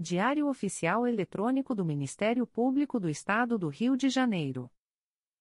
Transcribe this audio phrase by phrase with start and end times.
[0.00, 4.70] Diário Oficial Eletrônico do Ministério Público do Estado do Rio de Janeiro.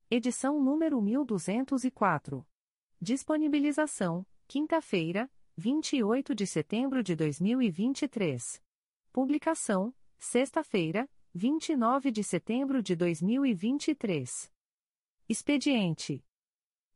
[0.09, 2.43] Edição número 1204.
[2.99, 8.59] Disponibilização: quinta-feira, 28 de setembro de 2023.
[9.13, 14.51] Publicação: sexta-feira, 29 de setembro de 2023.
[15.29, 16.25] Expediente: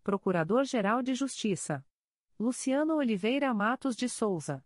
[0.02, 1.86] Procurador-Geral de Justiça
[2.40, 4.66] Luciano Oliveira Matos de Souza.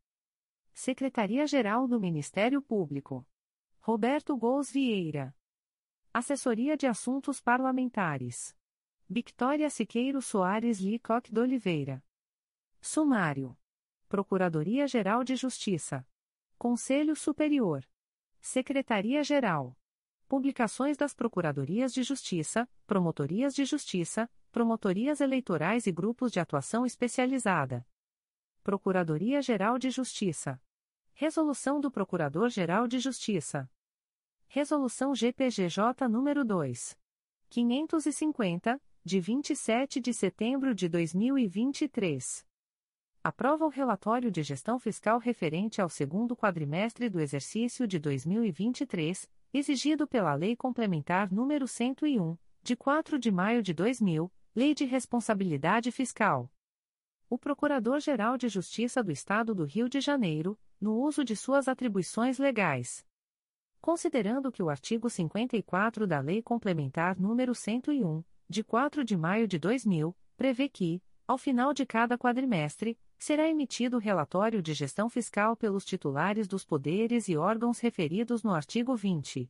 [0.83, 3.23] Secretaria-Geral do Ministério Público.
[3.81, 5.31] Roberto Gous Vieira.
[6.11, 8.57] Assessoria de Assuntos Parlamentares.
[9.07, 12.03] Victoria Siqueiro Soares Licoque de Oliveira.
[12.81, 13.55] Sumário.
[14.09, 16.03] Procuradoria-Geral de Justiça.
[16.57, 17.87] Conselho Superior.
[18.39, 19.77] Secretaria-Geral.
[20.27, 27.87] Publicações das Procuradorias de Justiça, Promotorias de Justiça, Promotorias Eleitorais e Grupos de Atuação Especializada.
[28.63, 30.59] Procuradoria-Geral de Justiça.
[31.23, 33.69] Resolução do Procurador-Geral de Justiça.
[34.47, 36.97] Resolução GPGJ nº 2.
[37.47, 42.43] 550, de 27 de setembro de 2023.
[43.23, 50.07] Aprova o relatório de gestão fiscal referente ao segundo quadrimestre do exercício de 2023, exigido
[50.07, 56.51] pela Lei Complementar nº 101, de 4 de maio de 2000, Lei de Responsabilidade Fiscal
[57.31, 62.39] o Procurador-Geral de Justiça do Estado do Rio de Janeiro, no uso de suas atribuições
[62.39, 63.05] legais.
[63.79, 69.57] Considerando que o artigo 54 da Lei Complementar nº 101, de 4 de maio de
[69.57, 75.85] 2000, prevê que, ao final de cada quadrimestre, será emitido relatório de gestão fiscal pelos
[75.85, 79.49] titulares dos poderes e órgãos referidos no artigo 20.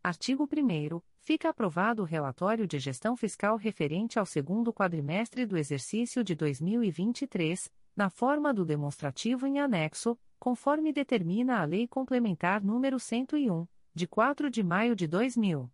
[0.02, 6.24] Artigo 1 Fica aprovado o relatório de gestão fiscal referente ao segundo quadrimestre do exercício
[6.24, 13.68] de 2023, na forma do demonstrativo em anexo, conforme determina a Lei Complementar nº 101,
[13.94, 15.70] de 4 de maio de 2000.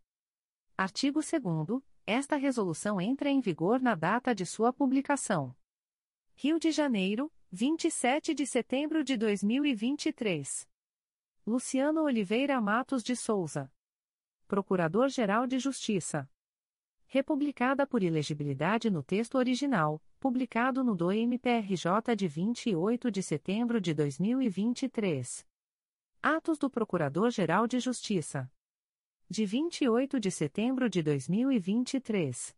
[0.81, 5.53] Artigo 2 Esta resolução entra em vigor na data de sua publicação.
[6.37, 10.69] Rio de Janeiro, 27 de setembro de 2023.
[11.45, 13.69] Luciano Oliveira Matos de Souza.
[14.47, 16.31] Procurador-Geral de Justiça
[17.11, 25.45] republicada por ilegibilidade no texto original, publicado no DOI-MPRJ de 28 de setembro de 2023.
[26.23, 28.49] Atos do Procurador-Geral de Justiça.
[29.31, 32.57] De 28 de setembro de 2023.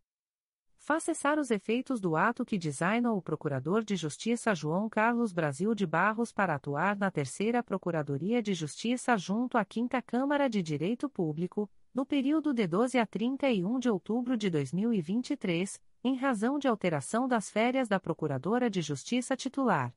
[0.77, 5.75] Faz cessar os efeitos do ato que designa o Procurador de Justiça João Carlos Brasil
[5.75, 11.09] de Barros para atuar na Terceira Procuradoria de Justiça junto à Quinta Câmara de Direito
[11.09, 17.27] Público, no período de 12 a 31 de outubro de 2023, em razão de alteração
[17.27, 19.93] das férias da Procuradora de Justiça titular.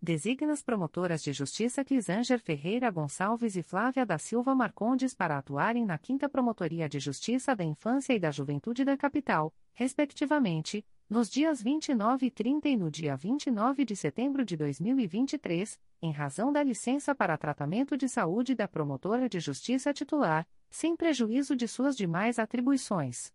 [0.01, 5.86] Designa as promotoras de justiça Clisanger Ferreira Gonçalves e Flávia da Silva Marcondes para atuarem
[5.86, 11.62] na 5 Promotoria de Justiça da Infância e da Juventude da Capital, respectivamente, nos dias
[11.62, 17.13] 29 e 30 e no dia 29 de setembro de 2023, em razão da licença
[17.13, 23.34] para tratamento de saúde da promotora de justiça titular, sem prejuízo de suas demais atribuições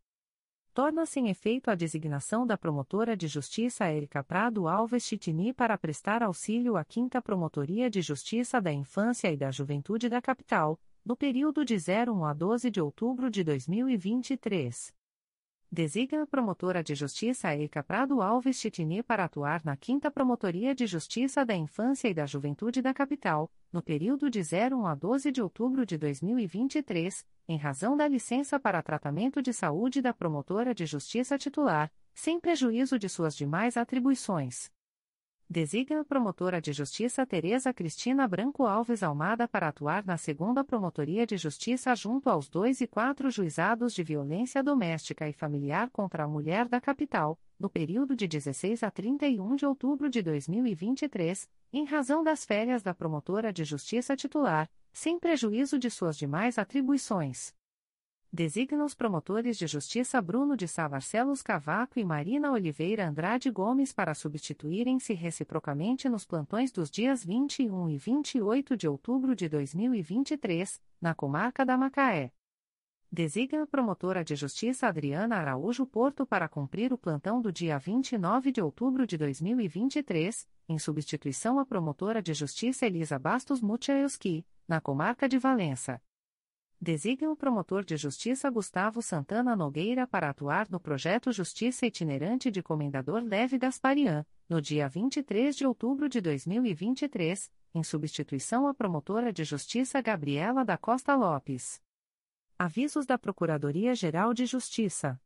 [0.75, 6.21] torna-se em efeito a designação da promotora de justiça Érica Prado Alves Chitini para prestar
[6.21, 11.65] auxílio à 5 Promotoria de Justiça da Infância e da Juventude da Capital, no período
[11.65, 15.04] de 01 a 12 de outubro de 2023.
[15.75, 20.87] Designa a promotora de justiça Érica Prado Alves Chitini para atuar na 5 Promotoria de
[20.87, 25.43] Justiça da Infância e da Juventude da Capital, no período de 01 a 12 de
[25.43, 31.37] outubro de 2023, em razão da licença para tratamento de saúde da promotora de justiça
[31.37, 34.71] titular, sem prejuízo de suas demais atribuições.
[35.49, 41.27] Designa a promotora de justiça Tereza Cristina Branco Alves Almada para atuar na segunda Promotoria
[41.27, 46.27] de Justiça junto aos dois e quatro juizados de violência doméstica e familiar contra a
[46.29, 52.25] mulher da capital, no período de 16 a 31 de outubro de 2023, em razão
[52.25, 57.55] das férias da promotora de justiça titular, sem prejuízo de suas demais atribuições.
[58.35, 60.91] Designa os promotores de justiça Bruno de Sá
[61.45, 67.97] Cavaco e Marina Oliveira Andrade Gomes para substituírem-se reciprocamente nos plantões dos dias 21 e
[67.97, 72.33] 28 de outubro de 2023, na comarca da Macaé.
[73.09, 78.51] Designa a promotora de justiça Adriana Araújo Porto para cumprir o plantão do dia 29
[78.51, 85.29] de outubro de 2023, em substituição à promotora de justiça Elisa Bastos Muchaelski, na comarca
[85.29, 86.03] de Valença.
[86.85, 92.63] Designa o promotor de justiça Gustavo Santana Nogueira para atuar no projeto Justiça Itinerante de
[92.63, 99.45] Comendador Leve Gasparian, no dia 23 de outubro de 2023, em substituição à promotora de
[99.45, 101.81] justiça Gabriela da Costa Lopes.
[102.59, 105.19] Avisos da Procuradoria-Geral de Justiça.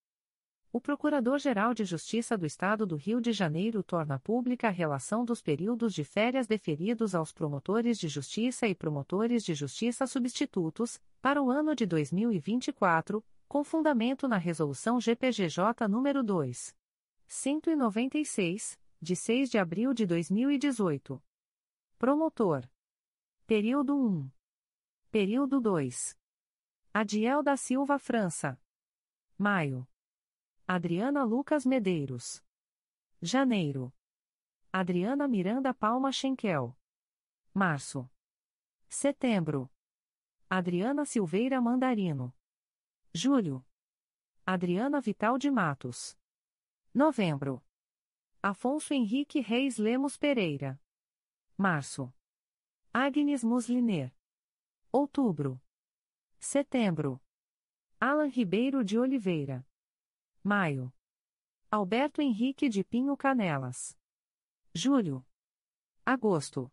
[0.70, 5.41] O Procurador-Geral de Justiça do Estado do Rio de Janeiro torna pública a relação dos
[5.41, 11.50] períodos de férias deferidos aos promotores de justiça e promotores de justiça substitutos, para o
[11.50, 16.76] ano de 2024, com fundamento na Resolução GPGJ nº 2.
[17.26, 21.23] 196, de 6 de abril de 2018.
[21.99, 22.69] Promotor.
[23.47, 24.31] Período 1.
[25.11, 26.14] Período 2.
[26.93, 28.61] Adiel da Silva França.
[29.38, 29.88] Maio.
[30.70, 32.44] Adriana Lucas Medeiros.
[33.23, 33.91] Janeiro.
[34.70, 36.76] Adriana Miranda Palma Schenkel.
[37.55, 38.06] Março.
[38.87, 39.70] Setembro.
[40.50, 42.35] Adriana Silveira Mandarino.
[43.15, 43.65] Julho.
[44.44, 46.19] Adriana Vital de Matos.
[46.93, 47.64] Novembro.
[48.43, 50.79] Afonso Henrique Reis Lemos Pereira.
[51.56, 52.12] Março.
[52.93, 54.14] Agnes Musliner.
[54.93, 55.59] Outubro.
[56.38, 57.19] Setembro.
[57.99, 59.66] Alan Ribeiro de Oliveira.
[60.42, 60.92] Maio.
[61.71, 63.99] Alberto Henrique de Pinho Canelas.
[64.75, 65.26] Julho.
[66.07, 66.73] Agosto.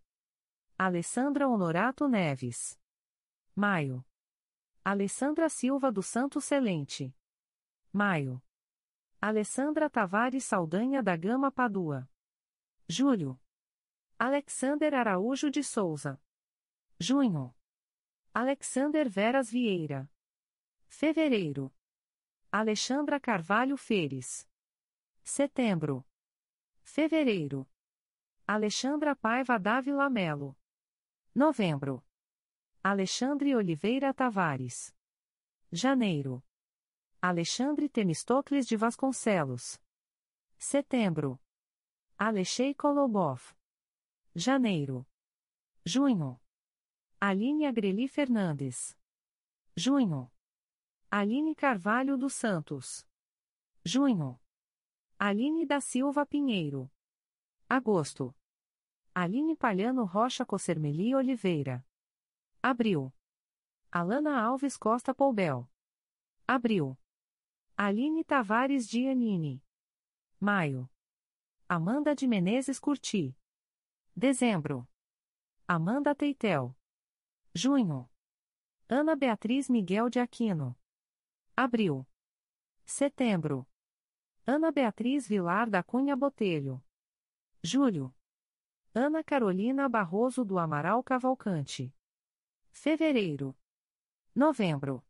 [0.78, 2.80] Alessandra Honorato Neves.
[3.56, 4.06] Maio.
[4.84, 7.14] Alessandra Silva do Santo Celente.
[7.92, 8.42] Maio.
[9.20, 12.10] Alessandra Tavares Saldanha da Gama Padua.
[12.88, 13.40] Julho.
[14.20, 16.22] Alexander Araújo de Souza.
[17.00, 17.54] Junho.
[18.34, 20.10] Alexander Veras Vieira.
[20.88, 21.75] Fevereiro.
[22.58, 24.48] Alexandra Carvalho Feres.
[25.22, 26.06] Setembro.
[26.84, 27.68] Fevereiro.
[28.48, 30.56] Alexandra Paiva Dávila Melo.
[31.36, 32.02] Novembro.
[32.82, 34.96] Alexandre Oliveira Tavares.
[35.70, 36.42] Janeiro.
[37.22, 39.78] Alexandre Temistocles de Vasconcelos.
[40.58, 41.38] Setembro.
[42.18, 43.54] Alexei Kolobov.
[44.34, 45.06] Janeiro.
[45.84, 46.40] Junho.
[47.20, 48.98] Aline Agreli Fernandes.
[49.76, 50.32] Junho.
[51.18, 53.08] Aline Carvalho dos Santos.
[53.86, 54.38] Junho.
[55.18, 56.92] Aline da Silva Pinheiro.
[57.70, 58.36] Agosto.
[59.14, 61.88] Aline Palhano Rocha Cossermeli Oliveira.
[62.62, 63.14] Abril.
[63.90, 65.66] Alana Alves Costa Poubel.
[66.46, 66.98] Abril.
[67.78, 69.64] Aline Tavares Giannini.
[70.38, 70.90] Maio.
[71.70, 73.34] Amanda de Menezes Curti.
[74.14, 74.86] Dezembro.
[75.66, 76.76] Amanda Teitel.
[77.54, 78.10] Junho.
[78.90, 80.76] Ana Beatriz Miguel de Aquino.
[81.58, 82.06] Abril.
[82.86, 83.66] Setembro.
[84.46, 86.84] Ana Beatriz Vilar da Cunha Botelho.
[87.64, 88.14] Julho.
[88.94, 91.96] Ana Carolina Barroso do Amaral Cavalcante.
[92.72, 93.56] Fevereiro.
[94.36, 95.02] Novembro.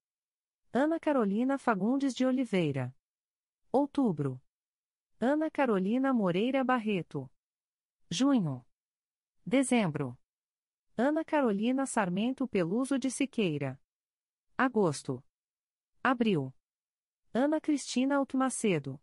[0.71, 2.95] Ana Carolina Fagundes de Oliveira.
[3.71, 4.39] Outubro.
[5.19, 7.27] Ana Carolina Moreira Barreto.
[8.07, 8.63] Junho.
[9.43, 10.15] Dezembro.
[10.95, 13.81] Ana Carolina Sarmento Peluso de Siqueira.
[14.55, 15.23] Agosto.
[16.07, 16.53] Abril.
[17.33, 19.01] Ana Cristina Altmacedo.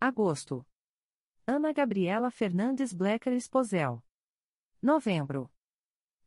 [0.00, 0.66] Agosto.
[1.46, 4.02] Ana Gabriela Fernandes Blecker Esposel.
[4.82, 5.52] Novembro.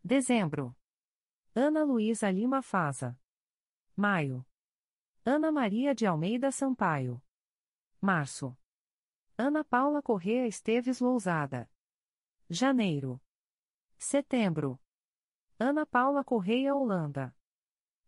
[0.02, 0.74] Dezembro.
[1.54, 3.20] Ana Luísa Lima Faza.
[3.98, 4.48] Maio.
[5.26, 7.22] Ana Maria de Almeida Sampaio.
[8.00, 8.58] Março.
[9.38, 11.70] Ana Paula Correa Esteves Lousada.
[12.50, 13.22] Janeiro.
[13.98, 14.80] Setembro.
[15.60, 17.36] Ana Paula Correia Holanda.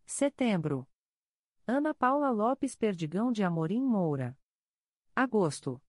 [0.06, 0.88] Setembro.
[1.66, 4.36] Ana Paula Lopes Perdigão de Amorim Moura.
[5.14, 5.80] Agosto.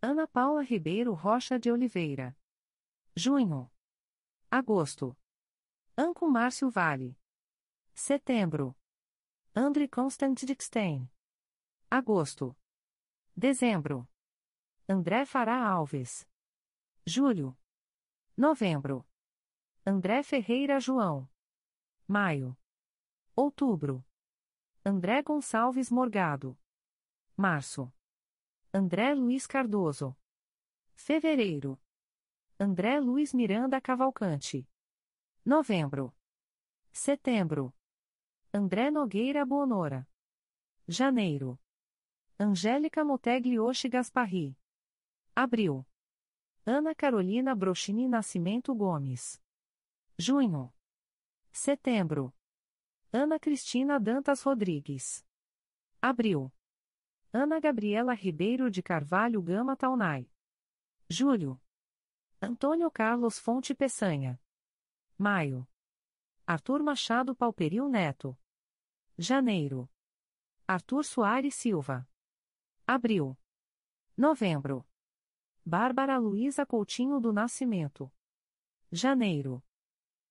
[0.00, 2.36] Ana Paula Ribeiro Rocha de Oliveira.
[3.16, 3.68] Junho.
[4.48, 5.16] Agosto.
[5.98, 7.18] Anco Márcio Vale.
[7.92, 8.76] Setembro.
[9.52, 11.10] André Constant Dickstein.
[11.90, 12.56] Agosto.
[13.36, 14.08] Dezembro.
[14.88, 16.28] André Fará Alves.
[17.04, 17.58] Julho.
[18.36, 19.04] Novembro.
[19.84, 21.28] André Ferreira João.
[22.06, 22.56] Maio.
[23.34, 24.04] Outubro.
[24.84, 26.58] André Gonçalves Morgado.
[27.36, 27.92] Março.
[28.74, 30.16] André Luiz Cardoso.
[30.96, 31.80] Fevereiro.
[32.58, 34.68] André Luiz Miranda Cavalcante.
[35.44, 36.12] Novembro.
[36.90, 37.72] Setembro.
[38.52, 40.04] André Nogueira Bonora.
[40.88, 41.60] Janeiro.
[42.36, 44.58] Angélica Motegli Oshi Gasparri.
[45.32, 45.86] Abril.
[46.66, 49.40] Ana Carolina Brochini Nascimento Gomes.
[50.18, 50.74] Junho.
[51.52, 52.34] Setembro.
[53.14, 55.22] Ana Cristina Dantas Rodrigues.
[56.00, 56.50] Abril.
[57.30, 60.32] Ana Gabriela Ribeiro de Carvalho Gama Taunay.
[61.10, 61.60] Julho.
[62.40, 64.40] Antônio Carlos Fonte Peçanha.
[65.18, 65.68] Maio.
[66.46, 68.34] Arthur Machado Palperil Neto.
[69.18, 69.90] Janeiro.
[70.66, 72.08] Arthur Soares Silva.
[72.86, 73.38] Abril.
[74.16, 74.88] Novembro.
[75.62, 78.10] Bárbara Luiza Coutinho do Nascimento.
[78.90, 79.62] Janeiro.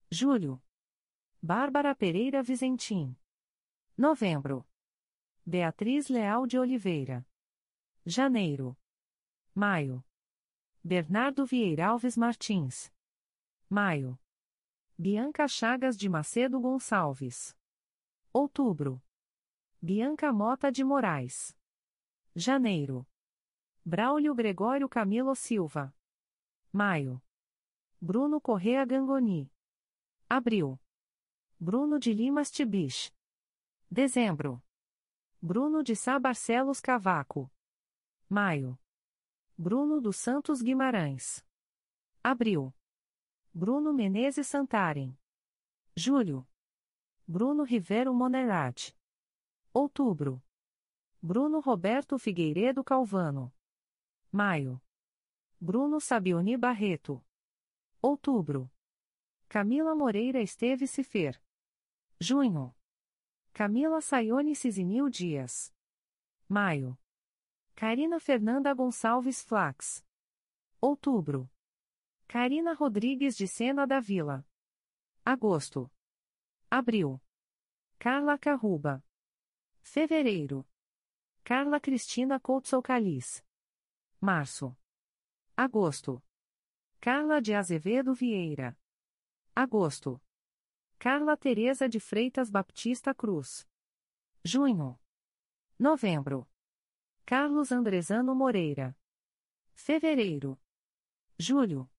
[0.10, 0.60] Julho.
[1.44, 3.18] Bárbara Pereira Vizentim.
[3.98, 4.64] Novembro.
[5.44, 7.26] Beatriz Leal de Oliveira.
[8.06, 8.78] Janeiro.
[9.56, 10.06] Maio.
[10.84, 12.94] Bernardo Vieira Alves Martins.
[13.68, 14.20] Maio.
[14.96, 17.58] Bianca Chagas de Macedo Gonçalves.
[18.32, 19.02] Outubro.
[19.82, 21.58] Bianca Mota de Moraes.
[22.36, 23.08] Janeiro.
[23.84, 25.92] Braulio Gregório Camilo Silva.
[26.72, 27.20] Maio.
[28.00, 29.52] Bruno Correa Gangoni.
[30.30, 30.80] Abril.
[31.64, 33.14] Bruno de Limas Tibich.
[33.88, 34.64] Dezembro.
[35.40, 37.52] Bruno de Sá Barcelos Cavaco.
[38.28, 38.80] Maio.
[39.56, 41.46] Bruno dos Santos Guimarães.
[42.24, 42.74] Abril.
[43.54, 45.16] Bruno Menezes Santarem.
[45.96, 46.48] Julho.
[47.28, 48.98] Bruno Rivero Monerati.
[49.72, 50.42] Outubro.
[51.22, 53.54] Bruno Roberto Figueiredo Calvano.
[54.32, 54.82] Maio.
[55.60, 57.24] Bruno Sabioni Barreto.
[58.02, 58.68] Outubro.
[59.48, 61.40] Camila Moreira Esteves Cifer.
[62.22, 62.76] Junho.
[63.52, 65.74] Camila Sayone Cisinil Dias.
[66.48, 66.96] Maio.
[67.76, 70.06] Karina Fernanda Gonçalves Flax.
[70.80, 71.50] Outubro.
[72.28, 74.46] Karina Rodrigues de Sena da Vila.
[75.26, 75.92] Agosto.
[76.70, 77.20] Abril.
[77.98, 79.04] Carla Carruba.
[79.82, 80.64] Fevereiro.
[81.44, 83.44] Carla Cristina Couto Caliz.
[84.22, 84.78] Março.
[85.58, 86.24] Agosto.
[87.00, 88.78] Carla de Azevedo Vieira.
[89.56, 90.22] Agosto.
[91.04, 93.68] Carla Teresa de Freitas Baptista Cruz.
[94.46, 95.00] Junho.
[95.80, 96.48] Novembro.
[97.26, 98.96] Carlos Andrezano Moreira.
[99.74, 100.62] Fevereiro.
[101.40, 101.90] Julho.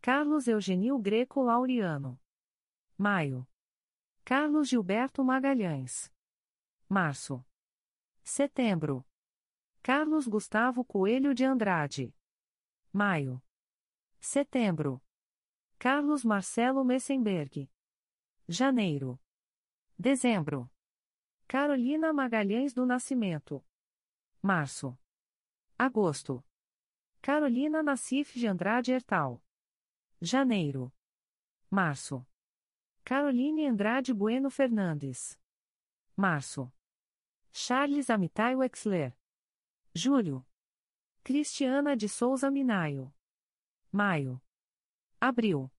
[0.00, 2.20] Carlos Eugenio Greco Laureano.
[2.98, 3.46] Maio.
[4.24, 6.12] Carlos Gilberto Magalhães.
[6.88, 7.46] Março.
[8.24, 9.06] Setembro.
[9.80, 12.12] Carlos Gustavo Coelho de Andrade.
[12.92, 13.40] Maio.
[14.18, 15.00] Setembro.
[15.78, 17.70] Carlos Marcelo Messenberg.
[18.48, 19.18] Janeiro.
[19.98, 20.70] Dezembro.
[21.48, 23.64] Carolina Magalhães do Nascimento.
[24.42, 24.98] Março.
[25.78, 26.44] Agosto.
[27.22, 29.42] Carolina Nassif de Andrade Hertal.
[30.20, 30.92] Janeiro.
[31.70, 32.26] Março.
[33.02, 35.38] Caroline Andrade Bueno Fernandes.
[36.14, 36.70] Março.
[37.50, 39.16] Charles Amitai Wexler.
[39.94, 40.46] Julho.
[41.22, 43.10] Cristiana de Souza Minayo.
[43.90, 44.38] Maio.
[45.18, 45.73] Abril.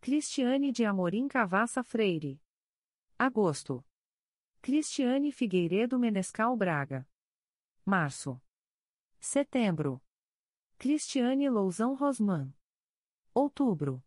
[0.00, 2.40] Cristiane de Amorim Cavassa Freire.
[3.18, 3.84] Agosto.
[4.62, 7.08] Cristiane Figueiredo Menescal Braga.
[7.84, 8.40] Março.
[9.18, 10.00] Setembro.
[10.78, 12.54] Cristiane Lousão Rosman.
[13.34, 14.04] Outubro.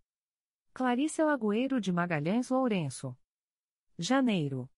[0.74, 3.18] Clarice Lagoeiro de Magalhães Lourenço.
[3.98, 4.72] Janeiro.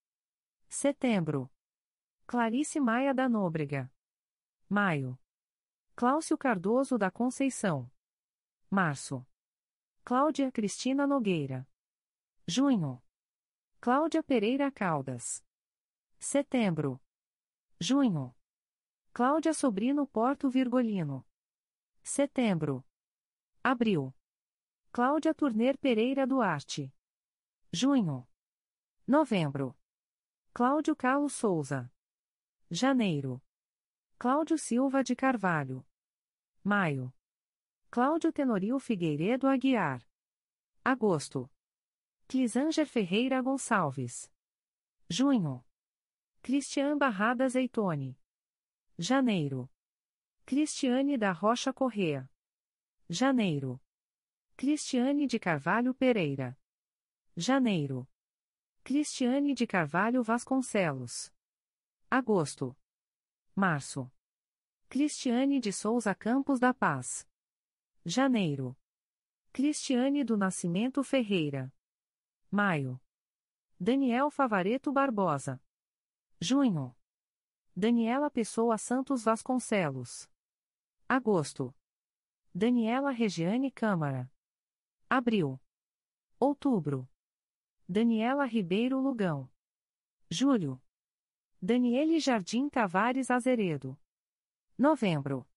[0.67, 1.51] Setembro.
[2.25, 3.91] Clarice Maia da Nóbrega.
[4.67, 5.19] Maio.
[5.95, 7.91] Cláudio Cardoso da Conceição.
[8.69, 9.25] Março.
[10.03, 11.67] Cláudia Cristina Nogueira.
[12.47, 13.01] Junho.
[13.79, 15.43] Cláudia Pereira Caldas.
[16.19, 16.99] Setembro.
[17.79, 18.35] Junho.
[19.13, 21.23] Cláudia Sobrino Porto Virgolino.
[22.01, 22.83] Setembro.
[23.63, 24.13] Abril.
[24.91, 26.91] Cláudia Turner Pereira Duarte.
[27.71, 28.27] Junho.
[29.07, 29.77] Novembro.
[30.51, 31.91] Cláudio Carlos Souza.
[32.71, 33.39] Janeiro.
[34.17, 35.85] Cláudio Silva de Carvalho.
[36.63, 37.13] Maio.
[37.93, 40.01] Cláudio Tenorio Figueiredo Aguiar.
[40.81, 41.51] Agosto.
[42.25, 44.31] Clisanger Ferreira Gonçalves.
[45.09, 45.61] Junho.
[46.41, 48.17] Cristian Barrada Zeitone.
[48.97, 49.69] Janeiro.
[50.45, 52.31] Cristiane da Rocha Correa.
[53.09, 53.77] Janeiro.
[54.55, 56.57] Cristiane de Carvalho Pereira.
[57.35, 58.07] Janeiro.
[58.85, 61.29] Cristiane de Carvalho Vasconcelos.
[62.09, 62.73] Agosto.
[63.53, 64.09] Março.
[64.87, 67.29] Cristiane de Souza Campos da Paz.
[68.03, 68.75] Janeiro.
[69.53, 71.71] Cristiane do Nascimento Ferreira.
[72.49, 72.99] Maio.
[73.79, 75.61] Daniel Favareto Barbosa.
[76.39, 76.95] Junho.
[77.75, 80.27] Daniela Pessoa Santos Vasconcelos.
[81.07, 81.75] Agosto.
[82.51, 84.31] Daniela Regiane Câmara.
[85.07, 85.61] Abril.
[86.39, 87.07] Outubro.
[87.87, 89.47] Daniela Ribeiro Lugão.
[90.27, 90.81] Julho.
[91.61, 93.95] Daniele Jardim Tavares Azeredo.
[94.75, 95.47] Novembro.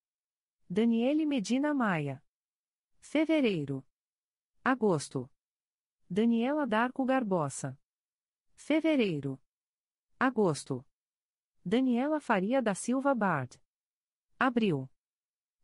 [0.69, 2.23] Daniele Medina Maia.
[3.07, 3.85] Fevereiro.
[4.65, 5.31] Agosto.
[6.11, 7.79] Daniela Darco Garbosa.
[8.55, 9.39] Fevereiro.
[10.19, 10.85] Agosto.
[11.63, 13.61] Daniela Faria da Silva Bard.
[14.41, 14.91] Abril.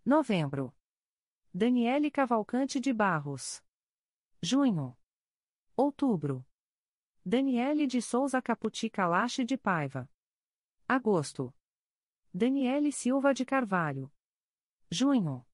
[0.05, 0.77] Novembro.
[1.53, 3.64] Daniele Cavalcante de Barros.
[4.43, 4.95] Junho.
[5.75, 6.47] Outubro.
[7.25, 10.09] Daniele de Souza Caputi Calache de Paiva.
[10.87, 11.55] Agosto.
[12.33, 14.12] Daniele Silva de Carvalho.
[14.91, 15.50] Junho.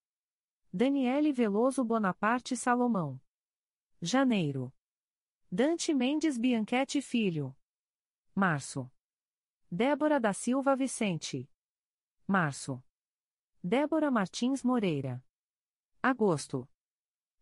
[0.79, 3.19] Daniele Veloso Bonaparte Salomão.
[3.99, 4.71] Janeiro.
[5.51, 7.57] Dante Mendes Bianchetti Filho.
[8.35, 8.87] Março.
[9.71, 11.49] Débora da Silva Vicente.
[12.27, 12.79] Março.
[13.63, 15.25] Débora Martins Moreira.
[15.99, 16.69] Agosto.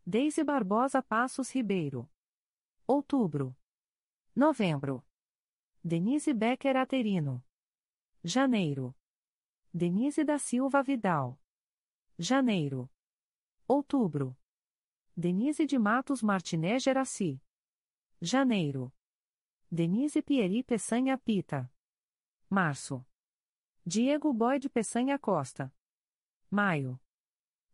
[0.08, 2.10] Deise Barbosa Passos Ribeiro.
[2.88, 3.54] Outubro.
[4.34, 5.06] Novembro.
[5.84, 7.43] Denise Becker Aterino.
[8.24, 8.95] Janeiro.
[9.74, 11.38] Denise da Silva Vidal.
[12.17, 12.89] Janeiro.
[13.67, 14.38] Outubro.
[15.17, 17.41] Denise de Matos Martinez Geraci.
[18.21, 18.93] Janeiro.
[19.71, 21.73] Denise Pieri Peçanha Pita.
[22.47, 23.04] Março.
[23.84, 25.73] Diego Boyd Peçanha Costa.
[26.47, 27.01] Maio.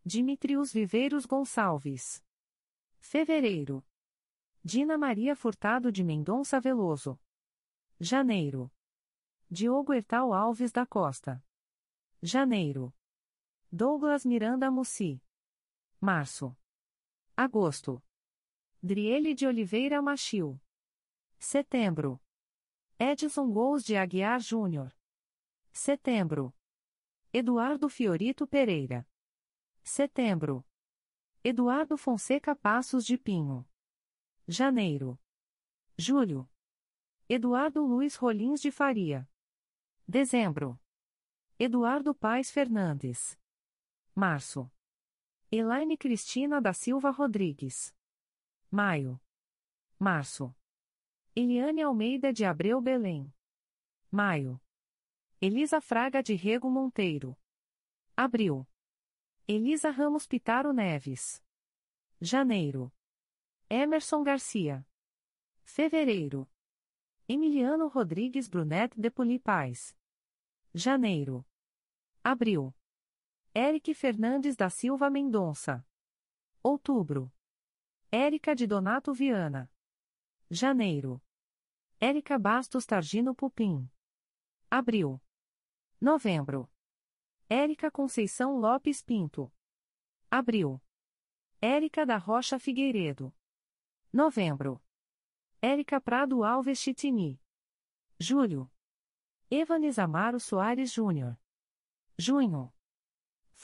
[0.06, 2.23] Dimitrios Viveiros Gonçalves.
[3.01, 3.86] Fevereiro.
[4.63, 7.19] Dina Maria Furtado de Mendonça Veloso.
[7.99, 8.71] Janeiro.
[9.49, 11.43] Diogo Ertal Alves da Costa.
[12.21, 12.95] Janeiro.
[13.69, 15.21] Douglas Miranda Mussi.
[16.04, 16.58] Março.
[17.38, 18.04] Agosto.
[18.82, 20.60] Driele de Oliveira Machil.
[21.38, 22.20] Setembro.
[22.98, 24.92] Edson Gous de Aguiar Júnior.
[25.72, 26.56] Setembro.
[27.32, 29.08] Eduardo Fiorito Pereira.
[29.84, 30.66] Setembro.
[31.44, 33.64] Eduardo Fonseca Passos de Pinho.
[34.48, 35.20] Janeiro.
[35.96, 36.50] Julho.
[37.30, 39.30] Eduardo Luiz Rolins de Faria.
[40.08, 40.82] Dezembro.
[41.60, 43.38] Eduardo Paes Fernandes.
[44.16, 44.68] Março.
[45.54, 47.94] Elaine Cristina da Silva Rodrigues.
[48.72, 49.20] Maio.
[50.00, 50.56] Março.
[51.36, 53.34] Eliane Almeida de Abreu Belém.
[54.10, 54.62] Maio.
[55.42, 57.38] Elisa Fraga de Rego Monteiro.
[58.16, 58.66] Abril.
[59.46, 61.44] Elisa Ramos Pitaro Neves.
[62.22, 62.90] Janeiro.
[63.70, 64.88] Emerson Garcia.
[65.66, 66.50] Fevereiro.
[67.28, 69.98] Emiliano Rodrigues Brunet de Paz.
[70.74, 71.46] Janeiro.
[72.24, 72.74] Abril.
[73.54, 75.86] Eric Fernandes da Silva Mendonça.
[76.64, 77.30] Outubro.
[78.10, 79.70] Érica de Donato Viana.
[80.50, 81.22] Janeiro.
[82.00, 83.92] Érica Bastos Targino Pupim.
[84.70, 85.22] Abril.
[86.00, 86.72] Novembro.
[87.50, 89.54] Érica Conceição Lopes Pinto.
[90.30, 90.82] Abril.
[91.62, 93.36] Érica da Rocha Figueiredo.
[94.14, 94.82] Novembro.
[95.62, 97.38] Érica Prado Alves Chitini.
[98.18, 98.72] Julho.
[99.50, 101.38] Evanes Amaro Soares Júnior.
[102.18, 102.74] Junho.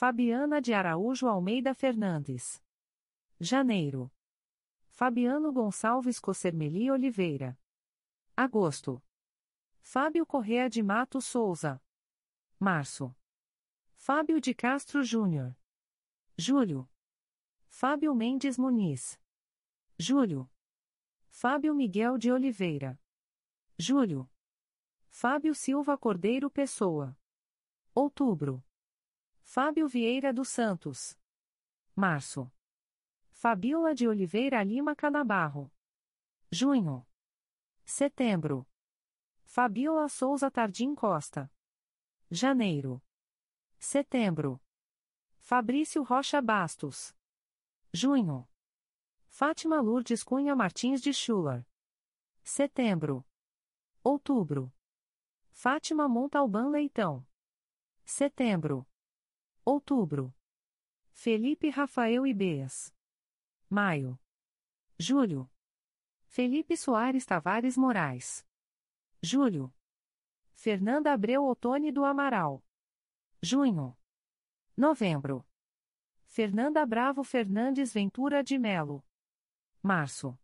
[0.00, 2.62] Fabiana de Araújo Almeida Fernandes.
[3.40, 4.12] Janeiro.
[4.90, 7.58] Fabiano Gonçalves Cossermeli Oliveira.
[8.36, 9.02] Agosto.
[9.80, 11.82] Fábio Correa de Mato Souza.
[12.60, 13.12] Março.
[13.96, 15.58] Fábio de Castro Júnior.
[16.36, 16.88] Julho.
[17.66, 19.20] Fábio Mendes Muniz.
[19.98, 20.48] Julho.
[21.28, 22.96] Fábio Miguel de Oliveira.
[23.76, 24.30] Julho.
[25.08, 27.18] Fábio Silva Cordeiro Pessoa.
[27.92, 28.64] Outubro.
[29.50, 31.18] Fábio Vieira dos Santos.
[31.96, 32.52] Março.
[33.30, 35.72] Fabiola de Oliveira Lima Canabarro.
[36.52, 37.06] Junho.
[37.82, 38.68] Setembro.
[39.46, 41.50] Fabiola Souza Tardim Costa.
[42.30, 43.02] Janeiro.
[43.78, 44.60] Setembro.
[45.38, 47.16] Fabrício Rocha Bastos.
[47.90, 48.46] Junho.
[49.28, 51.66] Fátima Lourdes Cunha Martins de Schuller.
[52.42, 53.26] Setembro.
[54.04, 54.70] Outubro.
[55.50, 57.26] Fátima Montalbán Leitão.
[58.04, 58.86] Setembro.
[59.70, 60.34] Outubro.
[61.12, 62.90] Felipe Rafael Ibeias.
[63.68, 64.18] Maio.
[64.98, 65.46] Julho.
[66.26, 68.46] Felipe Soares Tavares Moraes.
[69.22, 69.70] Julho.
[70.54, 72.64] Fernanda Abreu Otone do Amaral.
[73.42, 73.94] Junho.
[74.74, 75.46] Novembro.
[76.24, 79.04] Fernanda Bravo Fernandes Ventura de Melo.
[79.82, 80.38] Março.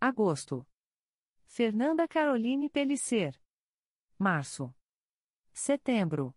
[0.00, 0.66] Agosto.
[1.44, 3.40] Fernanda Caroline Pellicer.
[4.18, 4.74] Março.
[5.52, 6.34] Setembro.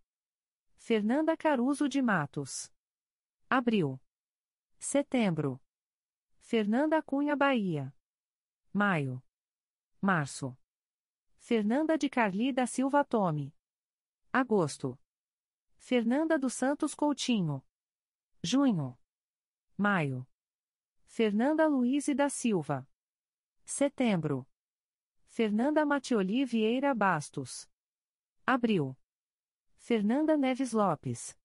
[0.86, 2.70] Fernanda Caruso de Matos.
[3.50, 4.02] Abril.
[4.78, 5.62] Setembro.
[6.42, 7.96] Fernanda Cunha Bahia.
[8.74, 9.24] Maio.
[10.02, 10.58] Março.
[11.38, 13.56] Fernanda de Carli da Silva Tome.
[14.34, 15.00] Agosto.
[15.78, 17.66] Fernanda dos Santos Coutinho.
[18.44, 19.00] Junho.
[19.78, 20.28] Maio.
[21.06, 22.86] Fernanda Luiz da Silva.
[23.64, 24.46] Setembro.
[25.28, 27.70] Fernanda Matioli Vieira Bastos.
[28.46, 28.98] Abril.
[29.86, 31.38] Fernanda Neves Lopes.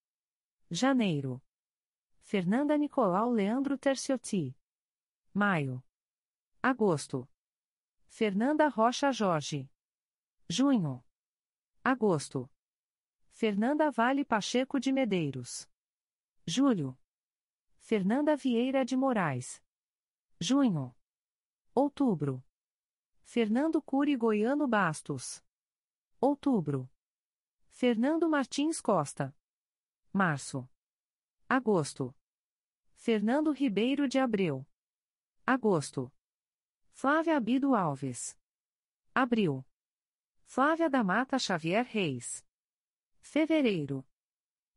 [0.70, 1.42] Janeiro.
[2.20, 4.54] Fernanda Nicolau Leandro Terciotti.
[5.34, 5.82] Maio.
[6.62, 7.28] Agosto.
[8.06, 9.68] Fernanda Rocha Jorge.
[10.48, 11.04] Junho.
[11.84, 12.48] Agosto.
[13.32, 15.68] Fernanda Vale Pacheco de Medeiros.
[16.46, 16.96] Julho.
[17.80, 19.60] Fernanda Vieira de Moraes.
[20.40, 20.94] Junho.
[21.74, 22.44] Outubro.
[23.24, 25.42] Fernando Cury Goiano Bastos.
[26.20, 26.88] Outubro.
[27.80, 29.32] Fernando Martins Costa.
[30.12, 30.68] Março.
[31.48, 32.12] Agosto.
[32.96, 34.66] Fernando Ribeiro de Abreu.
[35.46, 36.12] Agosto.
[36.90, 38.36] Flávia Abido Alves.
[39.14, 39.64] Abril.
[40.44, 42.44] Flávia da Mata Xavier Reis.
[43.20, 44.04] Fevereiro.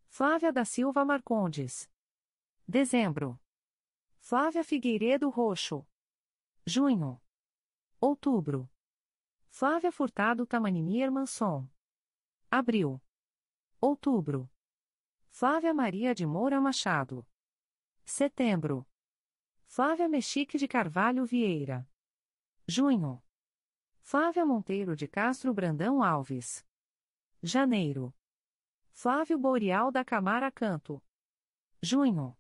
[0.08, 1.90] Flávia da Silva Marcondes.
[2.68, 3.42] Dezembro.
[4.20, 5.84] Flávia Figueiredo Roxo.
[6.68, 7.20] Junho.
[8.00, 8.70] Outubro.
[9.50, 11.68] Flávia Furtado Tamanini Manson.
[12.54, 13.02] Abril.
[13.80, 14.52] Outubro.
[15.30, 17.26] Flávia Maria de Moura Machado.
[18.04, 18.86] Setembro.
[19.66, 21.90] Flávia Mexique de Carvalho Vieira.
[22.68, 23.24] Junho.
[24.02, 26.68] Flávia Monteiro de Castro Brandão Alves.
[27.42, 28.14] Janeiro.
[28.92, 31.02] Flávio Boreal da Camara Canto.
[31.82, 32.38] Junho.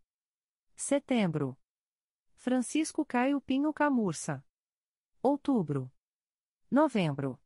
[0.76, 1.58] Setembro.
[2.36, 4.46] Francisco Caio Pinho Camurça.
[5.24, 5.90] Outubro.
[6.70, 7.40] Novembro.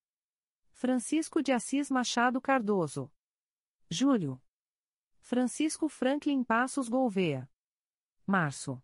[0.78, 3.10] Francisco de Assis Machado Cardoso.
[3.90, 4.42] Julho.
[5.22, 7.50] Francisco Franklin Passos Gouveia.
[8.28, 8.84] Março.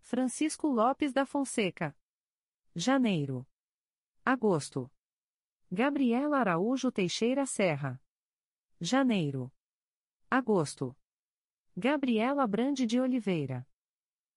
[0.00, 1.96] Francisco Lopes da Fonseca.
[2.74, 3.46] Janeiro.
[4.24, 4.90] Agosto.
[5.70, 8.02] Gabriela Araújo Teixeira Serra.
[8.80, 9.52] Janeiro.
[10.28, 10.96] Agosto.
[11.76, 13.64] Gabriela Brande de Oliveira.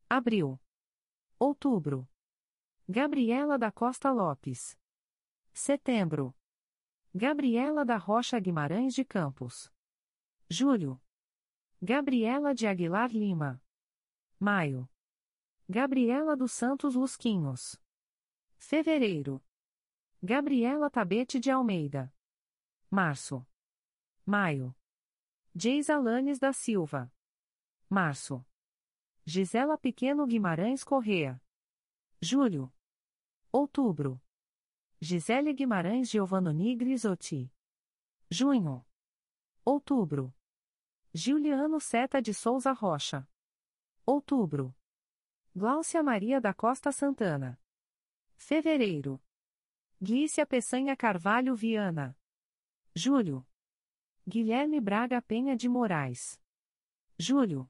[0.07, 0.61] Abril.
[1.39, 2.07] Outubro.
[2.87, 4.77] Gabriela da Costa Lopes.
[5.51, 6.37] Setembro.
[7.19, 9.73] Gabriela da Rocha Guimarães de Campos.
[10.47, 11.01] Julho.
[11.81, 13.59] Gabriela de Aguilar Lima.
[14.39, 14.87] Maio.
[15.67, 17.81] Gabriela dos Santos Lusquinhos.
[18.59, 19.43] Fevereiro.
[20.21, 22.13] Gabriela Tabete de Almeida.
[22.87, 23.43] Março.
[24.23, 24.75] Maio.
[25.55, 27.11] Geis Alanes da Silva.
[27.89, 28.45] Março.
[29.25, 31.41] Gisela Pequeno Guimarães Correa.
[32.21, 32.71] Julho.
[33.51, 34.21] Outubro.
[34.99, 37.53] Gisele Guimarães Giovannoni Grisotti.
[38.31, 38.83] Junho.
[39.63, 40.33] Outubro.
[41.13, 43.29] Giuliano Seta de Souza Rocha.
[44.07, 44.75] Outubro.
[45.55, 47.61] Gláucia Maria da Costa Santana.
[48.37, 49.21] Fevereiro.
[50.01, 52.17] Glícia Peçanha Carvalho Viana.
[52.95, 53.47] Julho.
[54.27, 56.41] Guilherme Braga Penha de Moraes.
[57.19, 57.69] Julho.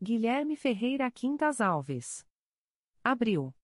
[0.00, 2.26] Guilherme Ferreira Quintas Alves.
[3.04, 3.54] Abril.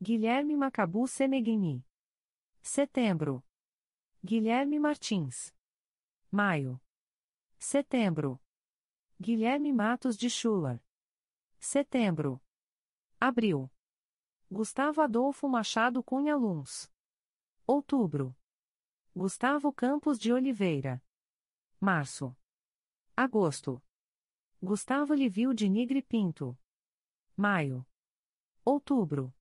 [0.00, 1.84] Guilherme Macabu Seneguini.
[2.66, 3.44] Setembro.
[4.24, 5.54] Guilherme Martins.
[6.30, 6.80] Maio.
[7.58, 8.40] Setembro.
[9.20, 10.82] Guilherme Matos de Schuller.
[11.60, 12.42] Setembro.
[13.20, 13.70] Abril.
[14.50, 16.90] Gustavo Adolfo Machado Cunha Luns.
[17.66, 18.34] Outubro.
[19.14, 21.04] Gustavo Campos de Oliveira.
[21.78, 22.34] Março.
[23.14, 23.84] Agosto.
[24.62, 26.58] Gustavo Livio de Nigre Pinto.
[27.36, 27.86] Maio.
[28.64, 29.34] Outubro.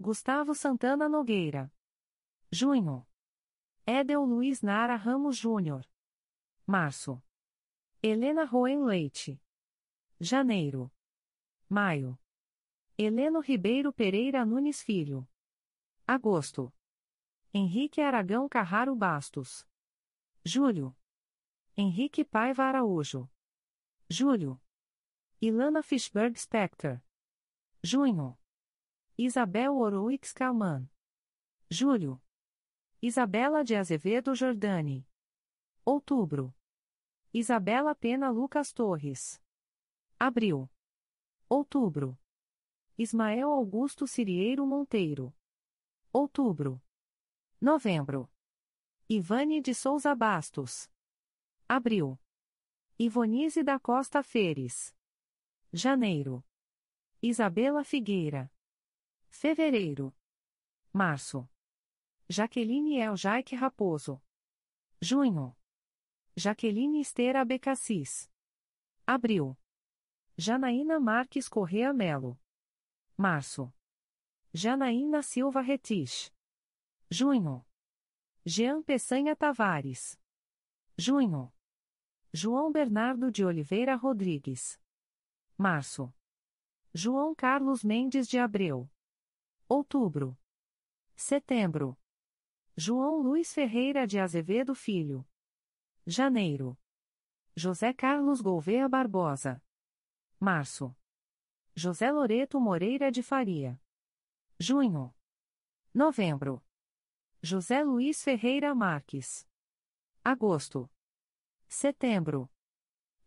[0.00, 1.72] Gustavo Santana Nogueira.
[2.52, 3.06] Junho.
[3.86, 5.86] Edel Luiz Nara Ramos Júnior.
[6.66, 7.22] Março.
[8.02, 9.40] Helena Roen Leite.
[10.20, 10.92] Janeiro.
[11.68, 12.18] Maio.
[12.98, 15.28] Heleno Ribeiro Pereira Nunes Filho.
[16.04, 16.72] Agosto.
[17.54, 19.64] Henrique Aragão Carraro Bastos.
[20.44, 20.96] Julho.
[21.76, 23.30] Henrique Paiva Araújo.
[24.08, 24.60] Julho.
[25.40, 27.00] Ilana Fishberg Spector.
[27.80, 28.36] Junho.
[29.16, 30.90] Isabel Oroix Calman.
[31.70, 32.20] Julho.
[33.02, 35.08] Isabela de Azevedo Jordani.
[35.86, 36.54] Outubro.
[37.32, 39.40] Isabela Pena Lucas Torres.
[40.18, 40.70] Abril.
[41.48, 42.18] Outubro.
[42.98, 45.34] Ismael Augusto Cirieiro Monteiro.
[46.12, 46.82] Outubro.
[47.58, 48.30] Novembro.
[49.08, 50.90] Ivane de Souza Bastos.
[51.66, 52.20] Abril.
[52.98, 54.94] Ivonise da Costa Feres.
[55.72, 56.44] Janeiro.
[57.22, 58.52] Isabela Figueira.
[59.30, 60.14] Fevereiro.
[60.92, 61.48] Março.
[62.32, 64.22] Jaqueline Eljaique Raposo.
[65.02, 65.56] Junho.
[66.36, 68.30] Jaqueline Esteira Becassis.
[69.04, 69.58] Abril.
[70.38, 72.40] Janaína Marques Correa Melo.
[73.16, 73.74] Março.
[74.54, 76.32] Janaína Silva Retich.
[77.10, 77.66] Junho.
[78.46, 80.16] Jean Peçanha Tavares.
[80.96, 81.52] Junho.
[82.32, 84.80] João Bernardo de Oliveira Rodrigues.
[85.58, 86.14] Março.
[86.94, 88.88] João Carlos Mendes de Abreu.
[89.68, 90.38] Outubro.
[91.16, 91.98] Setembro.
[92.82, 95.28] João Luiz Ferreira de Azevedo Filho.
[96.06, 96.78] Janeiro.
[97.54, 99.62] José Carlos Gouveia Barbosa.
[100.40, 100.96] Março.
[101.74, 103.78] José Loreto Moreira de Faria.
[104.58, 105.14] Junho.
[105.92, 106.64] Novembro.
[107.42, 109.46] José Luiz Ferreira Marques.
[110.24, 110.90] Agosto.
[111.68, 112.50] Setembro.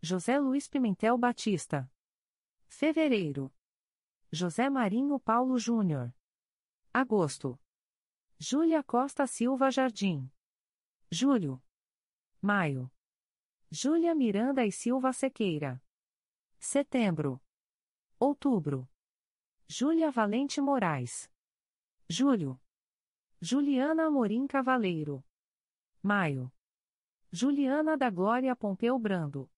[0.02, 1.88] José Luiz Pimentel Batista.
[2.68, 3.54] Fevereiro.
[4.32, 6.12] José Marinho Paulo Júnior.
[6.92, 7.63] Agosto.
[8.46, 10.30] Júlia Costa Silva Jardim.
[11.10, 11.64] Julho.
[12.42, 12.92] Maio.
[13.72, 15.82] Júlia Miranda e Silva Sequeira.
[16.60, 17.42] Setembro.
[18.20, 18.86] Outubro.
[19.66, 21.32] Júlia Valente Moraes.
[22.10, 22.60] Julho.
[23.40, 25.24] Juliana Amorim Cavaleiro.
[26.02, 26.52] Maio.
[27.32, 29.50] Juliana da Glória Pompeu Brando.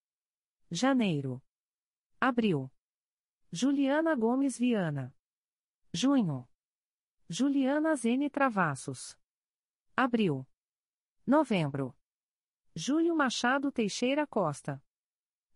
[0.69, 1.43] Janeiro.
[2.21, 2.71] Abril.
[3.51, 5.11] Juliana Gomes Viana.
[5.91, 6.47] Junho.
[7.27, 9.17] Juliana Zene Travassos.
[9.97, 10.45] Abril.
[11.25, 11.97] Novembro.
[12.75, 14.79] Júlio Machado Teixeira Costa.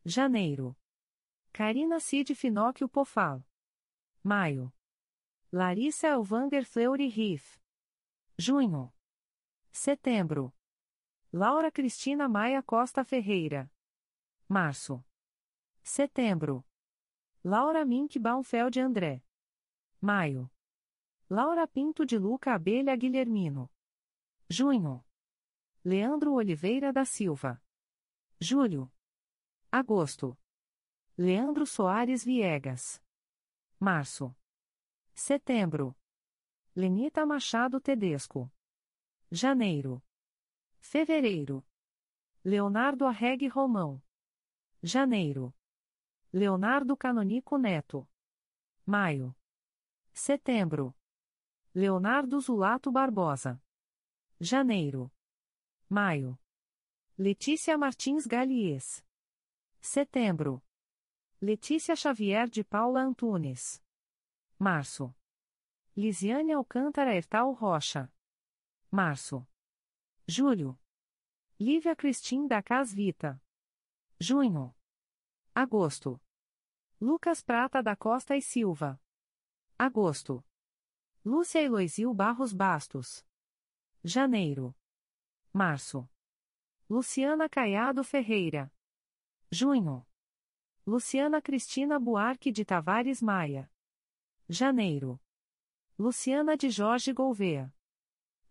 [0.03, 0.75] Janeiro.
[1.53, 3.45] Carina Cid Finóquio Pofal.
[4.23, 4.73] Maio.
[5.51, 7.61] Larissa Elvander Fleury Riff.
[8.35, 8.91] Junho.
[9.71, 10.51] Setembro.
[11.31, 13.71] Laura Cristina Maia Costa Ferreira.
[14.47, 15.05] Março.
[15.83, 16.65] Setembro.
[17.43, 19.23] Laura Mink Baumfeld André.
[20.01, 20.49] Maio.
[21.31, 23.69] Laura Pinto de Luca Abelha Guilhermino.
[24.49, 25.05] Junho.
[25.85, 27.61] Leandro Oliveira da Silva.
[28.41, 28.91] Julho.
[29.71, 30.35] Agosto.
[31.15, 32.99] Leandro Soares Viegas.
[33.79, 34.35] Março.
[35.13, 35.95] Setembro.
[36.75, 38.51] Lenita Machado Tedesco.
[39.31, 40.03] Janeiro.
[40.79, 41.63] Fevereiro.
[42.43, 44.01] Leonardo Arregue Romão.
[44.81, 45.53] Janeiro.
[46.33, 48.09] Leonardo Canonico Neto.
[48.83, 49.35] Maio.
[50.11, 50.98] Setembro.
[51.73, 53.61] Leonardo Zulato Barbosa.
[54.41, 55.11] Janeiro.
[55.87, 56.39] Maio.
[57.15, 59.05] Letícia Martins Galies.
[59.79, 60.63] Setembro.
[61.39, 63.83] Letícia Xavier de Paula Antunes.
[64.57, 65.15] Março.
[65.95, 68.11] Lisiane Alcântara Ertal Rocha.
[68.89, 69.47] Março.
[70.27, 70.75] Julho.
[71.59, 73.39] Lívia Cristim da Casvita.
[74.19, 74.75] Junho.
[75.53, 76.19] Agosto.
[76.99, 78.99] Lucas Prata da Costa e Silva.
[79.77, 80.43] Agosto.
[81.25, 83.25] Lúcia Eloisil Barros Bastos.
[84.03, 84.73] Janeiro.
[85.51, 86.09] Março.
[86.89, 88.71] Luciana Caiado Ferreira.
[89.51, 90.07] Junho.
[90.87, 93.69] Luciana Cristina Buarque de Tavares Maia.
[94.47, 95.19] Janeiro.
[95.97, 97.73] Luciana de Jorge Gouveia.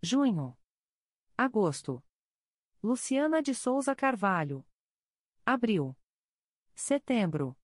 [0.02, 0.54] Junho.
[1.38, 2.04] Agosto.
[2.82, 4.62] Luciana de Souza Carvalho.
[5.46, 5.96] Abril.
[6.74, 7.56] Setembro.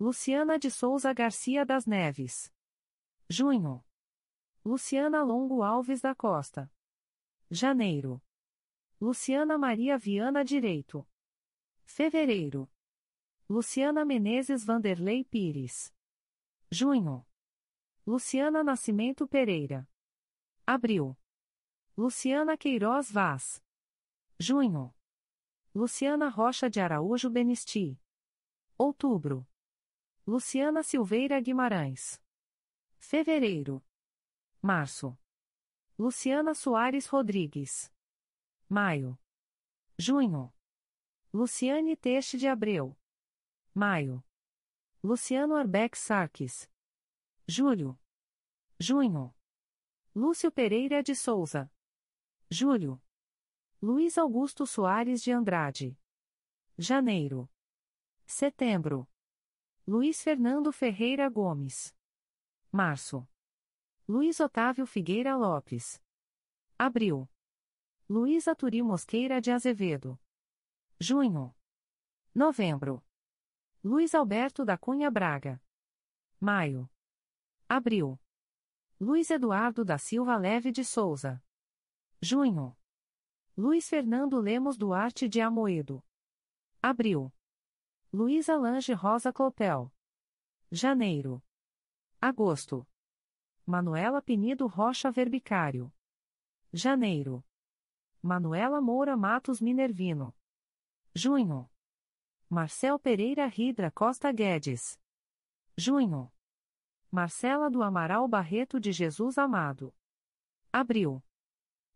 [0.00, 2.50] Luciana de Souza Garcia das Neves.
[3.28, 3.84] Junho.
[4.64, 6.70] Luciana Longo Alves da Costa.
[7.50, 8.22] Janeiro.
[9.00, 11.04] Luciana Maria Viana Direito.
[11.84, 12.70] Fevereiro.
[13.48, 15.92] Luciana Menezes Vanderlei Pires.
[16.70, 17.26] Junho.
[18.06, 19.84] Luciana Nascimento Pereira.
[20.64, 21.18] Abril.
[21.96, 23.60] Luciana Queiroz Vaz.
[24.38, 24.94] Junho.
[25.74, 28.00] Luciana Rocha de Araújo Benisti.
[28.78, 29.44] Outubro.
[30.24, 32.22] Luciana Silveira Guimarães.
[33.00, 33.82] Fevereiro.
[34.64, 35.18] Março.
[35.98, 37.92] Luciana Soares Rodrigues.
[38.68, 39.18] Maio.
[39.98, 40.54] Junho.
[41.32, 42.96] Luciane Teixe de Abreu.
[43.74, 44.24] Maio.
[45.02, 46.70] Luciano Arbeck Sarques.
[47.44, 47.98] Julho.
[48.78, 49.34] Junho.
[50.14, 51.68] Lúcio Pereira de Souza.
[52.48, 53.02] Julho.
[53.82, 55.98] Luiz Augusto Soares de Andrade.
[56.78, 57.50] Janeiro.
[58.24, 59.10] Setembro.
[59.84, 61.92] Luiz Fernando Ferreira Gomes.
[62.70, 63.28] Março.
[64.08, 66.02] Luiz Otávio Figueira Lopes.
[66.76, 67.30] Abril.
[68.08, 70.18] Luiz Aturi Mosqueira de Azevedo.
[71.00, 71.54] Junho.
[72.34, 73.04] Novembro.
[73.82, 75.62] Luiz Alberto da Cunha Braga.
[76.40, 76.90] Maio.
[77.68, 78.20] Abril.
[79.00, 81.40] Luiz Eduardo da Silva Leve de Souza.
[82.20, 82.76] Junho.
[83.56, 86.04] Luiz Fernando Lemos Duarte de Amoedo.
[86.82, 87.32] Abril.
[88.12, 89.92] Luiz Alange Rosa Clopel.
[90.72, 91.40] Janeiro.
[92.20, 92.86] Agosto.
[93.64, 95.92] Manuela Penido Rocha Verbicário.
[96.72, 97.44] Janeiro.
[98.20, 100.34] Manuela Moura Matos Minervino.
[101.14, 101.70] Junho.
[102.50, 104.98] Marcel Pereira Ridra Costa Guedes.
[105.76, 106.32] Junho.
[107.08, 109.94] Marcela do Amaral Barreto de Jesus Amado.
[110.72, 111.22] Abril.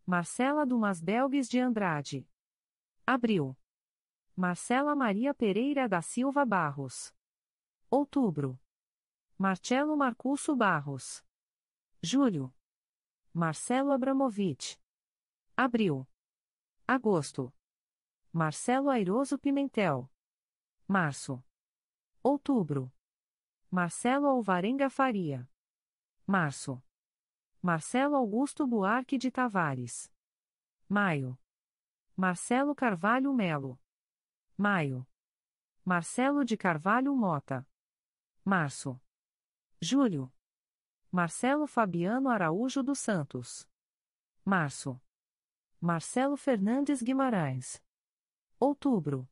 [0.07, 2.29] Marcela do Masbelgues de Andrade.
[3.05, 3.59] Abril.
[4.37, 7.13] Marcela Maria Pereira da Silva Barros.
[7.91, 8.57] Outubro.
[9.37, 11.26] Marcelo Marcusso Barros.
[12.03, 12.53] Julho.
[13.33, 14.79] Marcelo Abramovich.
[15.57, 16.07] Abril.
[16.87, 17.53] Agosto.
[18.33, 20.11] Marcelo Airoso Pimentel.
[20.87, 21.43] Março.
[22.23, 22.93] Outubro.
[23.71, 25.49] Marcelo Alvarenga Faria.
[26.27, 26.83] Março.
[27.63, 30.13] Marcelo Augusto Buarque de Tavares.
[30.89, 31.39] Maio.
[32.17, 33.79] Marcelo Carvalho Melo.
[34.57, 35.07] Maio.
[35.85, 37.67] Marcelo de Carvalho Mota.
[38.45, 39.01] Março.
[39.81, 40.33] Julho.
[41.19, 43.67] Marcelo Fabiano Araújo dos Santos.
[44.45, 45.01] Março.
[45.81, 47.83] Marcelo Fernandes Guimarães.
[48.61, 49.27] Outubro.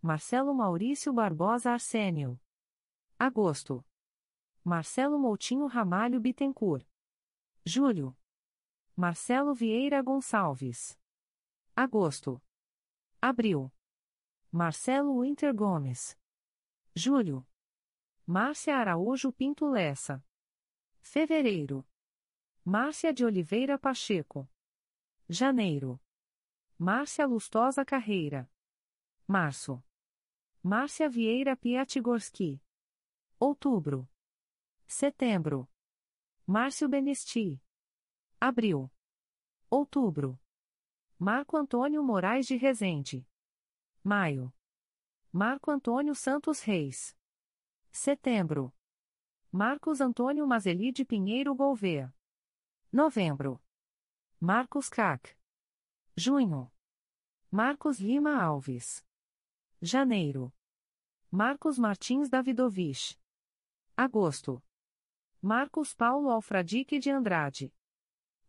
[0.00, 2.40] Marcelo Maurício Barbosa Arsênio.
[3.18, 3.84] Agosto.
[4.62, 6.86] Marcelo Moutinho Ramalho Bittencourt.
[7.64, 8.16] Julho.
[8.94, 10.96] Marcelo Vieira Gonçalves.
[11.74, 12.40] Agosto.
[13.20, 13.72] Abril.
[14.52, 16.16] Marcelo Winter Gomes.
[16.94, 17.44] Julho.
[18.24, 20.24] Márcia Araújo Pinto Lessa.
[21.00, 21.86] Fevereiro.
[22.64, 24.48] Márcia de Oliveira Pacheco.
[25.28, 26.00] Janeiro.
[26.78, 28.50] Márcia Lustosa Carreira.
[29.26, 29.82] Março.
[30.62, 32.62] Márcia Vieira Piatigorski.
[33.38, 34.08] Outubro.
[34.86, 35.68] Setembro.
[36.46, 37.62] Márcio Benesti.
[38.40, 38.90] Abril.
[39.70, 40.38] Outubro.
[41.18, 43.26] Marco Antônio Moraes de Rezende.
[44.02, 44.52] Maio.
[45.32, 47.16] Marco Antônio Santos Reis.
[47.90, 48.74] Setembro.
[49.52, 52.14] Marcos Antônio Mazeli de Pinheiro Gouveia.
[52.92, 53.60] Novembro.
[54.38, 55.36] Marcos Cac.
[56.16, 56.70] Junho.
[57.50, 59.04] Marcos Lima Alves.
[59.82, 60.54] Janeiro.
[61.32, 63.18] Marcos Martins Davidovich.
[63.96, 64.62] Agosto.
[65.42, 67.74] Marcos Paulo Alfradique de Andrade.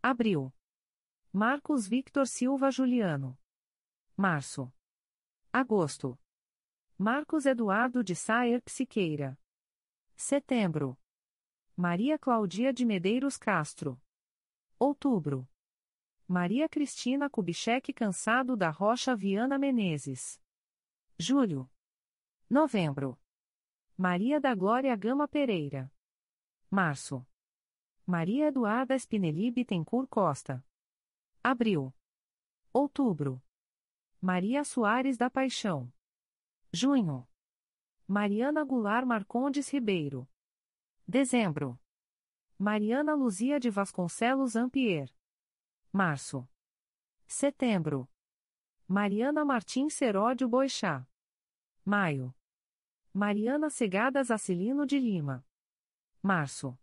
[0.04, 0.54] Abril.
[1.34, 3.40] Marcos Victor Silva Juliano.
[4.16, 4.72] Março.
[5.52, 6.20] Agosto.
[6.96, 9.41] Marcos Eduardo de Saer Psiqueira.
[10.22, 10.96] Setembro.
[11.76, 14.00] Maria Claudia de Medeiros Castro.
[14.78, 15.50] Outubro.
[16.28, 20.40] Maria Cristina Kubitschek Cansado da Rocha Viana Menezes.
[21.18, 21.68] Julho.
[22.48, 23.20] Novembro.
[23.98, 25.92] Maria da Glória Gama Pereira.
[26.70, 27.26] Março.
[28.06, 30.64] Maria Eduarda Spinelli Bittencourt Costa.
[31.44, 31.92] Abril.
[32.72, 33.42] Outubro.
[34.22, 35.92] Maria Soares da Paixão.
[36.72, 37.28] Junho.
[38.12, 40.28] Mariana Goulart Marcondes Ribeiro.
[41.08, 41.80] Dezembro.
[42.60, 45.10] Mariana Luzia de Vasconcelos Ampier.
[45.94, 46.46] Março.
[47.26, 48.10] Setembro.
[48.86, 51.08] Mariana Martins Seródio Boixá.
[51.86, 52.36] Maio.
[53.14, 55.48] Mariana Segadas Acilino de Lima.
[56.22, 56.78] Março.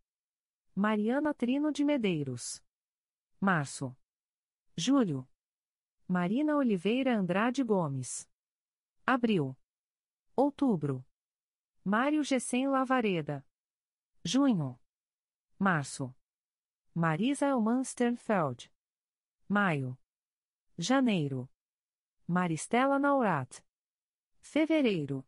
[0.75, 2.65] Mariana Trino de Medeiros.
[3.39, 3.95] Março.
[4.75, 5.29] Julho.
[6.09, 8.27] Marina Oliveira Andrade Gomes.
[9.07, 9.55] Abril.
[10.35, 11.05] Outubro.
[11.91, 13.43] Mário Gessen Lavareda.
[14.23, 14.79] Junho.
[15.59, 16.15] Março.
[16.95, 18.71] Marisa Elman Sternfeld.
[19.49, 19.99] Maio.
[20.77, 21.49] Janeiro.
[22.27, 23.65] Maristela Naurat.
[24.39, 25.27] Fevereiro.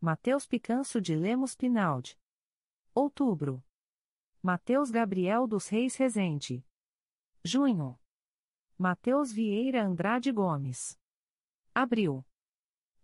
[0.00, 2.18] Mateus Picanço de Lemos Pinaldi.
[2.94, 3.62] Outubro.
[4.42, 6.66] Mateus Gabriel dos Reis Rezende.
[7.44, 8.00] Junho.
[8.78, 10.98] Mateus Vieira Andrade Gomes.
[11.74, 12.24] Abril.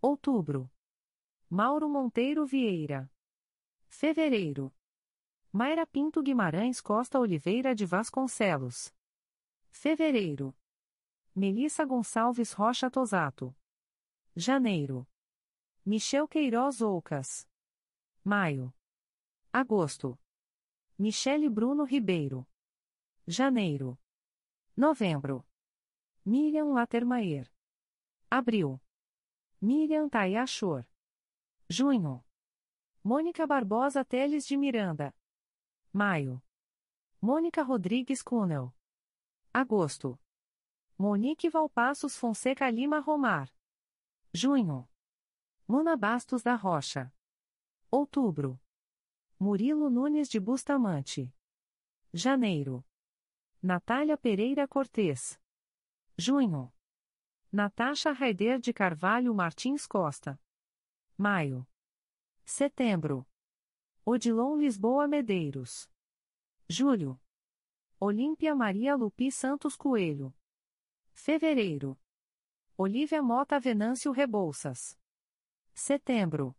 [0.01, 0.67] Outubro.
[1.53, 3.11] Mauro Monteiro Vieira.
[3.89, 4.73] Fevereiro.
[5.51, 8.95] Mayra Pinto Guimarães Costa Oliveira de Vasconcelos.
[9.69, 10.55] Fevereiro.
[11.35, 13.53] Melissa Gonçalves Rocha Tosato.
[14.33, 15.05] Janeiro.
[15.85, 17.45] Michel Queiroz Oucas.
[18.23, 18.73] Maio.
[19.51, 20.17] Agosto.
[20.97, 22.47] Michele Bruno Ribeiro.
[23.27, 23.99] Janeiro.
[24.73, 25.45] Novembro.
[26.23, 27.51] Miriam Latermaier.
[28.29, 28.81] Abril.
[29.61, 30.87] Miriam Tayachor.
[31.71, 32.21] Junho.
[33.01, 35.15] Mônica Barbosa Teles de Miranda.
[35.93, 36.43] Maio.
[37.21, 38.73] Mônica Rodrigues Cunel.
[39.53, 40.19] Agosto.
[40.97, 43.49] Monique Valpassos Fonseca Lima Romar.
[44.33, 44.85] Junho.
[45.65, 47.09] Muna Bastos da Rocha.
[47.89, 48.59] Outubro.
[49.39, 51.33] Murilo Nunes de Bustamante.
[52.13, 52.85] Janeiro.
[53.63, 55.39] Natália Pereira Cortês.
[56.17, 56.69] Junho.
[57.49, 60.37] Natasha Raider de Carvalho Martins Costa.
[61.21, 61.67] Maio.
[62.43, 63.27] Setembro.
[64.03, 65.87] Odilon Lisboa Medeiros.
[66.67, 67.21] Julho.
[67.99, 70.33] Olímpia Maria Lupi Santos Coelho.
[71.13, 71.95] Fevereiro.
[72.75, 74.99] Olívia Mota Venâncio Rebouças.
[75.75, 76.57] Setembro.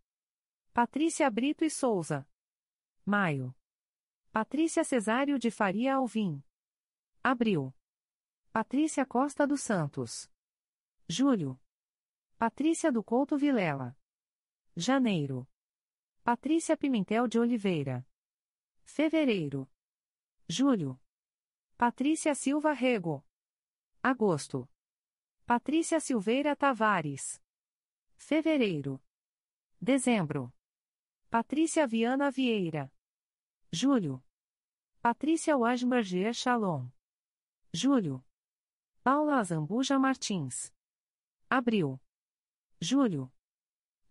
[0.73, 2.25] Patrícia Brito e Souza.
[3.05, 3.53] Maio.
[4.31, 6.41] Patrícia Cesário de Faria Alvim.
[7.21, 7.75] Abril.
[8.53, 10.31] Patrícia Costa dos Santos.
[11.09, 11.61] Julho.
[12.39, 14.01] Patrícia do Couto Vilela.
[14.77, 15.47] Janeiro.
[16.25, 18.07] Patrícia Pimentel de Oliveira.
[18.85, 19.69] Fevereiro.
[20.49, 20.99] Julho.
[21.77, 23.23] Patrícia Silva Rego.
[24.03, 24.69] Agosto.
[25.45, 27.39] Patrícia Silveira Tavares.
[28.17, 29.03] Fevereiro.
[29.81, 30.55] Dezembro.
[31.29, 32.91] Patrícia Viana Vieira.
[33.71, 34.25] Julho.
[35.03, 36.91] Patrícia Wajmerger Shalom.
[37.75, 38.25] Julho.
[39.03, 40.73] Paula Azambuja Martins.
[41.51, 42.01] Abril.
[42.81, 43.31] Julho.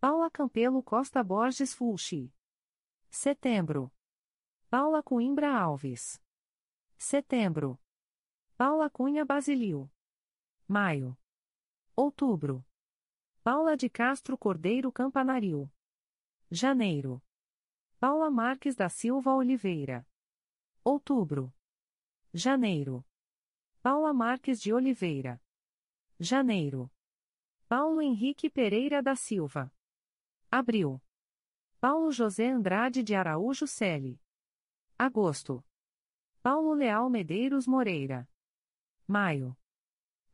[0.02, 2.34] Paula Campelo Costa Borges Fulci.
[3.08, 3.94] Setembro.
[4.68, 6.20] Paula Coimbra Alves.
[6.98, 7.80] Setembro.
[8.58, 9.92] Paula Cunha Basilio.
[10.68, 11.16] Maio.
[11.96, 12.66] Outubro.
[13.44, 15.72] Paula de Castro Cordeiro Campanario.
[16.50, 17.22] Janeiro.
[18.00, 20.04] Paula Marques da Silva Oliveira.
[20.84, 21.54] Outubro.
[22.34, 23.06] Janeiro.
[23.84, 25.40] Paula Marques de Oliveira.
[26.20, 26.92] Janeiro.
[27.70, 29.72] Paulo Henrique Pereira da Silva.
[30.54, 31.02] Abril.
[31.80, 34.22] Paulo José Andrade de Araújo Celi.
[35.00, 35.64] Agosto.
[36.44, 38.30] Paulo Leal Medeiros Moreira.
[39.08, 39.58] Maio.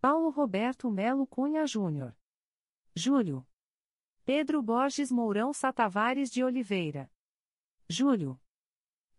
[0.01, 2.17] Paulo Roberto Melo Cunha Júnior.
[2.95, 3.47] Julho.
[4.25, 7.11] Pedro Borges Mourão Satavares de Oliveira.
[7.87, 8.41] Julho.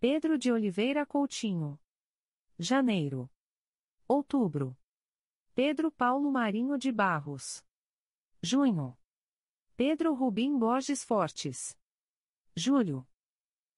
[0.00, 1.78] Pedro de Oliveira Coutinho.
[2.58, 3.30] Janeiro.
[4.08, 4.76] Outubro.
[5.54, 7.64] Pedro Paulo Marinho de Barros.
[8.42, 8.98] Junho.
[9.78, 11.78] Pedro Rubim Borges Fortes.
[12.52, 13.06] Julho.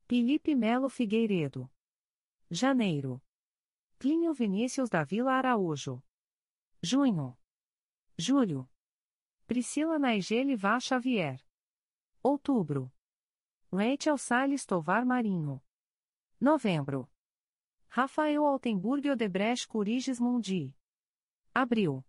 [0.08, 1.70] Felipe Melo Figueiredo.
[2.50, 3.22] Janeiro.
[3.98, 6.02] Clínio Vinícius da Vila Araújo.
[6.82, 7.36] Junho.
[8.16, 8.66] Julho.
[9.46, 11.38] Priscila Naigele Vá Xavier.
[12.22, 12.90] Outubro.
[13.70, 15.62] Rachel Salles Tovar Marinho.
[16.40, 17.10] Novembro.
[17.90, 20.74] Rafael Altenburg Odebrecht Curiges Mundi.
[21.54, 22.02] Abril.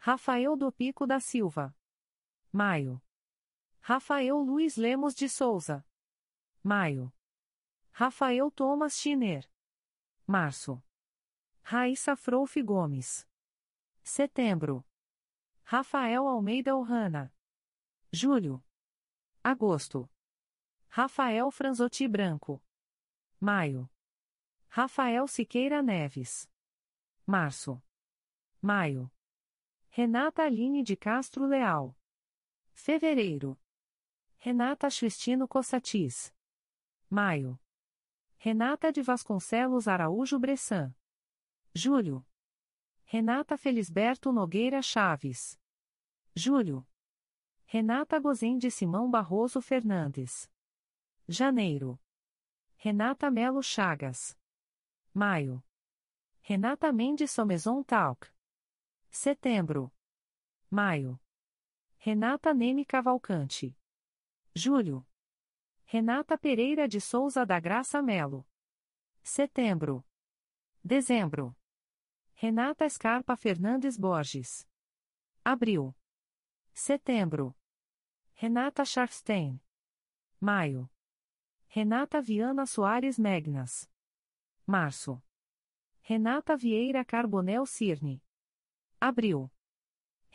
[0.00, 1.72] Rafael do Pico da Silva.
[2.54, 3.02] Maio.
[3.80, 5.84] Rafael Luiz Lemos de Souza.
[6.62, 7.12] Maio.
[7.90, 9.44] Rafael Thomas Schiner.
[10.24, 10.80] Março.
[11.64, 13.26] Raíssa Frouf Gomes.
[14.04, 14.84] Setembro.
[15.64, 17.32] Rafael Almeida Ohana.
[18.12, 18.62] Julho.
[19.42, 20.08] Agosto.
[20.90, 22.62] Rafael Franzotti Branco.
[23.40, 23.90] Maio.
[24.68, 26.48] Rafael Siqueira Neves.
[27.26, 27.82] Março.
[28.62, 29.10] Maio.
[29.88, 31.96] Renata Aline de Castro Leal.
[32.74, 33.58] Fevereiro.
[34.36, 36.34] Renata Cristino Cossatis.
[37.08, 37.58] Maio.
[38.36, 40.94] Renata de Vasconcelos Araújo Bressan.
[41.72, 42.26] Julho.
[43.04, 45.58] Renata Felisberto Nogueira Chaves.
[46.34, 46.86] Julho.
[47.64, 50.50] Renata Gozem de Simão Barroso Fernandes.
[51.26, 51.98] Janeiro.
[52.76, 54.36] Renata Melo Chagas.
[55.14, 55.64] Maio.
[56.42, 58.30] Renata Mendes Somezon Talk.
[59.08, 59.90] Setembro.
[60.68, 61.18] Maio.
[62.06, 63.74] Renata Neme Cavalcante.
[64.54, 65.06] Julho.
[65.86, 68.46] Renata Pereira de Souza da Graça Melo.
[69.22, 70.04] Setembro.
[70.84, 71.56] Dezembro.
[72.34, 74.68] Renata Scarpa Fernandes Borges.
[75.42, 75.96] Abril.
[76.74, 77.56] Setembro.
[78.34, 79.58] Renata Scharfstein.
[80.38, 80.90] Maio.
[81.68, 83.88] Renata Viana Soares Megnas.
[84.66, 85.22] Março.
[86.02, 88.22] Renata Vieira Carbonel Cirne.
[89.00, 89.50] Abril.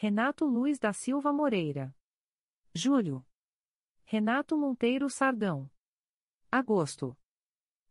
[0.02, 1.94] Renato Luiz da Silva Moreira.
[2.74, 3.22] Julho.
[4.06, 5.70] Renato Monteiro Sardão.
[6.50, 7.18] Agosto.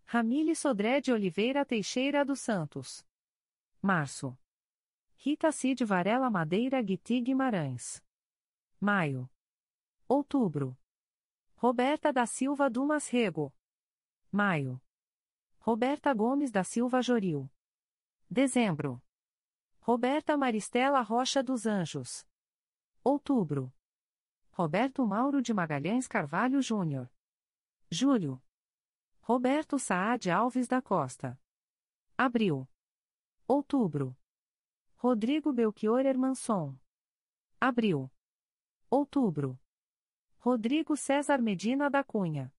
[0.07, 3.07] Ramile Sodré de Oliveira Teixeira dos Santos.
[3.83, 4.35] Março.
[5.19, 8.03] Rita Cid Varela Madeira Guiti Guimarães.
[8.81, 9.31] Maio.
[10.09, 10.79] Outubro.
[11.57, 13.55] Roberta da Silva Dumas Rego.
[14.33, 14.81] Maio.
[15.59, 17.51] Roberta Gomes da Silva Joril.
[18.31, 18.99] Dezembro.
[19.89, 22.29] Roberta Maristela Rocha dos Anjos.
[23.03, 23.73] Outubro.
[24.51, 27.11] Roberto Mauro de Magalhães Carvalho Júnior.
[27.91, 28.39] Julho.
[29.23, 31.41] Roberto Saad Alves da Costa.
[32.19, 32.69] Abril.
[33.47, 34.15] Outubro.
[34.99, 36.79] Rodrigo Belchior Hermanson.
[37.59, 38.13] Abril.
[38.91, 39.59] Outubro.
[40.39, 42.53] Rodrigo César Medina da Cunha.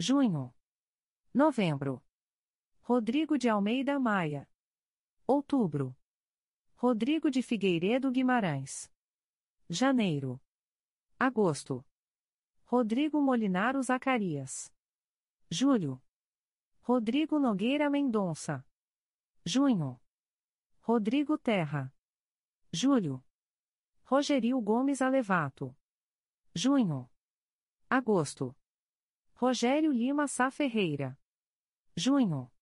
[0.00, 0.54] Junho.
[1.34, 2.02] Novembro.
[2.80, 4.48] Rodrigo de Almeida Maia.
[5.26, 5.94] Outubro.
[6.78, 8.92] Rodrigo de Figueiredo Guimarães.
[9.66, 10.38] Janeiro.
[11.18, 11.82] Agosto.
[12.66, 14.70] Rodrigo Molinaro Zacarias.
[15.50, 16.02] Julho.
[16.82, 18.62] Rodrigo Nogueira Mendonça.
[19.42, 19.98] Junho.
[20.82, 21.90] Rodrigo Terra.
[22.70, 23.24] Julho.
[24.04, 25.74] Rogerio Gomes Alevato.
[26.54, 27.10] Junho.
[27.88, 28.54] Agosto.
[29.34, 31.18] Rogério Lima Sá Ferreira.
[31.96, 32.52] Junho.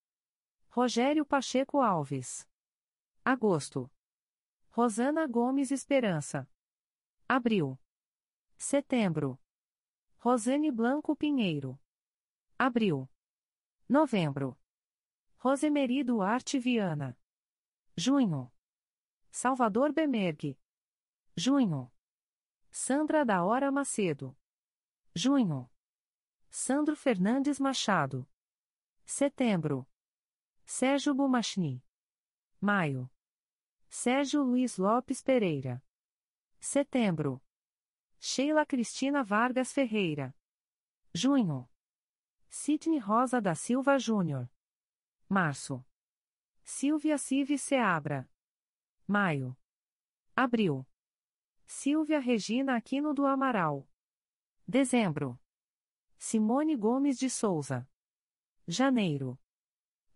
[0.71, 2.49] Rogério Pacheco Alves.
[3.25, 3.91] Agosto.
[4.77, 6.49] Rosana Gomes Esperança.
[7.29, 7.79] Abril.
[8.57, 9.39] Setembro.
[10.19, 11.81] Rosane Blanco Pinheiro.
[12.59, 13.09] Abril.
[13.89, 14.59] Novembro.
[15.39, 17.17] Rosemary Duarte Viana.
[17.97, 18.53] Junho.
[19.31, 20.59] Salvador Bemergue.
[21.37, 21.93] Junho.
[22.69, 24.37] Sandra da Hora Macedo.
[25.15, 25.71] Junho.
[26.51, 28.29] Sandro Fernandes Machado.
[29.07, 29.87] Setembro.
[30.67, 31.81] Sérgio Bumachni.
[32.61, 33.09] Maio.
[33.97, 35.81] Sérgio Luiz Lopes Pereira.
[36.59, 37.41] Setembro.
[38.19, 40.35] Sheila Cristina Vargas Ferreira.
[41.15, 41.71] Junho.
[42.49, 44.51] Sidney Rosa da Silva Júnior.
[45.29, 45.87] Março.
[46.65, 48.29] Silvia Cives Seabra.
[49.07, 49.57] Maio.
[50.35, 50.85] Abril.
[51.65, 53.89] Silvia Regina Aquino do Amaral.
[54.67, 55.39] Dezembro.
[56.19, 57.89] Simone Gomes de Souza.
[58.67, 59.39] Janeiro.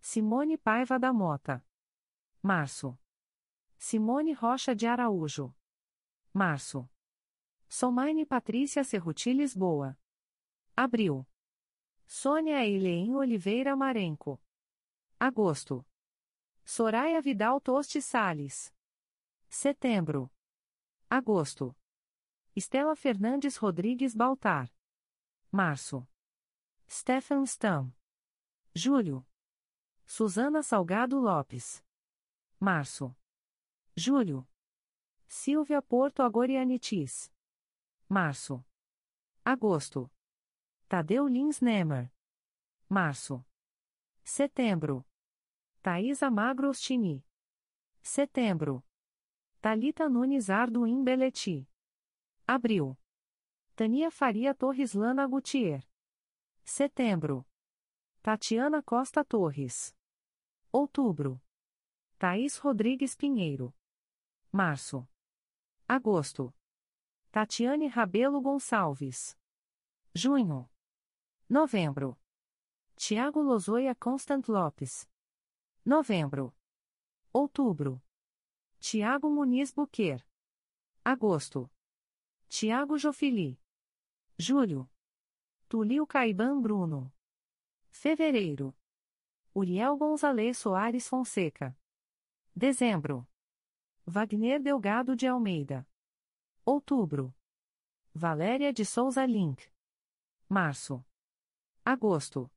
[0.01, 1.65] Simone Paiva da Mota.
[2.43, 2.99] Março.
[3.81, 5.55] Simone Rocha de Araújo.
[6.35, 6.91] Março.
[7.69, 9.97] Somaine Patrícia Cerruti Lisboa.
[10.77, 11.25] Abril.
[12.05, 14.41] Sônia Eileen Oliveira Marenco.
[15.19, 15.87] Agosto.
[16.65, 18.75] Soraya Vidal Toste Sales.
[19.49, 20.29] Setembro.
[21.09, 21.77] Agosto.
[22.57, 24.69] Estela Fernandes Rodrigues Baltar.
[25.53, 26.07] Março.
[26.89, 27.95] Stefan Stam.
[28.75, 29.25] Julho.
[30.05, 31.85] Susana Salgado Lopes.
[32.59, 33.15] Março.
[33.99, 34.49] Julho.
[35.27, 37.33] Silvia Porto Agorianitis.
[38.09, 38.65] Março.
[39.45, 40.09] Agosto.
[40.89, 42.13] Tadeu Lins Nemer.
[42.89, 43.45] Março.
[44.23, 45.05] Setembro.
[45.83, 47.27] Thaisa Magro Ostini.
[48.01, 48.85] Setembro.
[49.61, 51.69] Talita Nunes Arduin Beleti.
[52.47, 52.97] Abril.
[53.75, 55.83] Tania Faria Torres Lana Gutier.
[56.63, 57.45] Setembro.
[58.23, 59.93] Tatiana Costa Torres.
[60.71, 61.43] Outubro.
[62.17, 63.75] Thaís Rodrigues Pinheiro.
[64.53, 65.07] Março.
[65.87, 66.55] Agosto.
[67.31, 69.37] Tatiane Rabelo Gonçalves.
[70.15, 70.69] Junho.
[71.49, 72.19] Novembro.
[72.97, 75.07] Tiago Lozoia Constant Lopes.
[75.85, 76.55] Novembro.
[77.33, 78.03] Outubro.
[78.81, 80.27] Tiago Muniz Buquer.
[81.05, 81.71] Agosto.
[82.49, 83.61] Tiago Jofili.
[84.39, 84.89] Julho.
[85.69, 87.13] Tulio Caiban Bruno.
[87.91, 88.75] Fevereiro.
[89.55, 91.77] Uriel Gonzalez Soares Fonseca.
[92.57, 93.29] Dezembro.
[94.11, 95.87] Wagner Delgado de Almeida.
[96.65, 97.37] Outubro.
[98.15, 99.71] Valéria de Souza Link.
[100.49, 101.05] Março.
[101.85, 102.51] Agosto.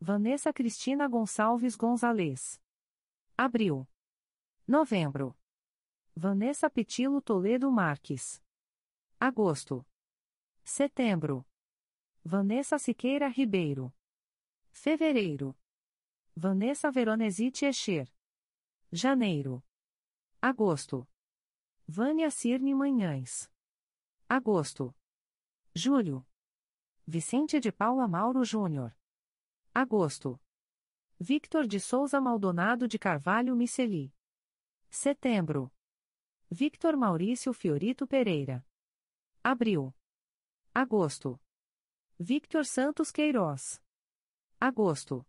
[0.00, 2.62] Vanessa Cristina Gonçalves Gonzalez.
[3.36, 3.88] Abril.
[4.68, 5.36] Novembro.
[6.14, 8.40] Vanessa Petilo Toledo Marques.
[9.18, 9.84] Agosto.
[10.62, 11.44] Setembro.
[12.24, 13.92] Vanessa Siqueira Ribeiro.
[14.70, 15.58] Fevereiro.
[16.36, 18.08] Vanessa Veronese Echer.
[18.92, 19.60] Janeiro.
[20.40, 21.08] Agosto.
[21.84, 23.50] Vânia Cirne Manhães.
[24.28, 24.94] Agosto.
[25.74, 26.24] Julho.
[27.04, 28.96] Vicente de Paula Mauro Júnior.
[29.74, 30.40] Agosto.
[31.18, 34.14] Victor de Souza Maldonado de Carvalho Miceli.
[34.88, 35.72] Setembro.
[36.48, 38.64] Victor Maurício Fiorito Pereira.
[39.42, 39.92] Abril.
[40.72, 41.40] Agosto.
[42.16, 43.82] Victor Santos Queiroz.
[44.60, 45.26] Agosto.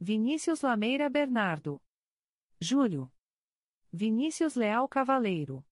[0.00, 1.82] Vinícius Lameira Bernardo.
[2.58, 3.12] Julho.
[3.94, 5.62] Vinícius Leal Cavaleiro.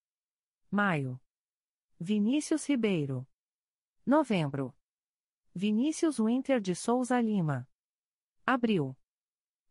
[0.71, 1.19] Maio.
[1.99, 3.27] Vinícius Ribeiro.
[4.05, 4.77] Novembro.
[5.55, 7.67] Vinícius Winter de Souza Lima.
[8.47, 8.95] Abril.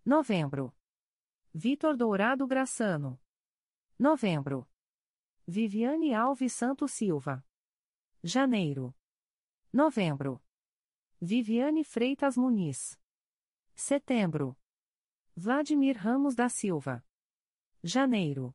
[0.03, 0.73] Novembro.
[1.53, 3.21] Vitor Dourado Graçano.
[3.99, 4.67] Novembro.
[5.45, 7.45] Viviane Alves Santos Silva.
[8.23, 8.95] Janeiro.
[9.71, 10.41] Novembro.
[11.21, 12.99] Viviane Freitas Muniz.
[13.75, 14.57] Setembro.
[15.35, 17.05] Vladimir Ramos da Silva.
[17.83, 18.53] Janeiro.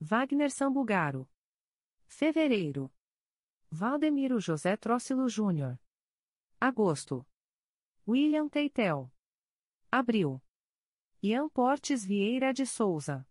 [0.00, 1.28] Wagner Sambugaro.
[2.06, 2.92] Fevereiro.
[3.70, 5.80] Valdemiro José Trócilo Júnior.
[6.60, 7.26] Agosto.
[8.06, 9.10] William Teitel.
[9.90, 10.40] Abril.
[11.20, 13.26] Ian Portes Vieira de Souza.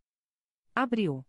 [0.76, 1.26] Abril.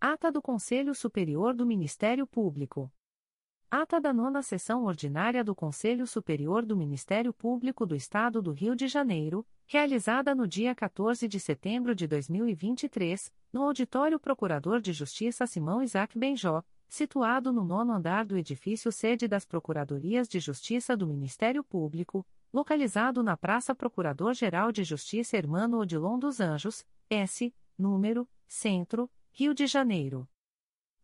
[0.00, 2.90] Ata do Conselho Superior do Ministério Público.
[3.74, 8.76] Ata da nona sessão ordinária do Conselho Superior do Ministério Público do Estado do Rio
[8.76, 15.46] de Janeiro, realizada no dia 14 de setembro de 2023, no Auditório Procurador de Justiça
[15.46, 21.06] Simão Isaac Benjó, situado no nono andar do edifício sede das Procuradorias de Justiça do
[21.06, 29.10] Ministério Público, localizado na Praça Procurador-Geral de Justiça Hermano Odilon dos Anjos, S, número, Centro,
[29.32, 30.28] Rio de Janeiro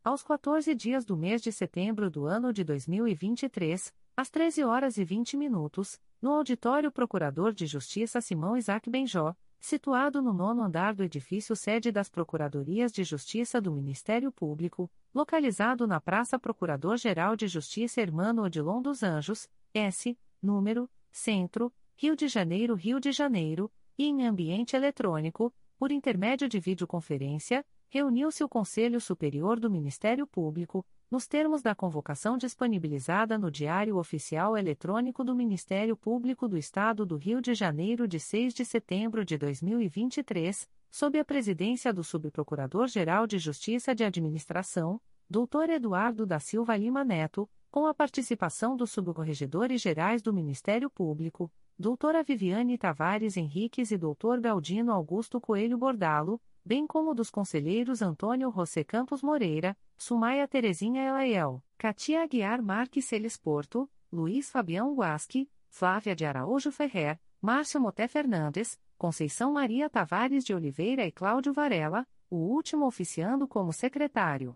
[0.03, 5.05] aos 14 dias do mês de setembro do ano de 2023, às 13 horas e
[5.05, 11.03] 20 minutos, no Auditório Procurador de Justiça Simão Isaac Benjó, situado no nono andar do
[11.03, 18.01] edifício sede das Procuradorias de Justiça do Ministério Público, localizado na Praça Procurador-Geral de Justiça
[18.01, 24.27] Hermano Odilon dos Anjos, S, número, Centro, Rio de Janeiro, Rio de Janeiro, e em
[24.27, 31.63] ambiente eletrônico, por intermédio de videoconferência, reuniu-se o Conselho Superior do Ministério Público, nos termos
[31.63, 37.55] da convocação disponibilizada no Diário Oficial Eletrônico do Ministério Público do Estado do Rio de
[37.55, 44.05] Janeiro de 6 de setembro de 2023, sob a presidência do Subprocurador-Geral de Justiça de
[44.05, 45.71] Administração, Dr.
[45.71, 52.23] Eduardo da Silva Lima Neto, com a participação dos subcorregedores gerais do Ministério Público, doutora
[52.23, 58.85] Viviane Tavares Henriques e doutor Galdino Augusto Coelho Bordalo, bem como dos conselheiros Antônio José
[58.85, 66.27] Campos Moreira, Sumaia Terezinha Elaiel, Katia Aguiar Marques Celes Porto, Luiz Fabião Guasque, Flávia de
[66.27, 72.85] Araújo Ferrer, Márcio Moté Fernandes, Conceição Maria Tavares de Oliveira e Cláudio Varela, o último
[72.85, 74.55] oficiando como secretário.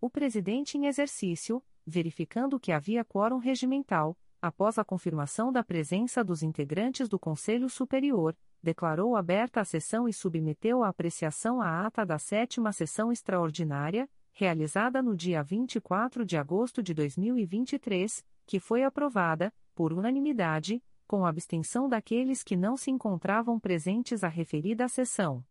[0.00, 6.40] O presidente em exercício, verificando que havia quórum regimental, após a confirmação da presença dos
[6.40, 12.18] integrantes do Conselho Superior, declarou aberta a sessão e submeteu à apreciação a ata da
[12.18, 19.92] sétima sessão extraordinária, realizada no dia 24 de agosto de 2023, que foi aprovada, por
[19.92, 25.44] unanimidade, com abstenção daqueles que não se encontravam presentes à referida sessão.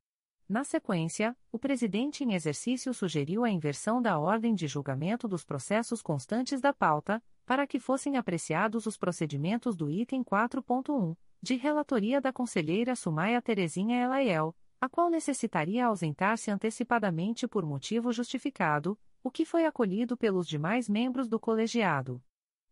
[0.48, 6.02] Na sequência, o presidente em exercício sugeriu a inversão da ordem de julgamento dos processos
[6.02, 12.34] constantes da pauta, para que fossem apreciados os procedimentos do item 4.1 de relatoria da
[12.34, 19.66] conselheira Sumaia Terezinha Elaiel, a qual necessitaria ausentar-se antecipadamente por motivo justificado, o que foi
[19.66, 22.22] acolhido pelos demais membros do colegiado.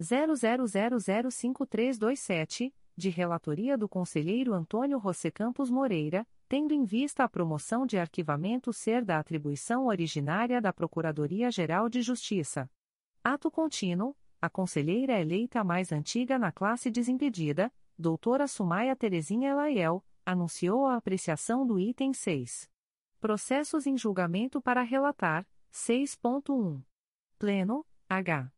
[0.00, 7.98] 00005327, de relatoria do conselheiro Antônio José Campos Moreira, tendo em vista a promoção de
[7.98, 12.70] arquivamento ser da atribuição originária da Procuradoria-Geral de Justiça.
[13.24, 14.14] Ato contínuo,
[14.46, 21.66] a conselheira eleita mais antiga na classe desimpedida, doutora Sumaia Terezinha Elaiel, anunciou a apreciação
[21.66, 22.70] do item 6.
[23.20, 26.80] Processos em julgamento para relatar, 6.1.
[27.38, 28.52] Pleno, H.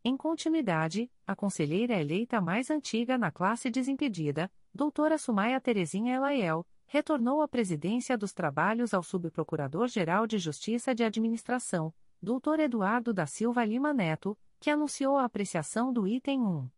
[0.04, 7.42] Em continuidade, a conselheira eleita mais antiga na classe desimpedida, doutora Sumaia Terezinha Elaiel, retornou
[7.42, 11.92] à presidência dos trabalhos ao subprocurador-geral de Justiça de Administração,
[12.22, 12.60] Dr.
[12.60, 16.70] Eduardo da Silva Lima Neto, que anunciou a apreciação do item 1.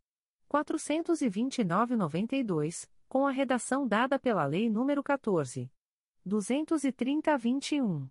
[0.48, 5.72] 429-92, com a redação dada pela Lei nº 14.
[6.26, 8.06] 230-21.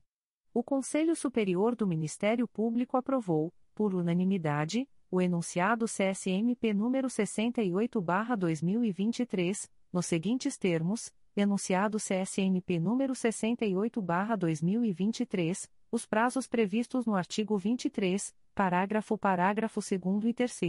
[0.53, 10.07] O Conselho Superior do Ministério Público aprovou, por unanimidade, o enunciado CSMP número 68/2023, nos
[10.07, 20.25] seguintes termos: enunciado CSMP número 68/2023, os prazos previstos no artigo 23, parágrafo parágrafo 2
[20.25, 20.59] e 3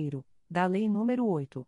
[0.51, 1.67] da Lei nº 8.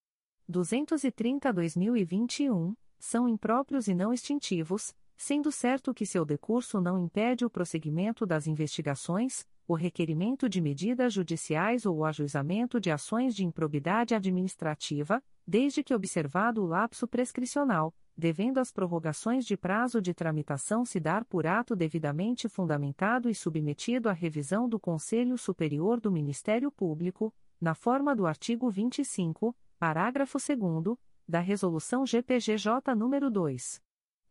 [0.51, 8.25] 230-2021, são impróprios e não extintivos, sendo certo que seu decurso não impede o prosseguimento
[8.25, 15.23] das investigações, o requerimento de medidas judiciais ou o ajuizamento de ações de improbidade administrativa,
[15.47, 21.25] desde que observado o lapso prescricional, devendo as prorrogações de prazo de tramitação se dar
[21.25, 27.73] por ato devidamente fundamentado e submetido à revisão do Conselho Superior do Ministério Público, na
[27.73, 30.97] forma do artigo 25, parágrafo 2
[31.27, 33.81] da Resolução GPGJ nº 2.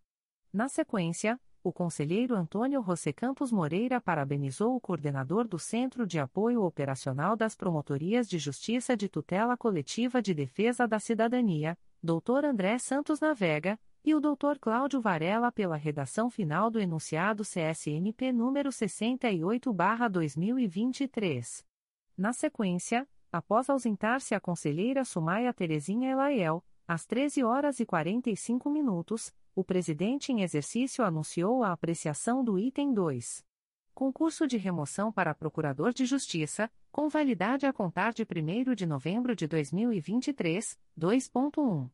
[0.51, 6.63] Na sequência, o conselheiro Antônio José Campos Moreira parabenizou o coordenador do Centro de Apoio
[6.63, 12.45] Operacional das Promotorias de Justiça de Tutela Coletiva de Defesa da Cidadania, Dr.
[12.45, 14.57] André Santos Navega, e o Dr.
[14.59, 21.63] Cláudio Varela pela redação final do enunciado CSMP número 68/2023.
[22.17, 29.31] Na sequência, após ausentar-se a conselheira Sumaia Terezinha Elaiel, às 13 horas e 45 minutos,
[29.55, 33.45] o presidente em exercício anunciou a apreciação do item 2.
[33.93, 39.35] Concurso de remoção para Procurador de Justiça, com validade a contar de 1 de novembro
[39.35, 41.89] de 2023, 2.1.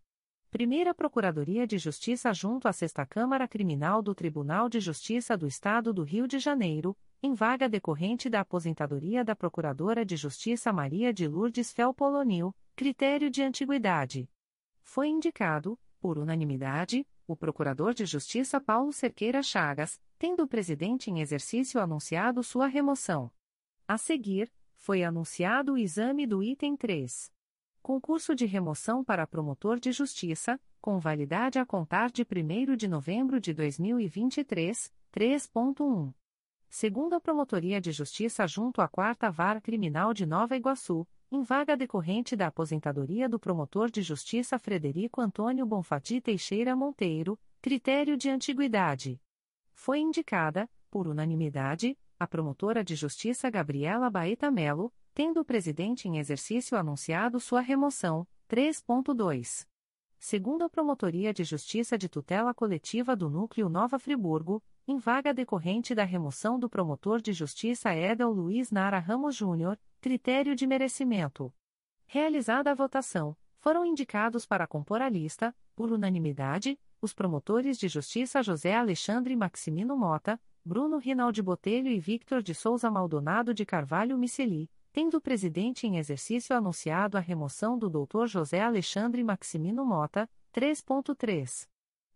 [0.51, 5.93] Primeira Procuradoria de Justiça junto à Sexta Câmara Criminal do Tribunal de Justiça do Estado
[5.93, 11.27] do Rio de Janeiro, em vaga decorrente da aposentadoria da Procuradora de Justiça Maria de
[11.27, 14.29] Lourdes Felpolonil, critério de antiguidade.
[14.83, 21.19] Foi indicado, por unanimidade, o Procurador de Justiça Paulo Cerqueira Chagas, tendo o presidente em
[21.19, 23.31] exercício anunciado sua remoção.
[23.87, 27.31] A seguir, foi anunciado o exame do item 3.
[27.81, 33.39] Concurso de remoção para promotor de justiça, com validade a contar de 1 de novembro
[33.39, 36.13] de 2023, 3.1.
[36.69, 41.75] Segundo a Promotoria de Justiça junto à 4 Vara Criminal de Nova Iguaçu, em vaga
[41.75, 49.19] decorrente da aposentadoria do promotor de justiça Frederico Antônio Bonfati Teixeira Monteiro, critério de antiguidade.
[49.73, 56.17] Foi indicada, por unanimidade, a promotora de justiça Gabriela Baeta Melo, tendo o presidente em
[56.17, 58.27] exercício anunciado sua remoção.
[58.49, 59.65] 3.2.
[60.19, 65.95] Segundo a Promotoria de Justiça de Tutela Coletiva do Núcleo Nova Friburgo, em vaga decorrente
[65.95, 71.51] da remoção do promotor de justiça Edel Luiz Nara Ramos Júnior, critério de merecimento.
[72.05, 78.43] Realizada a votação, foram indicados para compor a lista, por unanimidade, os promotores de justiça
[78.43, 84.69] José Alexandre Maximino Mota, Bruno Rinaldi Botelho e Victor de Souza Maldonado de Carvalho Miceli,
[84.93, 88.27] tendo o presidente em exercício anunciado a remoção do Dr.
[88.27, 91.67] José Alexandre Maximino Mota, 3.3.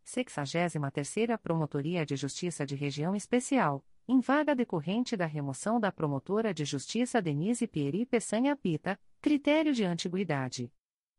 [0.05, 6.65] 63ª Promotoria de Justiça de Região Especial, em vaga decorrente da remoção da promotora de
[6.65, 10.73] justiça Denise Pieri Peçanha Pita, critério de antiguidade.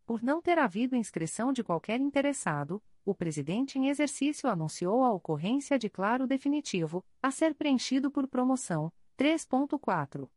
[0.04, 5.78] Por não ter havido inscrição de qualquer interessado, o presidente em exercício anunciou a ocorrência
[5.78, 10.28] de claro definitivo, a ser preenchido por promoção, 3.4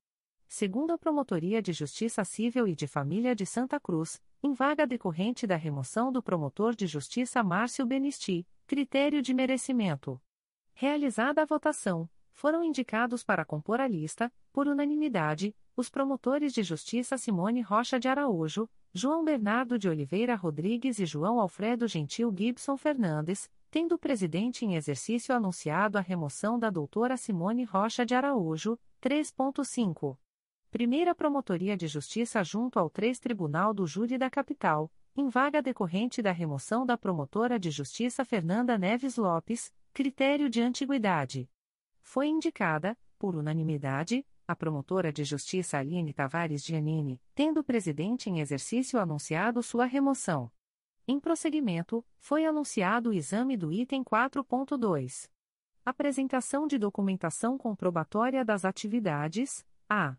[0.48, 5.48] segundo a Promotoria de Justiça Civil e de Família de Santa Cruz, em vaga decorrente
[5.48, 10.22] da remoção do promotor de justiça Márcio Benisti, critério de merecimento.
[10.76, 17.18] Realizada a votação, foram indicados para compor a lista, por unanimidade, os promotores de justiça
[17.18, 23.50] Simone Rocha de Araújo, João Bernardo de Oliveira Rodrigues e João Alfredo Gentil Gibson Fernandes,
[23.72, 30.18] tendo o presidente em exercício anunciado a remoção da doutora Simone Rocha de Araújo, 3.5.
[30.70, 36.22] Primeira Promotoria de Justiça junto ao 3 Tribunal do Júri da Capital, em vaga decorrente
[36.22, 41.50] da remoção da promotora de justiça Fernanda Neves Lopes, critério de antiguidade.
[42.04, 48.40] Foi indicada, por unanimidade, a promotora de justiça Aline Tavares Giannini, tendo o presidente em
[48.40, 50.52] exercício anunciado sua remoção.
[51.08, 55.28] Em prosseguimento, foi anunciado o exame do item 4.2.
[55.86, 59.66] Apresentação de documentação comprobatória das atividades.
[59.90, 60.16] A.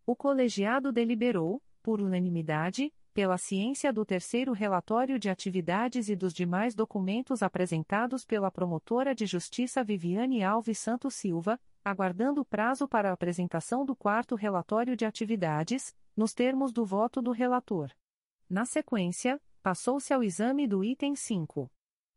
[0.07, 6.74] O colegiado deliberou, por unanimidade, pela ciência do terceiro relatório de atividades e dos demais
[6.74, 13.12] documentos apresentados pela promotora de justiça Viviane Alves Santos Silva, aguardando o prazo para a
[13.12, 17.90] apresentação do quarto relatório de atividades, nos termos do voto do relator.
[18.48, 21.70] Na sequência, passou-se ao exame do item 5.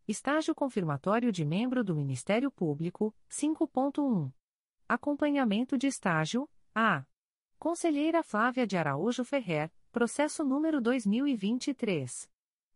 [0.07, 4.31] Estágio confirmatório de membro do Ministério Público, 5.1.
[4.89, 7.05] Acompanhamento de estágio, A.
[7.60, 12.30] Conselheira Flávia de Araújo Ferrer, processo número 2023.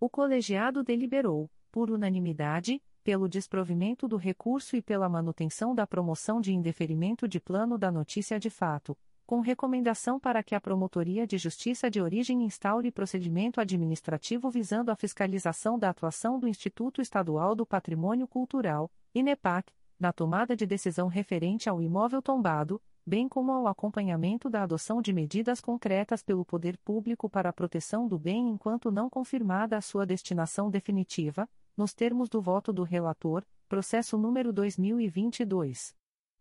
[0.00, 6.52] O colegiado deliberou, por unanimidade, pelo desprovimento do recurso e pela manutenção da promoção de
[6.52, 8.96] indeferimento de plano da notícia de fato,
[9.26, 14.96] com recomendação para que a Promotoria de Justiça de Origem instaure procedimento administrativo visando a
[14.96, 21.68] fiscalização da atuação do Instituto Estadual do Patrimônio Cultural, INEPAC, na tomada de decisão referente
[21.68, 27.28] ao imóvel tombado, bem como ao acompanhamento da adoção de medidas concretas pelo poder público
[27.28, 32.40] para a proteção do bem enquanto não confirmada a sua destinação definitiva, nos termos do
[32.40, 35.94] voto do relator, processo número 2022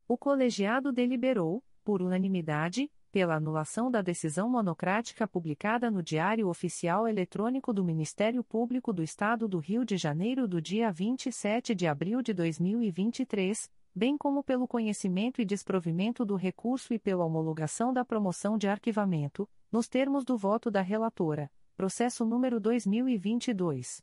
[0.09, 7.71] O colegiado deliberou, por unanimidade, pela anulação da decisão monocrática publicada no Diário Oficial Eletrônico
[7.71, 12.33] do Ministério Público do Estado do Rio de Janeiro do dia 27 de abril de
[12.33, 18.67] 2023, bem como pelo conhecimento e desprovimento do recurso e pela homologação da promoção de
[18.67, 24.03] arquivamento, nos termos do voto da relatora, processo número 2022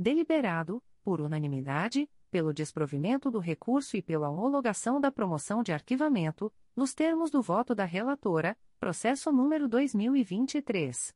[0.00, 6.94] deliberado, por unanimidade, pelo desprovimento do recurso e pela homologação da promoção de arquivamento, nos
[6.94, 11.14] termos do voto da relatora, processo número 2023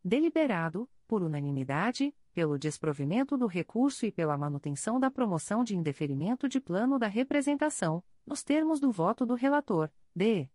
[0.05, 6.61] Deliberado, por unanimidade, pelo desprovimento do recurso e pela manutenção da promoção de indeferimento de
[6.61, 10.51] plano da representação, nos termos do voto do relator, D.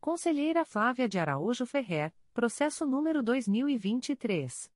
[0.00, 4.70] Conselheira Flávia de Araújo Ferrer, processo número 2023.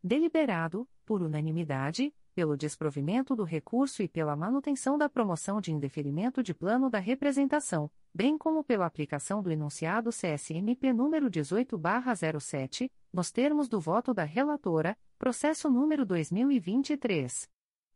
[0.04, 6.54] Deliberado, por unanimidade, pelo desprovimento do recurso e pela manutenção da promoção de indeferimento de
[6.54, 13.80] plano da representação, bem como pela aplicação do enunciado CSMP número 18/07, nos termos do
[13.80, 17.50] voto da relatora, processo número 2023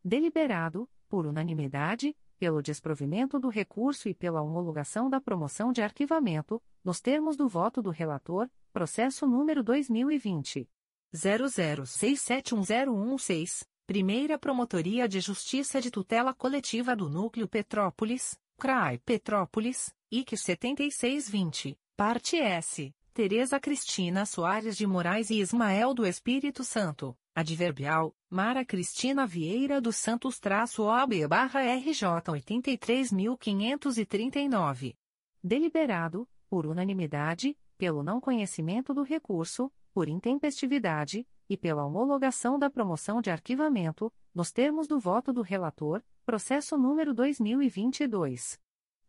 [0.04, 7.00] Deliberado por unanimidade pelo desprovimento do recurso e pela homologação da promoção de arquivamento, nos
[7.00, 10.68] termos do voto do relator, processo número 2020
[11.16, 21.80] 00671016, Primeira Promotoria de Justiça de Tutela Coletiva do Núcleo Petrópolis, CRAI Petrópolis, IC 7620,
[21.96, 22.94] parte S.
[23.14, 29.96] Tereza Cristina Soares de Moraes e Ismael do Espírito Santo, adverbial, Mara Cristina Vieira dos
[29.96, 34.96] Santos traço OB barra RJ 83.539.
[35.44, 43.22] Deliberado, por unanimidade, pelo não conhecimento do recurso, por intempestividade, e pela homologação da promoção
[43.22, 48.58] de arquivamento, nos termos do voto do relator, processo número 2022.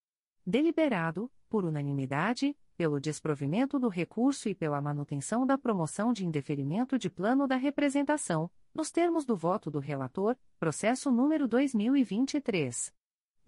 [0.46, 7.10] Deliberado, por unanimidade, pelo desprovimento do recurso e pela manutenção da promoção de indeferimento de
[7.10, 12.94] plano da representação, nos termos do voto do relator, processo número 2023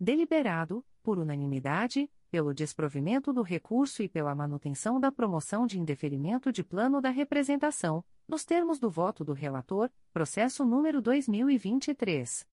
[0.00, 6.64] Deliberado, por unanimidade, pelo desprovimento do recurso e pela manutenção da promoção de indeferimento de
[6.64, 12.46] plano da representação, nos termos do voto do relator, processo número 2023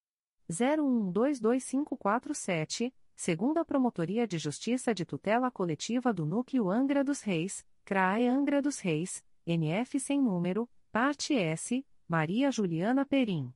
[0.47, 8.61] 01122547, segunda Promotoria de Justiça de Tutela Coletiva do Núcleo Angra dos Reis, CRAE Angra
[8.61, 13.53] dos Reis, NF sem número, parte S, Maria Juliana Perim.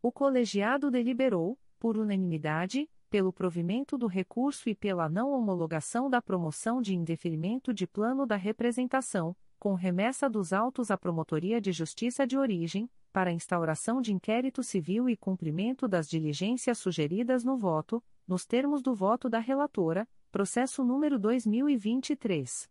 [0.00, 6.80] O colegiado deliberou, por unanimidade, pelo provimento do recurso e pela não homologação da promoção
[6.80, 12.38] de indeferimento de plano da representação, com remessa dos autos à Promotoria de Justiça de
[12.38, 18.80] Origem, para instauração de inquérito civil e cumprimento das diligências sugeridas no voto, nos termos
[18.80, 22.70] do voto da relatora, processo número 2023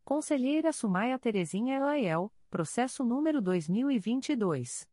[0.04, 4.90] Conselheira Sumaia Terezinha Elaiel, processo número 2022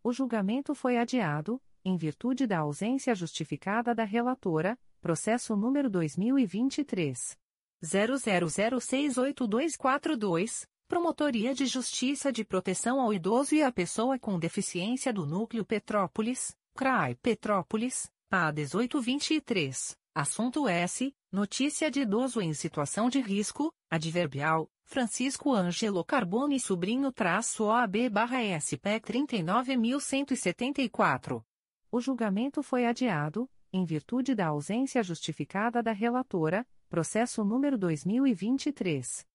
[0.06, 7.36] O julgamento foi adiado, em virtude da ausência justificada da relatora, processo número 2023
[7.84, 10.68] 00068242.
[10.88, 16.56] Promotoria de Justiça de Proteção ao Idoso e à Pessoa com Deficiência do Núcleo Petrópolis,
[16.76, 19.98] CRAI Petrópolis, A 1823.
[20.14, 21.11] Assunto S.
[21.35, 28.37] Notícia de idoso em situação de risco, adverbial, Francisco Ângelo Carbone Sobrinho traço OAB barra
[28.55, 31.43] SP 39.174.
[31.91, 39.27] O julgamento foi adiado, em virtude da ausência justificada da relatora, processo número 2023.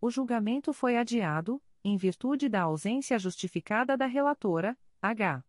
[0.00, 5.44] O julgamento foi adiado, em virtude da ausência justificada da relatora, H.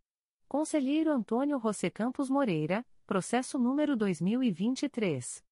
[0.47, 5.46] Conselheiro Antônio José Campos Moreira, processo número 2023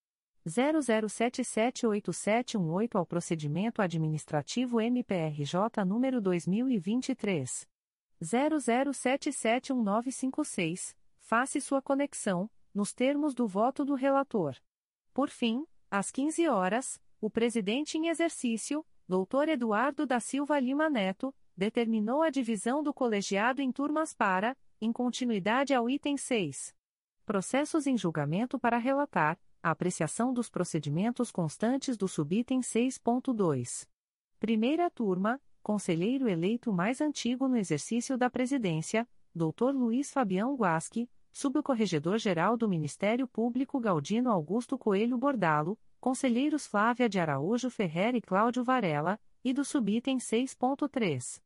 [0.47, 7.67] 00778718 ao procedimento administrativo MPRJ número 2023
[8.23, 14.57] 00771956, faça sua conexão, nos termos do voto do relator.
[15.13, 19.49] Por fim, às 15 horas, o presidente em exercício, Dr.
[19.49, 25.75] Eduardo da Silva Lima Neto, determinou a divisão do colegiado em turmas para, em continuidade
[25.75, 26.75] ao item 6.
[27.27, 33.89] Processos em julgamento para relatar, a apreciação dos procedimentos constantes do subitem 6.2.
[34.39, 39.73] Primeira turma, conselheiro eleito mais antigo no exercício da presidência, Dr.
[39.73, 47.71] Luiz Fabião Guasque, subcorregedor-geral do Ministério Público Galdino Augusto Coelho Bordalo, conselheiros Flávia de Araújo
[47.71, 51.41] Ferrer e Cláudio Varela, e do subitem 6.3.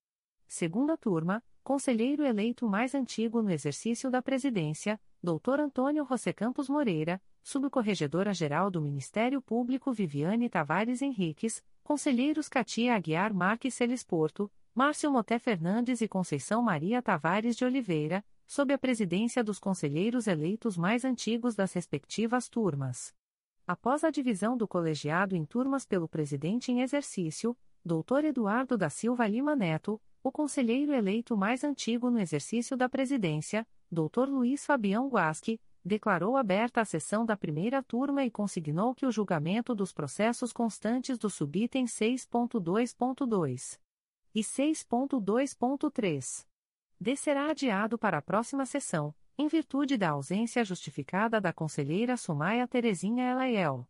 [0.46, 5.60] Segunda turma, conselheiro eleito mais antigo no exercício da presidência, Dr.
[5.60, 13.74] Antônio José Campos Moreira, subcorregedora-geral do Ministério Público Viviane Tavares Henriques, conselheiros Katia Aguiar Marques
[13.74, 19.58] Celes Porto, Márcio Moté Fernandes e Conceição Maria Tavares de Oliveira, sob a presidência dos
[19.58, 23.14] conselheiros eleitos mais antigos das respectivas turmas.
[23.66, 28.26] Após a divisão do colegiado em turmas pelo presidente em exercício, Dr.
[28.26, 34.28] Eduardo da Silva Lima Neto, o conselheiro eleito mais antigo no exercício da presidência, Dr.
[34.28, 39.74] Luiz Fabião Guasque, declarou aberta a sessão da primeira turma e consignou que o julgamento
[39.74, 43.78] dos processos constantes do subitem 6.2.2
[44.34, 46.51] e 6.2.3
[47.02, 53.28] descerá adiado para a próxima sessão, em virtude da ausência justificada da conselheira Sumaia Terezinha
[53.30, 53.88] Elaiel.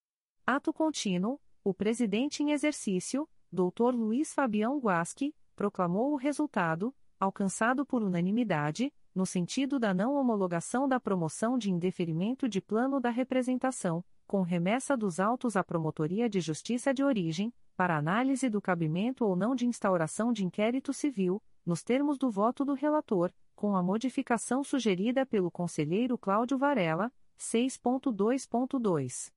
[0.46, 3.94] Ato contínuo, o presidente em exercício, Dr.
[3.94, 11.00] Luiz Fabião Guasque, proclamou o resultado, alcançado por unanimidade, no sentido da não homologação da
[11.00, 16.94] promoção de indeferimento de plano da representação, com remessa dos autos à Promotoria de Justiça
[16.94, 22.18] de Origem, para análise do cabimento ou não de instauração de inquérito civil, nos termos
[22.18, 29.32] do voto do relator, com a modificação sugerida pelo conselheiro Cláudio Varela, 6.2.2.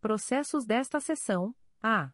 [0.01, 2.11] Processos desta sessão, a.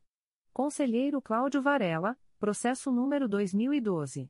[0.53, 4.29] Conselheiro Cláudio Varela, processo número 2012.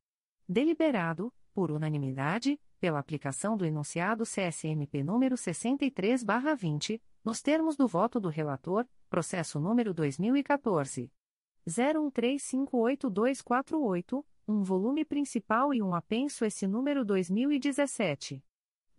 [0.48, 8.30] Deliberado, por unanimidade, pela aplicação do enunciado CSMP número 63/20, nos termos do voto do
[8.30, 11.12] relator, processo número 2014
[11.68, 18.44] 01358248, um volume principal e um apenso esse número 2017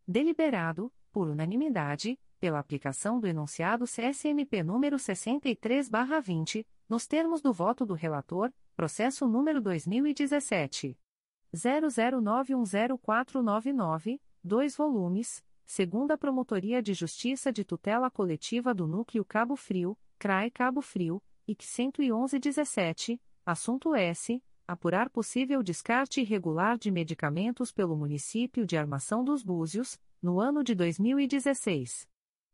[0.08, 7.92] Deliberado, por unanimidade, pela aplicação do enunciado CSMP número 63/20, nos termos do voto do
[7.92, 10.98] relator, processo número 2017
[11.54, 20.50] 00910499, dois volumes, segunda Promotoria de Justiça de Tutela Coletiva do Núcleo Cabo Frio, CRAE
[20.50, 24.42] Cabo Frio, IC 11117, assunto S.
[24.66, 30.74] Apurar possível descarte irregular de medicamentos pelo município de Armação dos Búzios, no ano de
[30.74, 32.08] 2016.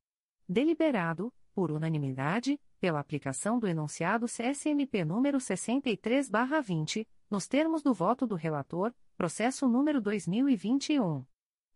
[0.49, 8.35] Deliberado, por unanimidade, pela aplicação do enunciado CSMP número 63/20, nos termos do voto do
[8.35, 11.25] relator, processo número 2021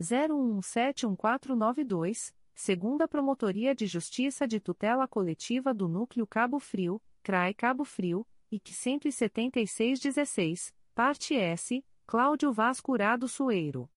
[0.00, 8.26] 01171492, segunda Promotoria de Justiça de Tutela Coletiva do Núcleo Cabo Frio, CRAI Cabo Frio,
[8.50, 13.90] IC 17616, parte S Cláudio Vaz Curado Sueiro.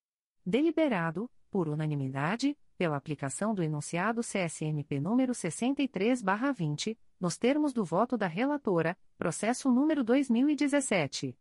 [0.45, 8.27] Deliberado, por unanimidade, pela aplicação do enunciado CSMP número 63/20, nos termos do voto da
[8.27, 11.35] relatora, processo número 2017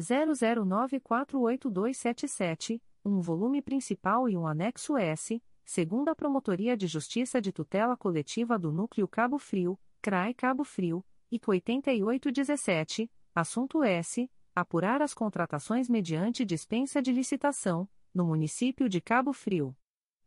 [0.00, 7.96] 00948277, um volume principal e um anexo S, segundo a Promotoria de Justiça de Tutela
[7.96, 15.88] Coletiva do Núcleo Cabo Frio, CRAI Cabo Frio, e 8817, assunto S, apurar as contratações
[15.88, 19.76] mediante dispensa de licitação, no município de Cabo Frio.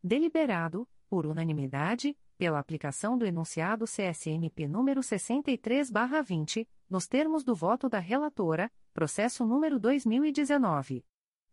[0.03, 7.99] Deliberado, por unanimidade, pela aplicação do enunciado CSMP número 63/20, nos termos do voto da
[7.99, 11.03] relatora, processo número 2019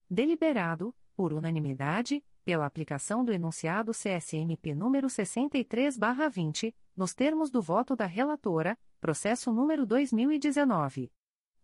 [0.09, 8.07] Deliberado, por unanimidade, pela aplicação do enunciado CSMP número 63/20, nos termos do voto da
[8.07, 11.11] relatora, processo número 2019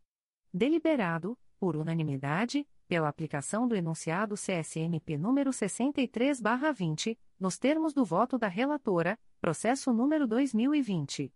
[0.53, 8.49] Deliberado, por unanimidade, pela aplicação do enunciado CSMP número 63/20, nos termos do voto da
[8.49, 11.33] relatora, processo número 2020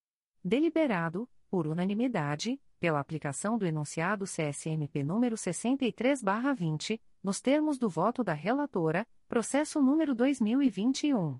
[0.44, 8.34] Deliberado, por unanimidade, pela aplicação do enunciado CSMP número 63/20, nos termos do voto da
[8.34, 11.40] relatora, processo número 2021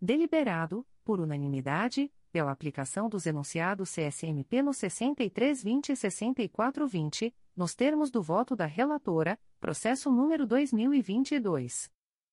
[0.00, 8.22] Deliberado, por unanimidade, pela aplicação dos enunciados CSMP no 6320 e 6420, nos termos do
[8.22, 11.90] voto da relatora, processo número 2022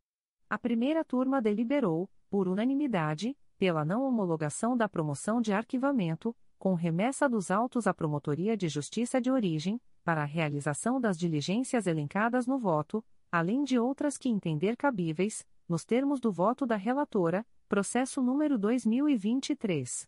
[0.50, 7.28] A primeira turma deliberou, por unanimidade, pela não homologação da promoção de arquivamento, com remessa
[7.28, 12.58] dos autos à Promotoria de Justiça de Origem, para a realização das diligências elencadas no
[12.58, 18.58] voto, além de outras que entender cabíveis, nos termos do voto da relatora, processo número
[18.58, 20.08] 2023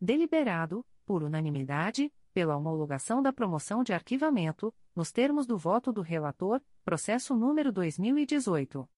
[0.00, 6.60] Deliberado, por unanimidade, pela homologação da promoção de arquivamento, nos termos do voto do relator,
[6.84, 8.88] processo número 2018.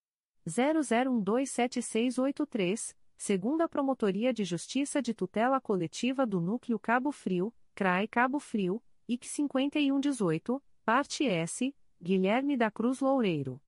[0.46, 8.80] 00127683, segunda Promotoria de Justiça de Tutela Coletiva do Núcleo Cabo Frio, CRAE Cabo Frio,
[9.08, 13.60] IC 5118, parte S, Guilherme da Cruz Loureiro.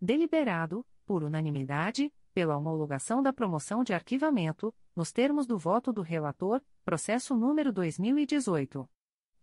[0.00, 6.62] Deliberado, por unanimidade, pela homologação da promoção de arquivamento, nos termos do voto do relator,
[6.82, 8.88] processo número 2018.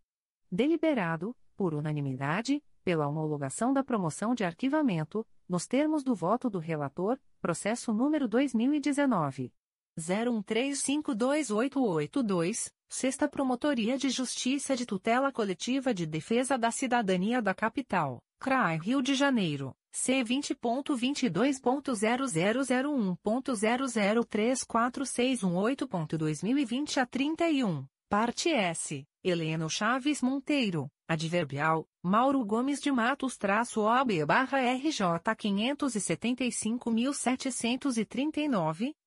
[0.48, 7.18] Deliberado, por unanimidade, pela homologação da promoção de arquivamento, nos termos do voto do relator,
[7.40, 9.52] processo número 2019
[9.98, 18.78] 01352882, Sexta Promotoria de Justiça de Tutela Coletiva de Defesa da Cidadania da Capital, CRAI
[18.78, 19.74] Rio de Janeiro.
[19.94, 25.04] C vinte ponto vinte dois ponto zero zero zero um ponto zero zero três quatro
[25.04, 29.06] seis um oito ponto dois mil e vinte a trinta e um parte S.
[29.24, 30.90] Heleno Chaves Monteiro.
[31.08, 31.88] Adverbial.
[32.04, 35.94] Mauro Gomes de Matos traço OB barra RJ quinhentos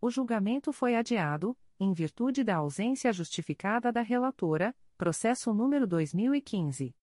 [0.00, 6.94] O julgamento foi adiado, em virtude da ausência justificada da relatora, processo número 2015.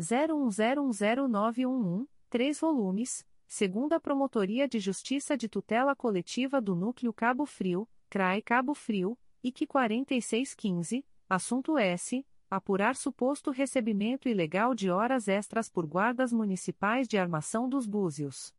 [0.00, 8.42] 01010911, 3 volumes, segunda Promotoria de Justiça de Tutela Coletiva do Núcleo Cabo Frio, CRAE
[8.42, 12.26] Cabo Frio, IC 4615, assunto S.
[12.54, 18.54] Apurar suposto recebimento ilegal de horas extras por guardas municipais de armação dos Búzios.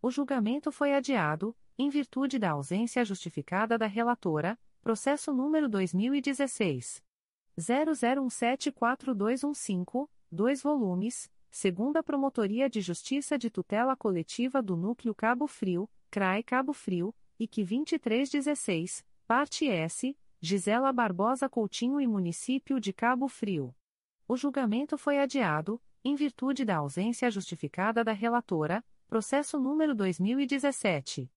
[0.00, 7.02] O julgamento foi adiado, em virtude da ausência justificada da relatora, processo número 2016.
[7.58, 16.44] 00174215, 2 volumes, segunda Promotoria de Justiça de Tutela Coletiva do Núcleo Cabo Frio, CRAE
[16.44, 23.74] Cabo Frio, IC 2316, parte S, Gisela Barbosa Coutinho e Município de Cabo Frio.
[24.26, 31.30] O julgamento foi adiado, em virtude da ausência justificada da relatora, Processo número 2017.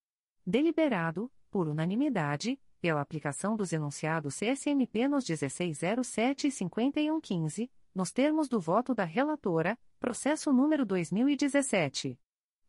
[0.46, 8.60] Deliberado, por unanimidade, pela aplicação dos enunciados CSMP nos 1607 e 5115, nos termos do
[8.60, 12.16] voto da relatora, processo número 2017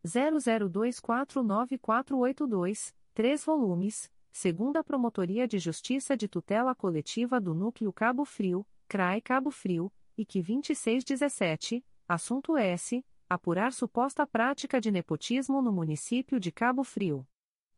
[0.07, 9.21] 00249482, três volumes, segunda Promotoria de Justiça de Tutela Coletiva do Núcleo Cabo Frio, CRAI
[9.21, 16.51] Cabo Frio, e que 2617, assunto S, apurar suposta prática de nepotismo no município de
[16.51, 17.29] Cabo Frio.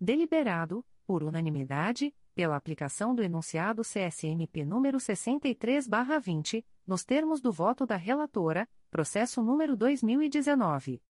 [0.00, 7.96] Deliberado, por unanimidade, pela aplicação do enunciado CSMP número 63/20, nos termos do voto da
[7.96, 11.02] relatora, processo número 2019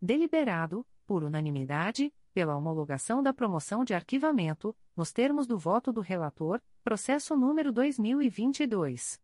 [0.00, 6.60] Deliberado, por unanimidade, pela homologação da promoção de arquivamento, nos termos do voto do relator,
[6.84, 9.18] processo número 2022.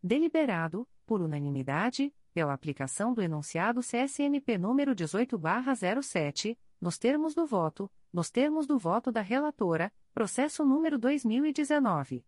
[0.01, 8.31] Deliberado, por unanimidade, pela aplicação do enunciado CSMP número 18/07, nos termos do voto, nos
[8.31, 12.25] termos do voto da relatora, processo número 2019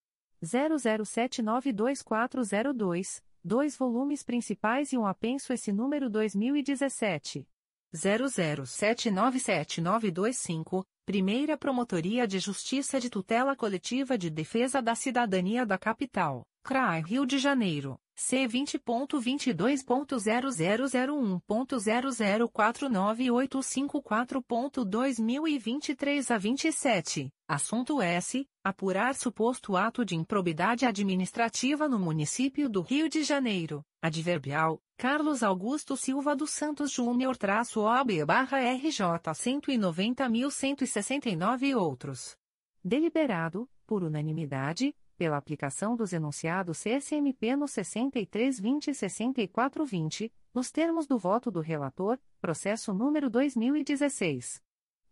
[0.43, 7.47] 00792402, dois volumes principais e um apenso esse número 2017
[7.95, 17.03] 00797925, Primeira Promotoria de Justiça de Tutela Coletiva de Defesa da Cidadania da Capital, CRAI
[17.03, 18.01] Rio de Janeiro.
[18.25, 23.29] C vinte ponto vinte dois ponto zero zero zero um ponto zero zero quatro nove
[23.33, 27.33] oito cinco quatro ponto dois mil e vinte três a vinte e sete.
[27.49, 28.49] Assunto S.
[28.63, 33.85] Apurar suposto ato de improbidade administrativa no município do Rio de Janeiro.
[34.01, 40.49] Adverbial Carlos Augusto Silva dos Santos Júnior traço OAB barra RJ cento e noventa mil
[40.49, 42.37] cento e sessenta e nove outros.
[42.85, 51.17] Deliberado por unanimidade pela aplicação dos enunciados CSMP no 6320 e 6420, nos termos do
[51.17, 54.61] voto do relator, processo número 2016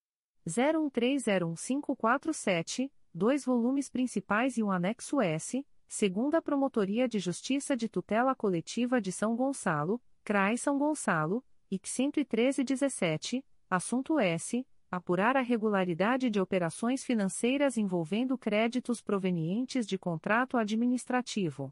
[0.49, 8.99] 01301547, dois volumes principais e um anexo S, segunda Promotoria de Justiça de Tutela Coletiva
[9.01, 14.67] de São Gonçalo, CRAI São Gonçalo, IC 11317, assunto S.
[14.91, 21.71] Apurar a regularidade de operações financeiras envolvendo créditos provenientes de contrato administrativo.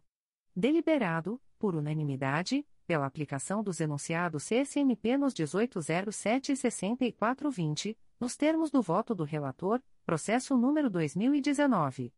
[0.54, 8.82] Deliberado, por unanimidade, pela aplicação dos enunciados CSMP nos 1807 e 6420, nos termos do
[8.82, 12.12] voto do relator, processo número 2019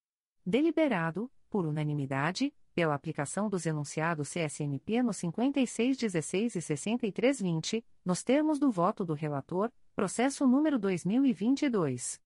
[0.46, 8.70] Deliberado, por unanimidade, pela aplicação dos enunciados CSMP no 5616 e 6320, nos termos do
[8.70, 12.20] voto do relator, processo número 2022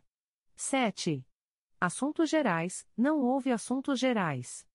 [0.55, 1.25] 7.
[1.81, 4.67] Assuntos Gerais, não houve assuntos gerais.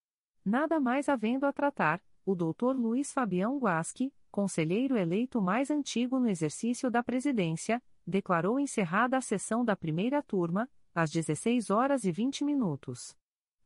[0.45, 2.75] Nada mais havendo a tratar, o Dr.
[2.75, 9.65] Luiz Fabião Guasque, conselheiro eleito mais antigo no exercício da presidência, declarou encerrada a sessão
[9.65, 13.17] da primeira turma, às 16 horas e 20 minutos.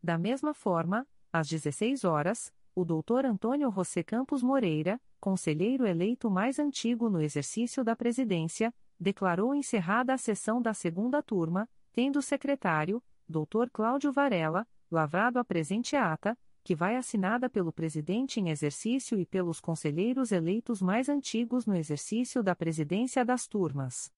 [0.02, 3.24] Da mesma forma, às 16 horas, o Dr.
[3.24, 10.18] Antônio José Campos Moreira, conselheiro eleito mais antigo no exercício da presidência, declarou encerrada a
[10.18, 13.70] sessão da segunda turma, tendo o secretário, Dr.
[13.72, 19.60] Cláudio Varela, lavrado a presente ata, que vai assinada pelo presidente em exercício e pelos
[19.60, 24.12] conselheiros eleitos mais antigos no exercício da presidência das turmas.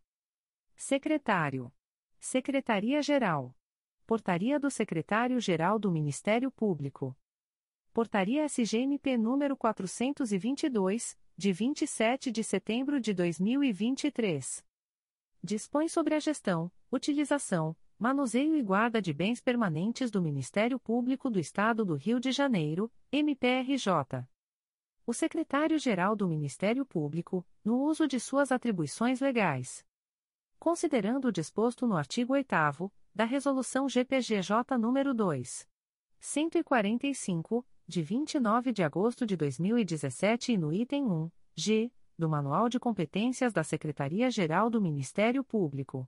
[0.76, 1.74] Secretário.
[2.20, 3.58] Secretaria-Geral.
[4.06, 7.18] Portaria do Secretário-Geral do Ministério Público.
[7.98, 14.64] Portaria SGMP número 422, de 27 de setembro de 2023.
[15.44, 21.40] Dispõe sobre a gestão, utilização, Manuseio e Guarda de Bens Permanentes do Ministério Público do
[21.40, 24.30] Estado do Rio de Janeiro, MPRJ.
[25.04, 29.84] O Secretário-Geral do Ministério Público, no uso de suas atribuições legais.
[30.60, 35.68] Considerando o disposto no artigo 8 da Resolução GPGJ nº 2.
[36.20, 42.80] 145, de 29 de agosto de 2017 e no item 1, G, do Manual de
[42.80, 46.08] Competências da Secretaria-Geral do Ministério Público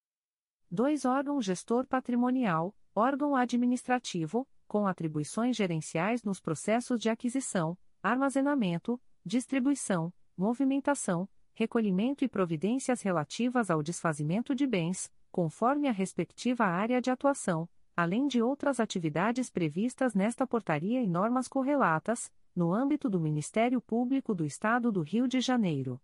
[0.69, 1.03] 2.
[1.05, 11.27] Órgão gestor patrimonial, órgão administrativo, com atribuições gerenciais nos processos de aquisição, armazenamento, distribuição, movimentação,
[11.53, 18.27] recolhimento e providências relativas ao desfazimento de bens, conforme a respectiva área de atuação, além
[18.27, 24.45] de outras atividades previstas nesta portaria e normas correlatas, no âmbito do Ministério Público do
[24.45, 26.01] Estado do Rio de Janeiro.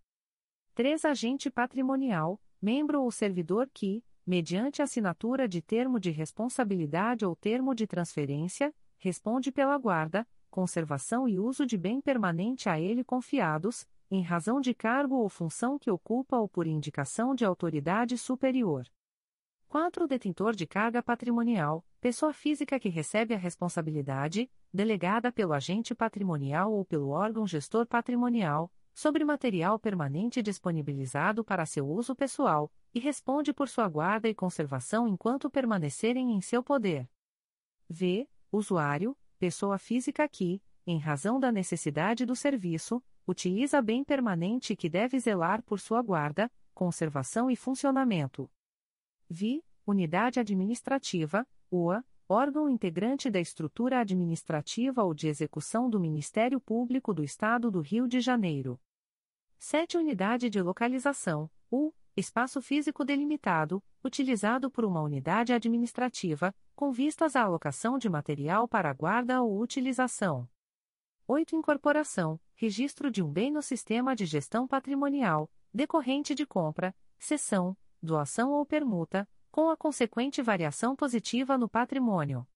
[0.74, 1.04] 3.
[1.06, 7.86] Agente patrimonial, membro ou servidor que, mediante assinatura de termo de responsabilidade ou termo de
[7.86, 14.60] transferência, responde pela guarda, conservação e uso de bem permanente a ele confiados, em razão
[14.60, 18.86] de cargo ou função que ocupa ou por indicação de autoridade superior.
[19.66, 20.06] 4.
[20.06, 26.84] Detentor de carga patrimonial, pessoa física que recebe a responsabilidade, delegada pelo agente patrimonial ou
[26.84, 33.68] pelo órgão gestor patrimonial, sobre material permanente disponibilizado para seu uso pessoal, e responde por
[33.68, 37.08] sua guarda e conservação enquanto permanecerem em seu poder.
[37.88, 38.28] V.
[38.50, 45.16] Usuário, pessoa física que, em razão da necessidade do serviço, utiliza bem permanente que deve
[45.20, 48.50] zelar por sua guarda, conservação e funcionamento.
[49.30, 57.14] Vi, Unidade Administrativa, UA, órgão integrante da estrutura administrativa ou de execução do Ministério Público
[57.14, 58.76] do Estado do Rio de Janeiro.
[59.58, 59.98] 7.
[59.98, 67.42] Unidade de Localização, U, espaço físico delimitado, utilizado por uma unidade administrativa, com vistas à
[67.42, 70.48] alocação de material para guarda ou utilização.
[71.26, 71.56] 8.
[71.56, 78.52] Incorporação, registro de um bem no sistema de gestão patrimonial, decorrente de compra, cessão, doação
[78.52, 82.46] ou permuta, com a consequente variação positiva no patrimônio.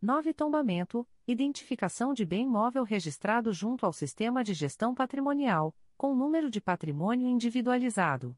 [0.00, 0.32] 9.
[0.32, 6.60] Tombamento, identificação de bem móvel registrado junto ao Sistema de Gestão Patrimonial, com número de
[6.60, 8.36] patrimônio individualizado.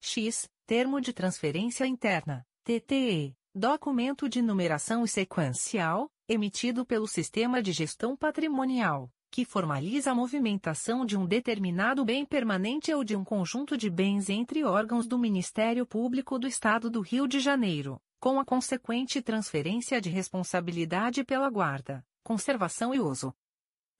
[0.00, 8.16] X, termo de transferência interna, TTE, documento de numeração sequencial, emitido pelo Sistema de Gestão
[8.16, 13.88] Patrimonial, que formaliza a movimentação de um determinado bem permanente ou de um conjunto de
[13.88, 19.22] bens entre órgãos do Ministério Público do Estado do Rio de Janeiro, com a consequente
[19.22, 23.34] transferência de responsabilidade pela guarda, conservação e uso.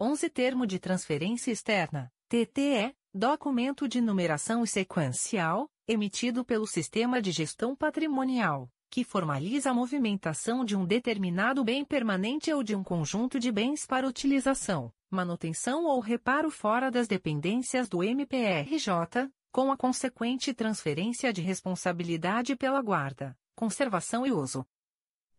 [0.00, 7.76] 11 Termo de transferência externa, TTE, documento de numeração sequencial, emitido pelo Sistema de Gestão
[7.76, 13.52] Patrimonial, que formaliza a movimentação de um determinado bem permanente ou de um conjunto de
[13.52, 21.32] bens para utilização, manutenção ou reparo fora das dependências do MPRJ, com a consequente transferência
[21.32, 24.66] de responsabilidade pela guarda, conservação e uso.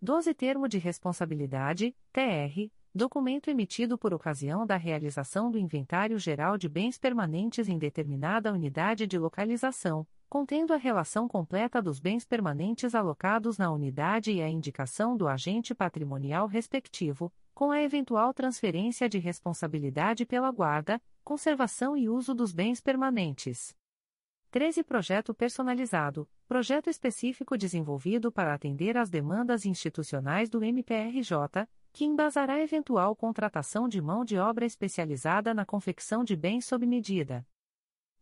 [0.01, 6.67] 12 Termo de Responsabilidade, TR, documento emitido por ocasião da realização do Inventário Geral de
[6.67, 13.57] Bens Permanentes em determinada unidade de localização, contendo a relação completa dos bens permanentes alocados
[13.57, 20.25] na unidade e a indicação do agente patrimonial respectivo, com a eventual transferência de responsabilidade
[20.25, 23.75] pela guarda, conservação e uso dos bens permanentes.
[24.49, 31.67] 13 Projeto personalizado, projeto específico desenvolvido para atender às demandas institucionais do MPRJ,
[31.97, 37.43] que embasará eventual contratação de mão de obra especializada na confecção de bens sob medida.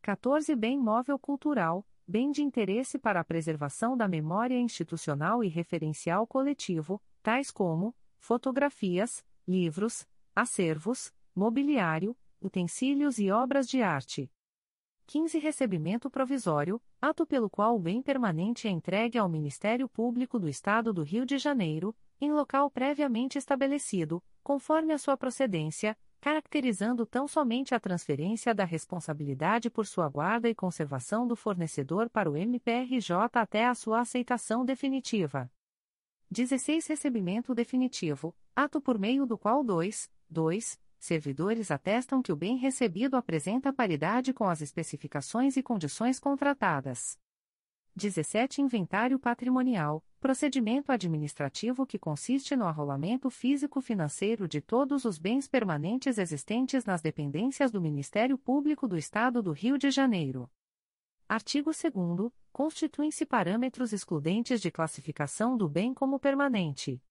[0.02, 6.26] 14 Bem móvel cultural, bem de interesse para a preservação da memória institucional e referencial
[6.26, 14.32] coletivo, tais como fotografias, livros, acervos, mobiliário, utensílios e obras de arte.
[15.06, 20.48] 15 Recebimento provisório, ato pelo qual o bem permanente é entregue ao Ministério Público do
[20.48, 27.28] Estado do Rio de Janeiro, em local previamente estabelecido, conforme a sua procedência, caracterizando tão
[27.28, 33.16] somente a transferência da responsabilidade por sua guarda e conservação do fornecedor para o MPRJ
[33.34, 35.52] até a sua aceitação definitiva.
[36.32, 42.58] 16 Recebimento definitivo, ato por meio do qual dois, dois servidores atestam que o bem
[42.58, 47.20] recebido apresenta paridade com as especificações e condições contratadas.
[47.98, 56.18] 17 Inventário patrimonial, procedimento administrativo que consiste no arrolamento físico-financeiro de todos os bens permanentes
[56.18, 60.50] existentes nas dependências do Ministério Público do Estado do Rio de Janeiro.
[61.30, 67.02] Artigo 2 Constituem-se parâmetros excludentes de classificação do bem como permanente.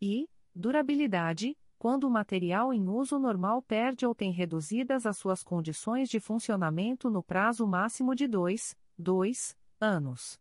[0.00, 6.08] E, durabilidade, quando o material em uso normal perde ou tem reduzidas as suas condições
[6.08, 10.40] de funcionamento no prazo máximo de 2, 2 anos.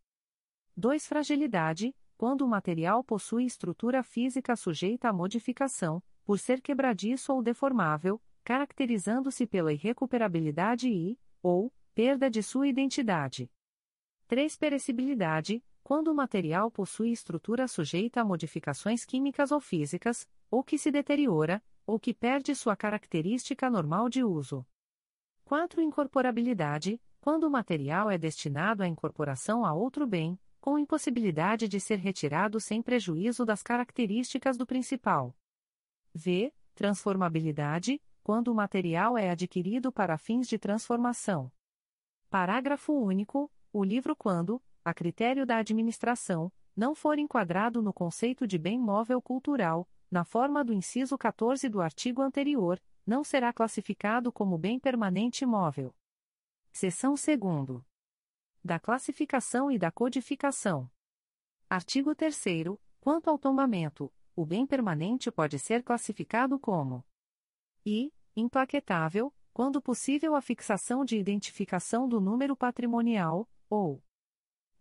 [0.76, 1.08] 2.
[1.08, 8.22] Fragilidade, quando o material possui estrutura física sujeita a modificação, por ser quebradiço ou deformável,
[8.44, 13.52] caracterizando-se pela irrecuperabilidade e, ou, perda de sua identidade.
[14.28, 14.58] 3.
[14.58, 20.90] Perecibilidade, quando o material possui estrutura sujeita a modificações químicas ou físicas, ou que se
[20.90, 24.66] deteriora, ou que perde sua característica normal de uso.
[25.44, 25.82] 4.
[25.82, 31.98] Incorporabilidade, quando o material é destinado à incorporação a outro bem, com impossibilidade de ser
[31.98, 35.34] retirado sem prejuízo das características do principal.
[36.14, 36.54] V.
[36.76, 41.50] Transformabilidade, quando o material é adquirido para fins de transformação.
[42.30, 43.50] Parágrafo único.
[43.72, 49.22] O livro quando, a critério da administração, não for enquadrado no conceito de bem móvel
[49.22, 55.46] cultural, na forma do inciso 14 do artigo anterior, não será classificado como bem permanente
[55.46, 55.96] móvel.
[56.76, 57.84] Seção 2.
[58.64, 60.90] Da classificação e da codificação.
[61.70, 62.36] Artigo 3.
[63.00, 67.06] Quanto ao tombamento, o bem permanente pode ser classificado como
[67.86, 68.12] I.
[68.36, 74.04] Implaquetável, quando possível a fixação de identificação do número patrimonial, ou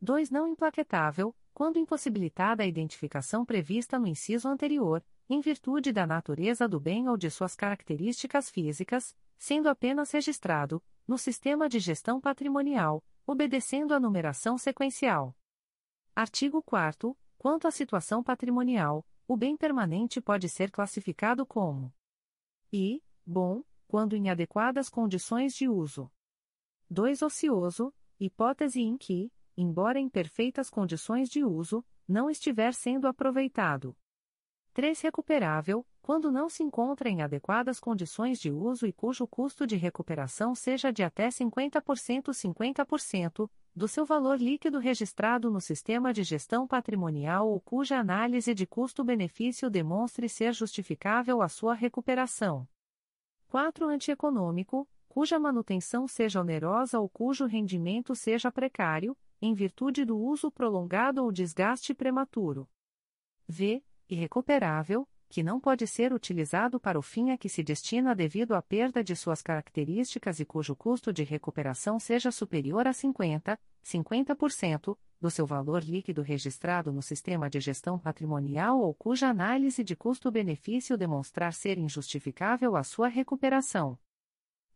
[0.01, 0.31] 2.
[0.31, 6.81] Não implaquetável, quando impossibilitada a identificação prevista no inciso anterior, em virtude da natureza do
[6.81, 13.95] bem ou de suas características físicas, sendo apenas registrado, no sistema de gestão patrimonial, obedecendo
[13.95, 15.37] à numeração sequencial.
[16.15, 21.93] Artigo 4 Quanto à situação patrimonial, o bem permanente pode ser classificado como
[22.73, 26.09] I, bom, quando em adequadas condições de uso.
[26.89, 27.21] 2.
[27.23, 33.97] Ocioso, hipótese em que, embora em perfeitas condições de uso, não estiver sendo aproveitado.
[34.73, 35.01] 3.
[35.03, 40.55] Recuperável, quando não se encontra em adequadas condições de uso e cujo custo de recuperação
[40.55, 47.49] seja de até 50% 50%, do seu valor líquido registrado no sistema de gestão patrimonial
[47.49, 52.69] ou cuja análise de custo-benefício demonstre ser justificável a sua recuperação.
[53.49, 53.87] 4.
[53.87, 61.23] Antieconômico, cuja manutenção seja onerosa ou cujo rendimento seja precário, em virtude do uso prolongado
[61.23, 62.69] ou desgaste prematuro.
[63.47, 63.83] V.
[64.13, 68.61] Irrecuperável, que não pode ser utilizado para o fim a que se destina devido à
[68.61, 75.31] perda de suas características e cujo custo de recuperação seja superior a 50, 50% do
[75.31, 81.55] seu valor líquido registrado no sistema de gestão patrimonial ou cuja análise de custo-benefício demonstrar
[81.55, 83.99] ser injustificável a sua recuperação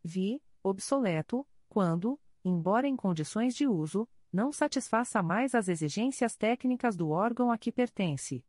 [0.06, 7.10] vi, obsoleto, quando, embora em condições de uso, não satisfaça mais as exigências técnicas do
[7.10, 8.44] órgão a que pertence.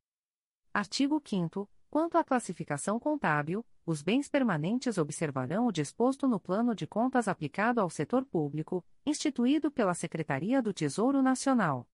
[0.77, 6.85] Artigo 5 Quanto à classificação contábil, os bens permanentes observarão o disposto no Plano de
[6.85, 11.89] Contas aplicado ao setor público, instituído pela Secretaria do Tesouro Nacional.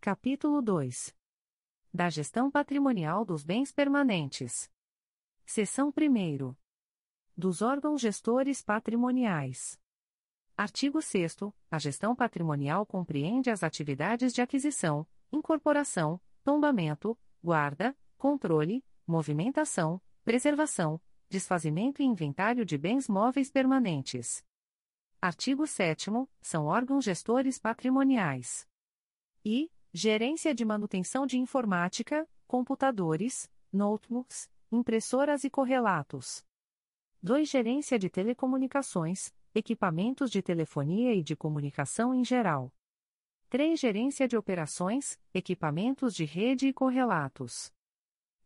[0.00, 1.12] Capítulo 2
[1.92, 4.70] Da Gestão Patrimonial dos Bens Permanentes.
[5.44, 6.54] Seção 1
[7.36, 9.76] dos órgãos gestores patrimoniais.
[10.56, 20.00] Artigo 6 A gestão patrimonial compreende as atividades de aquisição, incorporação, tombamento, guarda, controle, movimentação,
[20.24, 24.42] preservação, desfazimento e inventário de bens móveis permanentes.
[25.20, 28.66] Artigo 7 São órgãos gestores patrimoniais.
[29.44, 29.70] I.
[29.92, 36.42] Gerência de manutenção de informática, computadores, notebooks, impressoras e correlatos.
[37.22, 37.46] 2.
[37.46, 42.72] Gerência de telecomunicações, equipamentos de telefonia e de comunicação em geral.
[43.50, 43.78] 3.
[43.78, 47.70] Gerência de operações, equipamentos de rede e correlatos.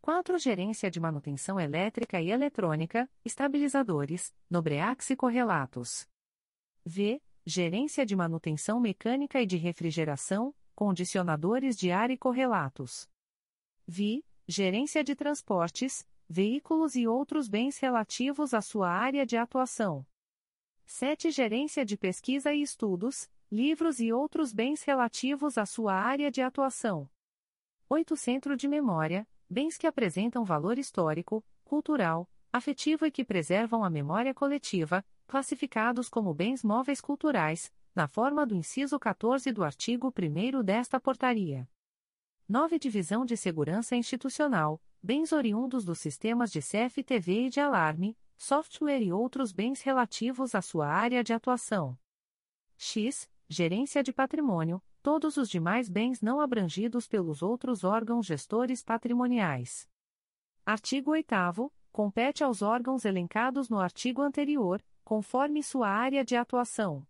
[0.00, 0.38] 4.
[0.38, 6.08] Gerência de manutenção elétrica e eletrônica, estabilizadores, nobreax e correlatos.
[6.84, 7.20] V.
[7.44, 13.08] Gerência de manutenção mecânica e de refrigeração, condicionadores de ar e correlatos.
[13.86, 14.24] Vi.
[14.46, 20.06] Gerência de transportes, veículos e outros bens relativos à sua área de atuação.
[20.86, 21.30] 7.
[21.30, 27.10] Gerência de pesquisa e estudos, livros e outros bens relativos à sua área de atuação.
[27.90, 28.16] 8.
[28.16, 34.34] Centro de memória, bens que apresentam valor histórico, cultural, afetivo e que preservam a memória
[34.34, 41.00] coletiva, classificados como bens móveis culturais, na forma do inciso 14 do artigo 1 desta
[41.00, 41.68] portaria.
[42.48, 42.78] 9.
[42.78, 49.12] Divisão de Segurança Institucional, bens oriundos dos sistemas de CFTV e de alarme, software e
[49.12, 51.98] outros bens relativos à sua área de atuação.
[52.76, 53.28] X.
[53.50, 59.88] Gerência de patrimônio, todos os demais bens não abrangidos pelos outros órgãos gestores patrimoniais.
[60.64, 67.06] Artigo 8 compete aos órgãos elencados no artigo anterior, conforme sua área de atuação.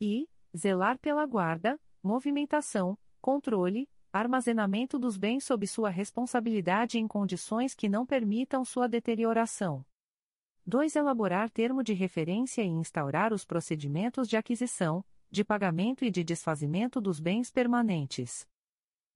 [0.00, 0.28] E.
[0.54, 8.04] Zelar pela guarda, movimentação, controle, armazenamento dos bens sob sua responsabilidade em condições que não
[8.04, 9.86] permitam sua deterioração.
[10.66, 10.94] 2.
[10.96, 17.00] Elaborar termo de referência e instaurar os procedimentos de aquisição, de pagamento e de desfazimento
[17.00, 18.46] dos bens permanentes.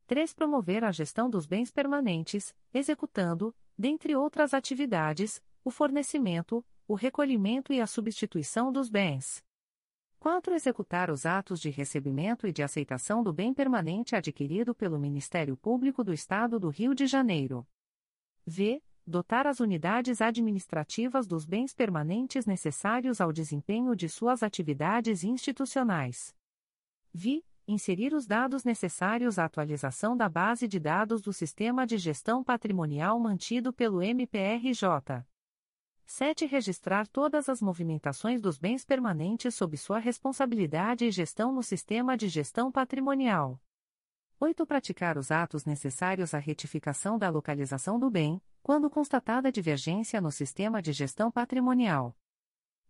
[0.07, 0.33] 3.
[0.33, 7.83] Promover a gestão dos bens permanentes, executando, dentre outras atividades, o fornecimento, o recolhimento e
[7.83, 9.45] a substituição dos bens.
[10.19, 10.55] 4.
[10.55, 16.03] Executar os atos de recebimento e de aceitação do bem permanente adquirido pelo Ministério Público
[16.03, 17.67] do Estado do Rio de Janeiro.
[18.47, 18.83] V.
[19.09, 26.35] Dotar as unidades administrativas dos bens permanentes necessários ao desempenho de suas atividades institucionais.
[27.15, 27.44] Vi.
[27.68, 33.18] Inserir os dados necessários à atualização da base de dados do Sistema de Gestão Patrimonial
[33.20, 35.25] mantido pelo MPRJ.
[36.05, 36.47] 7.
[36.47, 42.28] Registrar todas as movimentações dos bens permanentes sob sua responsabilidade e gestão no sistema de
[42.28, 43.60] gestão patrimonial.
[44.39, 44.67] 8.
[44.67, 50.83] Praticar os atos necessários à retificação da localização do bem, quando constatada divergência no sistema
[50.83, 52.19] de gestão patrimonial.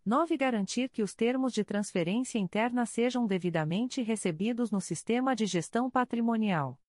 [0.03, 0.35] 9.
[0.35, 6.81] Garantir que os termos de transferência interna sejam devidamente recebidos no sistema de gestão patrimonial.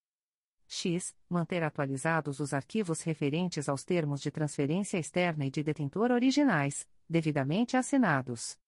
[0.67, 1.15] X.
[1.28, 7.76] Manter atualizados os arquivos referentes aos termos de transferência externa e de detentor originais, devidamente
[7.76, 8.58] assinados.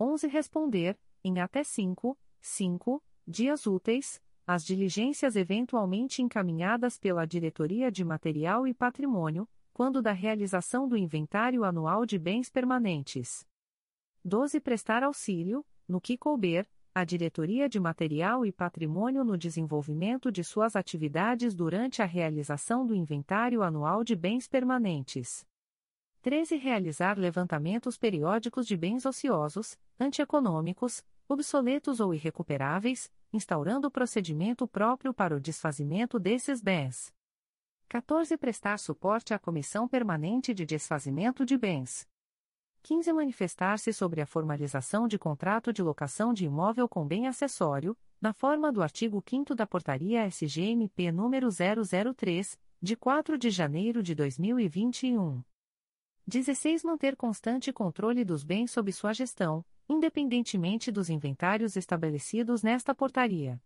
[0.00, 0.28] 11.
[0.28, 8.66] Responder, em até 5, 5 dias úteis, as diligências eventualmente encaminhadas pela Diretoria de Material
[8.66, 13.46] e Patrimônio, quando da realização do inventário anual de bens permanentes.
[14.24, 14.60] 12.
[14.60, 20.76] Prestar auxílio, no que couber, a Diretoria de Material e Patrimônio no desenvolvimento de suas
[20.76, 25.46] atividades durante a realização do Inventário Anual de Bens Permanentes.
[26.20, 26.56] 13.
[26.56, 35.40] Realizar levantamentos periódicos de bens ociosos, antieconômicos, obsoletos ou irrecuperáveis, instaurando procedimento próprio para o
[35.40, 37.12] desfazimento desses bens.
[37.88, 38.36] 14.
[38.36, 42.08] Prestar suporte à Comissão Permanente de Desfazimento de Bens.
[42.82, 43.12] 15.
[43.12, 48.72] Manifestar-se sobre a formalização de contrato de locação de imóvel com bem acessório, na forma
[48.72, 55.42] do artigo 5 da Portaria SGMP nº 003, de 4 de janeiro de 2021.
[56.26, 56.84] 16.
[56.84, 63.60] Manter constante controle dos bens sob sua gestão, independentemente dos inventários estabelecidos nesta portaria.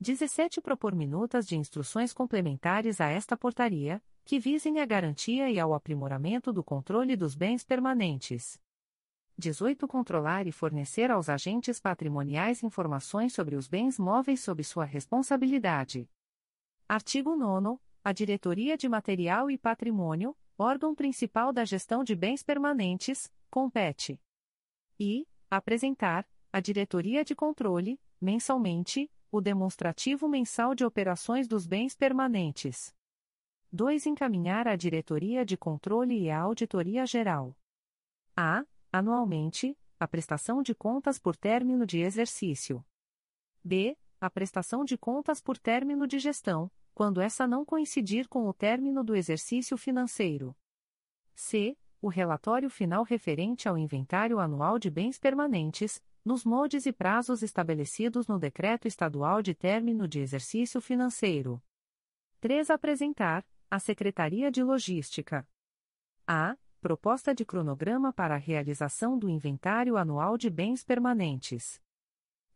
[0.00, 0.60] 17.
[0.62, 6.52] Propor minutas de instruções complementares a esta portaria, que visem a garantia e ao aprimoramento
[6.52, 8.58] do controle dos bens permanentes.
[9.36, 9.88] 18.
[9.88, 16.08] Controlar e fornecer aos agentes patrimoniais informações sobre os bens móveis sob sua responsabilidade.
[16.88, 17.78] Artigo 9.
[18.04, 24.20] A Diretoria de Material e Patrimônio, órgão principal da gestão de bens permanentes, compete.
[24.98, 25.26] E,
[25.58, 32.94] apresentar, à Diretoria de Controle, mensalmente, o demonstrativo mensal de operações dos bens permanentes.
[33.72, 34.06] 2.
[34.06, 37.56] Encaminhar à Diretoria de Controle e à Auditoria Geral.
[38.36, 38.64] A.
[38.92, 42.84] Anualmente, a prestação de contas por término de exercício.
[43.62, 43.96] B.
[44.20, 49.04] A prestação de contas por término de gestão, quando essa não coincidir com o término
[49.04, 50.56] do exercício financeiro.
[51.34, 51.78] C.
[52.02, 58.26] O relatório final referente ao inventário anual de bens permanentes, nos moldes e prazos estabelecidos
[58.26, 61.62] no Decreto Estadual de Término de Exercício Financeiro.
[62.40, 62.70] 3.
[62.70, 65.46] Apresentar, à Secretaria de Logística.
[66.26, 66.56] A.
[66.80, 71.78] Proposta de cronograma para a realização do Inventário Anual de Bens Permanentes.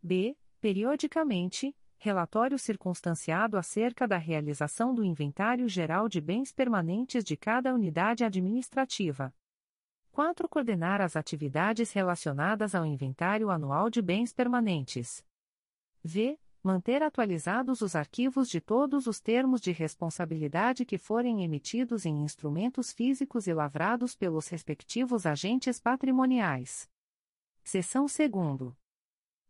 [0.02, 0.34] B.
[0.58, 8.22] Periodicamente, relatório circunstanciado acerca da realização do Inventário Geral de Bens Permanentes de cada unidade
[8.22, 9.34] administrativa.
[10.12, 10.46] 4.
[10.46, 15.24] Coordenar as atividades relacionadas ao Inventário Anual de Bens Permanentes.
[16.04, 16.38] V.
[16.62, 22.92] Manter atualizados os arquivos de todos os termos de responsabilidade que forem emitidos em instrumentos
[22.92, 26.86] físicos e lavrados pelos respectivos agentes patrimoniais.
[27.62, 28.83] Seção 2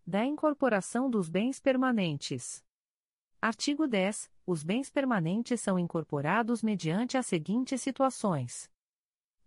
[0.06, 2.62] da incorporação dos bens permanentes.
[3.40, 4.30] Artigo 10.
[4.46, 8.70] Os bens permanentes são incorporados mediante as seguintes situações: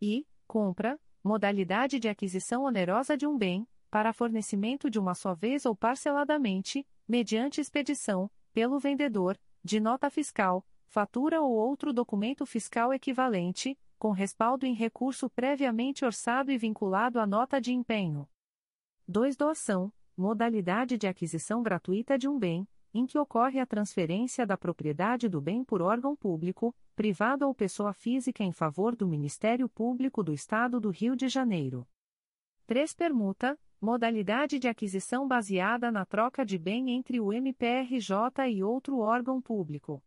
[0.01, 0.25] i.
[0.47, 5.75] Compra, modalidade de aquisição onerosa de um bem, para fornecimento de uma só vez ou
[5.75, 14.11] parceladamente, mediante expedição, pelo vendedor, de nota fiscal, fatura ou outro documento fiscal equivalente, com
[14.11, 18.27] respaldo em recurso previamente orçado e vinculado à nota de empenho.
[19.07, 19.35] 2.
[19.35, 25.29] Doação, modalidade de aquisição gratuita de um bem, em que ocorre a transferência da propriedade
[25.29, 30.33] do bem por órgão público, privado ou pessoa física em favor do Ministério Público do
[30.33, 31.87] Estado do Rio de Janeiro.
[32.65, 32.95] 3.
[32.95, 39.39] Permuta, modalidade de aquisição baseada na troca de bem entre o MPRJ e outro órgão
[39.39, 40.03] público.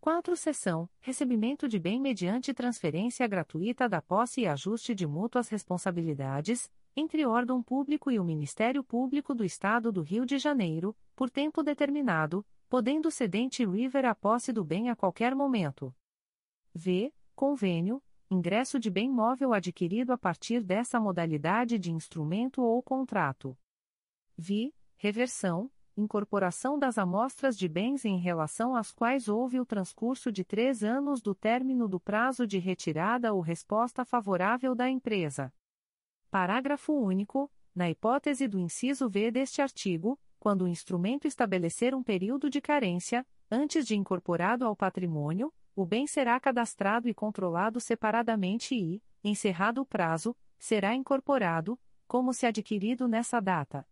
[0.00, 0.36] 4.
[0.36, 7.24] Seção: Recebimento de bem mediante transferência gratuita da posse e ajuste de mútuas responsabilidades, entre
[7.24, 12.44] órgão público e o Ministério Público do Estado do Rio de Janeiro, por tempo determinado,
[12.68, 15.94] podendo cedente River a posse do bem a qualquer momento.
[16.74, 17.14] V.
[17.36, 23.56] Convênio, ingresso de bem móvel adquirido a partir dessa modalidade de instrumento ou contrato.
[24.36, 24.74] Vi.
[24.96, 30.82] Reversão, incorporação das amostras de bens em relação às quais houve o transcurso de três
[30.82, 35.52] anos do término do prazo de retirada ou resposta favorável da empresa.
[36.30, 37.50] Parágrafo único.
[37.74, 43.26] Na hipótese do inciso V deste artigo, quando o instrumento estabelecer um período de carência,
[43.50, 49.86] antes de incorporado ao patrimônio, o bem será cadastrado e controlado separadamente e, encerrado o
[49.86, 53.86] prazo, será incorporado, como se adquirido nessa data.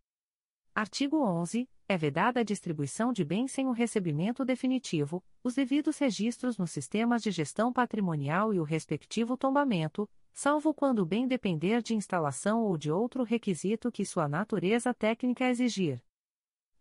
[0.74, 1.68] Artigo 11.
[1.88, 7.22] É vedada a distribuição de bens sem o recebimento definitivo, os devidos registros nos sistemas
[7.22, 12.92] de gestão patrimonial e o respectivo tombamento, salvo quando bem depender de instalação ou de
[12.92, 15.98] outro requisito que sua natureza técnica exigir.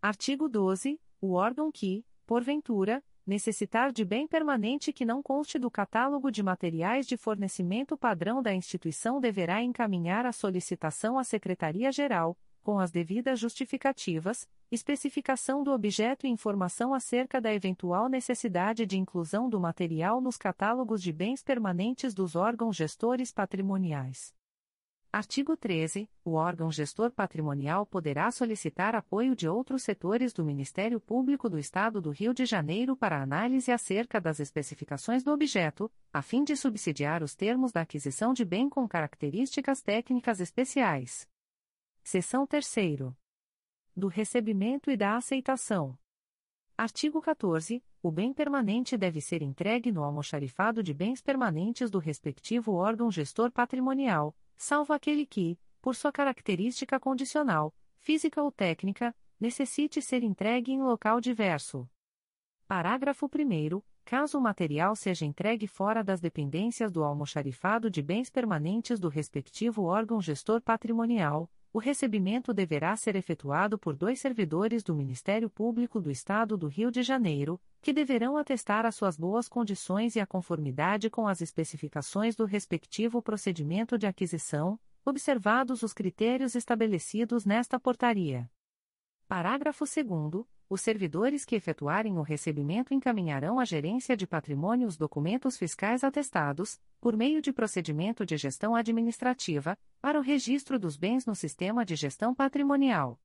[0.01, 0.99] Artigo 12.
[1.21, 7.07] O órgão que, porventura, necessitar de bem permanente que não conste do catálogo de materiais
[7.07, 14.49] de fornecimento padrão da instituição deverá encaminhar a solicitação à Secretaria-Geral, com as devidas justificativas,
[14.71, 20.99] especificação do objeto e informação acerca da eventual necessidade de inclusão do material nos catálogos
[20.99, 24.33] de bens permanentes dos órgãos gestores patrimoniais.
[25.13, 26.09] Artigo 13.
[26.25, 32.01] O órgão gestor patrimonial poderá solicitar apoio de outros setores do Ministério Público do Estado
[32.01, 37.21] do Rio de Janeiro para análise acerca das especificações do objeto, a fim de subsidiar
[37.21, 41.27] os termos da aquisição de bem com características técnicas especiais.
[42.07, 42.99] Seção 3.
[43.97, 45.97] do recebimento e da aceitação.
[46.77, 47.83] Artigo 14.
[47.99, 53.51] O bem permanente deve ser entregue no almoxarifado de bens permanentes do respectivo órgão gestor
[53.51, 60.83] patrimonial, salvo aquele que, por sua característica condicional, física ou técnica, necessite ser entregue em
[60.83, 61.89] local diverso.
[62.67, 63.81] Parágrafo 1.
[64.05, 69.81] Caso o material seja entregue fora das dependências do almoxarifado de bens permanentes do respectivo
[69.85, 76.09] órgão gestor patrimonial, o recebimento deverá ser efetuado por dois servidores do Ministério Público do
[76.09, 81.09] Estado do Rio de Janeiro, que deverão atestar as suas boas condições e a conformidade
[81.09, 88.49] com as especificações do respectivo procedimento de aquisição, observados os critérios estabelecidos nesta portaria.
[89.27, 95.57] Parágrafo 2 os servidores que efetuarem o recebimento encaminharão à Gerência de Patrimônio os documentos
[95.57, 101.35] fiscais atestados, por meio de procedimento de gestão administrativa, para o registro dos bens no
[101.35, 103.19] Sistema de Gestão Patrimonial.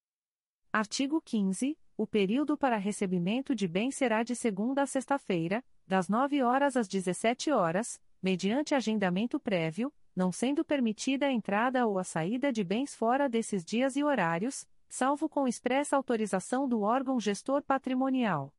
[0.71, 1.79] Artigo 15.
[1.97, 6.87] O período para recebimento de bens será de segunda a sexta-feira, das 9 horas às
[6.87, 12.95] 17 horas, mediante agendamento prévio, não sendo permitida a entrada ou a saída de bens
[12.95, 18.53] fora desses dias e horários, salvo com expressa autorização do órgão gestor patrimonial.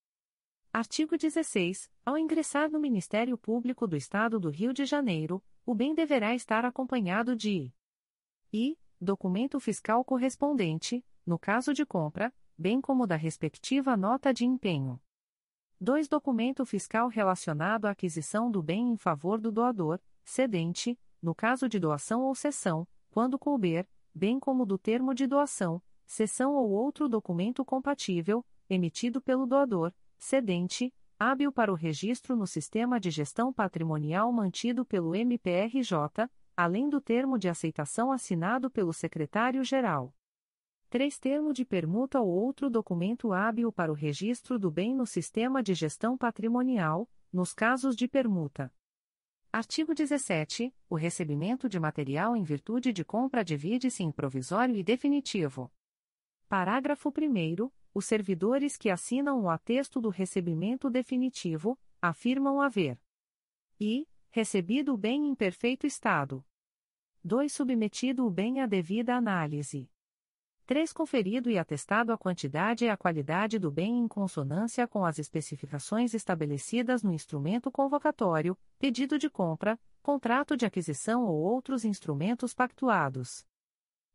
[0.72, 1.92] Artigo 16.
[2.06, 6.64] Ao ingressar no Ministério Público do Estado do Rio de Janeiro, o bem deverá estar
[6.64, 7.70] acompanhado de
[8.54, 8.78] i.
[9.00, 15.02] documento fiscal correspondente, no caso de compra, bem como da respectiva nota de empenho.
[15.82, 16.08] 2.
[16.08, 21.78] Documento fiscal relacionado à aquisição do bem em favor do doador, cedente, no caso de
[21.78, 23.86] doação ou cessão, quando couber,
[24.16, 30.94] bem como do termo de doação, sessão ou outro documento compatível, emitido pelo doador, cedente,
[31.18, 37.40] hábil para o registro no sistema de gestão patrimonial mantido pelo MPRJ, além do termo
[37.40, 40.14] de aceitação assinado pelo secretário-geral.
[40.90, 41.18] 3.
[41.18, 45.74] Termo de permuta ou outro documento hábil para o registro do bem no sistema de
[45.74, 48.70] gestão patrimonial, nos casos de permuta.
[49.50, 50.76] Artigo 17.
[50.90, 55.72] O recebimento de material em virtude de compra divide-se em provisório e definitivo.
[56.52, 57.72] Parágrafo 1.
[57.94, 63.00] Os servidores que assinam o atexto do recebimento definitivo, afirmam haver
[63.80, 66.44] e recebido o bem em perfeito estado.
[67.24, 67.50] 2.
[67.50, 69.90] Submetido o bem à devida análise.
[70.66, 70.92] 3.
[70.92, 76.14] Conferido e atestado a quantidade e a qualidade do bem em consonância com as especificações
[76.14, 83.48] estabelecidas no instrumento convocatório, pedido de compra, contrato de aquisição ou outros instrumentos pactuados.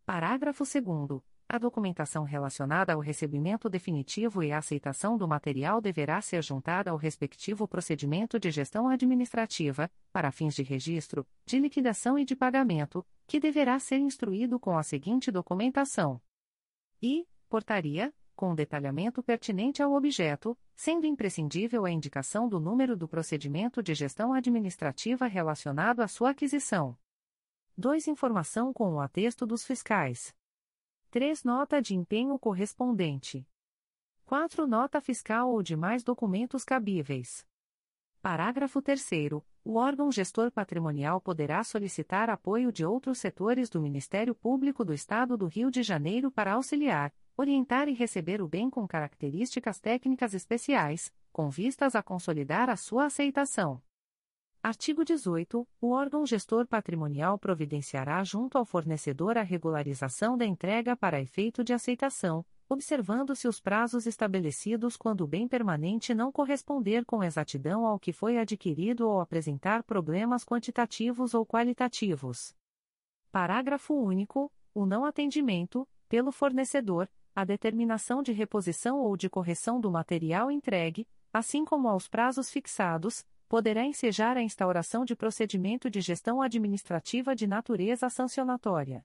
[0.05, 1.35] Parágrafo 2.
[1.49, 6.97] A documentação relacionada ao recebimento definitivo e à aceitação do material deverá ser juntada ao
[6.97, 13.39] respectivo procedimento de gestão administrativa, para fins de registro, de liquidação e de pagamento, que
[13.39, 16.20] deverá ser instruído com a seguinte documentação:
[17.00, 23.83] e, portaria, com detalhamento pertinente ao objeto, sendo imprescindível a indicação do número do procedimento
[23.83, 26.99] de gestão administrativa relacionado à sua aquisição.
[27.78, 28.08] 2.
[28.08, 30.34] Informação com o atexto dos fiscais.
[31.17, 31.45] 3.
[31.45, 33.49] Nota de empenho correspondente.
[34.27, 34.67] 4.
[34.67, 37.43] Nota fiscal ou demais documentos cabíveis.
[38.20, 39.33] Parágrafo 3.
[39.65, 45.39] O órgão gestor patrimonial poderá solicitar apoio de outros setores do Ministério Público do Estado
[45.39, 51.11] do Rio de Janeiro para auxiliar, orientar e receber o bem com características técnicas especiais,
[51.33, 53.81] com vistas a consolidar a sua aceitação.
[54.67, 55.65] Artigo 18.
[55.81, 61.73] O órgão gestor patrimonial providenciará junto ao fornecedor a regularização da entrega para efeito de
[61.73, 68.12] aceitação, observando-se os prazos estabelecidos quando o bem permanente não corresponder com exatidão ao que
[68.12, 72.53] foi adquirido ou apresentar problemas quantitativos ou qualitativos.
[73.31, 74.51] Parágrafo único.
[74.75, 81.07] O não atendimento, pelo fornecedor, a determinação de reposição ou de correção do material entregue,
[81.33, 87.47] assim como aos prazos fixados, poderá ensejar a instauração de procedimento de gestão administrativa de
[87.47, 89.05] natureza sancionatória.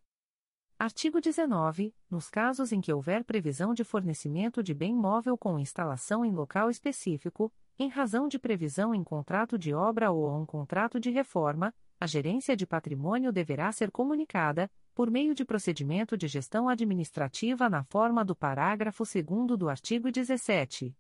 [0.78, 1.94] Artigo 19.
[2.10, 6.72] Nos casos em que houver previsão de fornecimento de bem móvel com instalação em local
[6.72, 12.08] específico, em razão de previsão em contrato de obra ou um contrato de reforma, a
[12.08, 18.26] gerência de patrimônio deverá ser comunicada, por meio de procedimento de gestão administrativa na forma
[18.26, 20.96] do parágrafo 2 do artigo 17.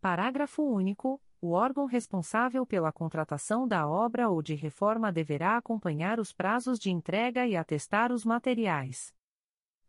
[0.00, 6.32] Parágrafo único o órgão responsável pela contratação da obra ou de reforma deverá acompanhar os
[6.32, 9.14] prazos de entrega e atestar os materiais.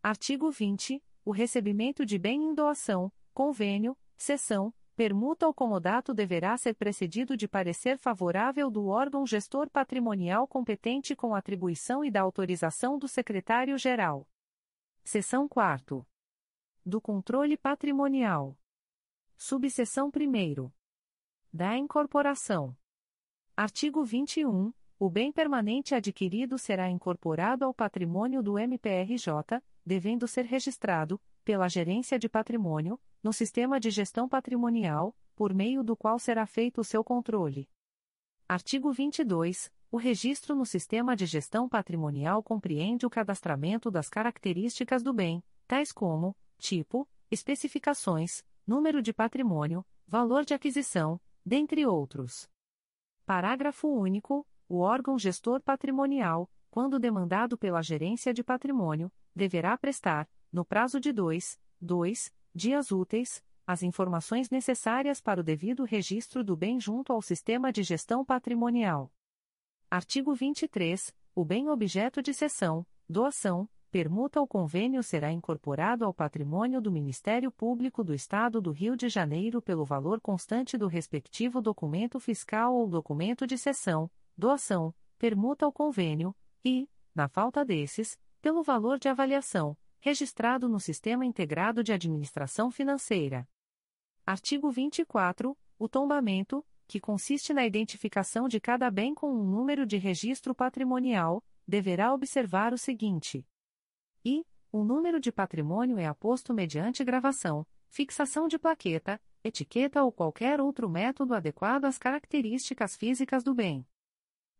[0.01, 1.03] Artigo 20.
[1.25, 7.47] O recebimento de bem em doação, convênio, cessão, permuta ou comodato deverá ser precedido de
[7.47, 14.27] parecer favorável do órgão gestor patrimonial competente com atribuição e da autorização do secretário-geral.
[15.03, 16.05] Seção 4.
[16.85, 18.57] Do controle patrimonial.
[19.37, 20.78] Subseção 1.
[21.51, 22.77] Da incorporação.
[23.57, 24.71] Artigo 21.
[24.99, 32.19] O bem permanente adquirido será incorporado ao patrimônio do MPRJ, devendo ser registrado, pela Gerência
[32.19, 37.03] de Patrimônio, no Sistema de Gestão Patrimonial, por meio do qual será feito o seu
[37.03, 37.67] controle.
[38.47, 39.71] Artigo 22.
[39.91, 45.91] O registro no Sistema de Gestão Patrimonial compreende o cadastramento das características do bem, tais
[45.91, 51.19] como tipo, especificações, número de patrimônio, valor de aquisição,
[51.49, 52.47] dentre outros.
[53.25, 54.45] Parágrafo único.
[54.71, 61.11] O órgão gestor patrimonial, quando demandado pela Gerência de Patrimônio, deverá prestar, no prazo de
[61.11, 67.19] dois, dois dias úteis, as informações necessárias para o devido registro do bem junto ao
[67.19, 69.11] Sistema de Gestão Patrimonial.
[69.89, 71.15] Artigo 23.
[71.33, 77.51] O bem objeto de cessão, doação, permuta ou convênio será incorporado ao patrimônio do Ministério
[77.51, 82.87] Público do Estado do Rio de Janeiro pelo valor constante do respectivo documento fiscal ou
[82.87, 89.75] documento de cessão, doação, permuta ou convênio, e, na falta desses, pelo valor de avaliação,
[89.99, 93.47] registrado no Sistema Integrado de Administração Financeira.
[94.25, 95.57] Artigo 24.
[95.77, 101.43] O tombamento, que consiste na identificação de cada bem com um número de registro patrimonial,
[101.67, 103.45] deverá observar o seguinte:
[104.23, 110.61] e, o número de patrimônio é aposto mediante gravação, fixação de plaqueta, etiqueta ou qualquer
[110.61, 113.85] outro método adequado às características físicas do bem.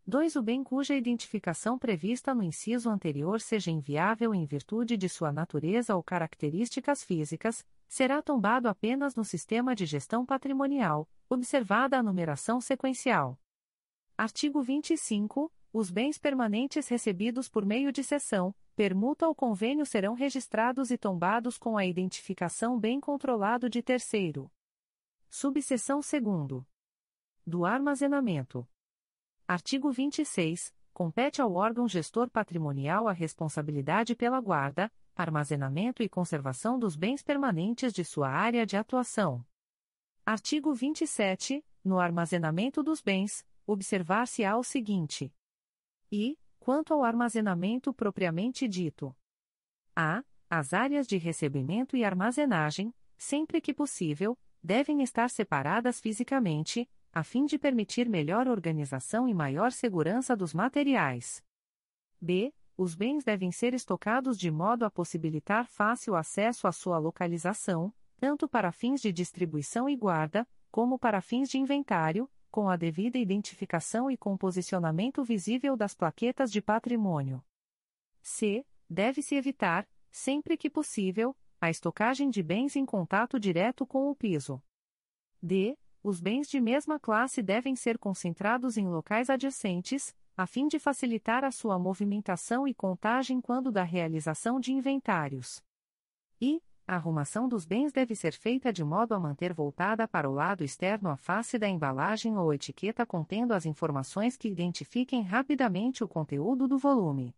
[0.08, 0.38] 2.
[0.38, 5.96] O bem cuja identificação prevista no inciso anterior seja inviável em virtude de sua natureza
[5.96, 13.40] ou características físicas, será tombado apenas no sistema de gestão patrimonial, observada a numeração sequencial.
[14.18, 15.52] Artigo 25.
[15.72, 21.58] Os bens permanentes recebidos por meio de cessão, permuta ou convênio serão registrados e tombados
[21.58, 24.50] com a identificação bem controlado de terceiro.
[25.30, 26.64] Subseção 2.
[27.46, 28.66] Do armazenamento.
[29.46, 30.74] Artigo 26.
[30.94, 37.92] Compete ao órgão gestor patrimonial a responsabilidade pela guarda, armazenamento e conservação dos bens permanentes
[37.92, 39.46] de sua área de atuação.
[40.26, 41.66] Artigo 27.
[41.84, 45.34] No armazenamento dos bens, observar-se-á o seguinte:
[46.10, 49.12] e, quanto ao armazenamento propriamente dito.
[49.96, 50.24] A.
[50.48, 57.48] As áreas de recebimento e armazenagem, sempre que possível, devem estar separadas fisicamente, a fim
[57.48, 61.44] de permitir melhor organização e maior segurança dos materiais.
[62.22, 62.54] B.
[62.78, 68.48] Os bens devem ser estocados de modo a possibilitar fácil acesso à sua localização, tanto
[68.48, 74.10] para fins de distribuição e guarda, como para fins de inventário, com a devida identificação
[74.10, 77.44] e composicionamento visível das plaquetas de patrimônio.
[78.22, 78.66] C.
[78.90, 84.62] Deve-se evitar, sempre que possível, a estocagem de bens em contato direto com o piso.
[85.42, 85.78] D.
[86.02, 91.44] Os bens de mesma classe devem ser concentrados em locais adjacentes, a fim de facilitar
[91.44, 95.62] a sua movimentação e contagem quando da realização de inventários.
[96.40, 100.34] E, a arrumação dos bens deve ser feita de modo a manter voltada para o
[100.34, 106.08] lado externo a face da embalagem ou etiqueta contendo as informações que identifiquem rapidamente o
[106.08, 107.36] conteúdo do volume.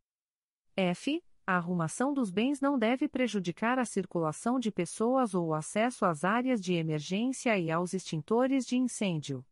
[0.73, 1.21] F.
[1.45, 6.23] A arrumação dos bens não deve prejudicar a circulação de pessoas ou o acesso às
[6.23, 9.45] áreas de emergência e aos extintores de incêndio.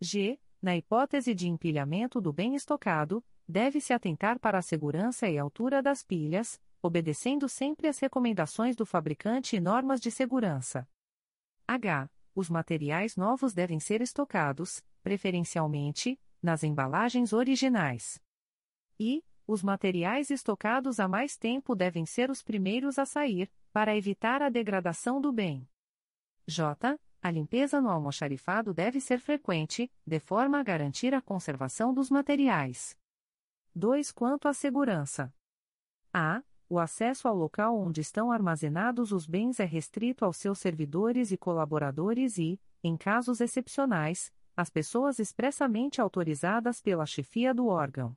[0.00, 0.38] G.
[0.62, 6.04] Na hipótese de empilhamento do bem estocado, deve-se atentar para a segurança e altura das
[6.04, 10.88] pilhas, obedecendo sempre às recomendações do fabricante e normas de segurança.
[11.66, 12.08] H.
[12.34, 18.22] Os materiais novos devem ser estocados, preferencialmente, nas embalagens originais.
[18.98, 19.24] I.
[19.46, 24.48] Os materiais estocados há mais tempo devem ser os primeiros a sair, para evitar a
[24.48, 25.68] degradação do bem.
[26.46, 26.98] J.
[27.22, 32.96] A limpeza no almoxarifado deve ser frequente, de forma a garantir a conservação dos materiais.
[33.74, 34.12] 2.
[34.12, 35.34] Quanto à segurança.
[36.12, 36.42] A.
[36.68, 41.36] O acesso ao local onde estão armazenados os bens é restrito aos seus servidores e
[41.36, 48.16] colaboradores e, em casos excepcionais, às pessoas expressamente autorizadas pela chefia do órgão.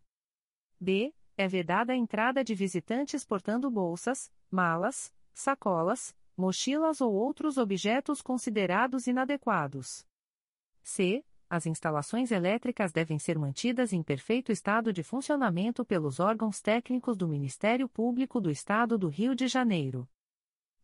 [0.80, 1.14] B.
[1.38, 9.08] É vedada a entrada de visitantes portando bolsas, malas, sacolas, mochilas ou outros objetos considerados
[9.08, 10.06] inadequados.
[10.82, 11.24] C.
[11.50, 17.28] As instalações elétricas devem ser mantidas em perfeito estado de funcionamento pelos órgãos técnicos do
[17.28, 20.08] Ministério Público do Estado do Rio de Janeiro.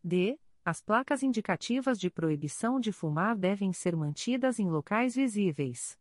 [0.03, 0.39] D.
[0.63, 5.99] As placas indicativas de proibição de fumar devem ser mantidas em locais visíveis.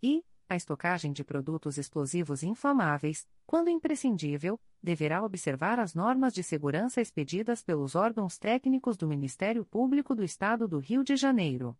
[0.00, 0.24] E.
[0.48, 7.60] a estocagem de produtos explosivos inflamáveis, quando imprescindível, deverá observar as normas de segurança expedidas
[7.60, 11.76] pelos órgãos técnicos do Ministério Público do Estado do Rio de Janeiro.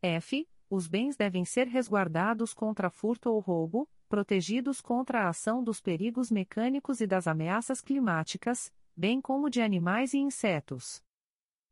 [0.00, 0.46] F.
[0.74, 6.32] Os bens devem ser resguardados contra furto ou roubo, protegidos contra a ação dos perigos
[6.32, 11.00] mecânicos e das ameaças climáticas, bem como de animais e insetos.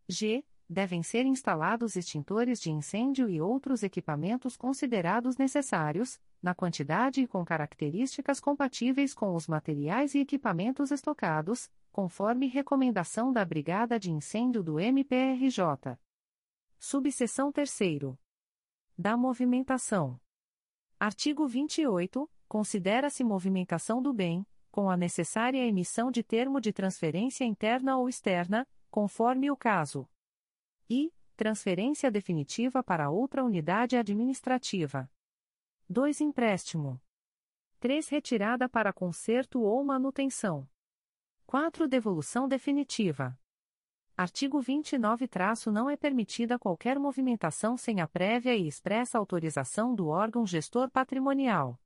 [0.09, 7.27] G devem ser instalados extintores de incêndio e outros equipamentos considerados necessários, na quantidade e
[7.27, 14.63] com características compatíveis com os materiais e equipamentos estocados, conforme recomendação da Brigada de Incêndio
[14.63, 15.99] do MPRJ.
[16.79, 17.81] Subseção 3.
[18.97, 20.21] Da movimentação.
[21.01, 22.31] Artigo 28.
[22.47, 28.69] Considera-se movimentação do bem, com a necessária emissão de termo de transferência interna ou externa,
[28.91, 30.09] conforme o caso
[30.89, 35.11] e transferência definitiva para outra unidade administrativa.
[35.89, 36.21] 2.
[36.21, 37.01] Empréstimo.
[37.81, 38.09] 3.
[38.09, 40.69] Retirada para conserto ou manutenção.
[41.47, 41.89] 4.
[41.89, 43.39] Devolução definitiva.
[44.17, 45.27] Artigo 29.
[45.27, 50.91] Traço não é permitida qualquer movimentação sem a prévia e expressa autorização do órgão gestor
[50.91, 51.81] patrimonial.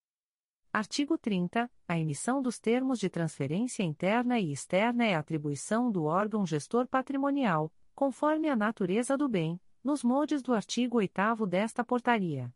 [0.72, 1.70] Artigo 30.
[1.86, 7.72] A emissão dos termos de transferência interna e externa é atribuição do órgão gestor patrimonial,
[7.94, 12.52] conforme a natureza do bem, nos moldes do artigo 8 desta portaria.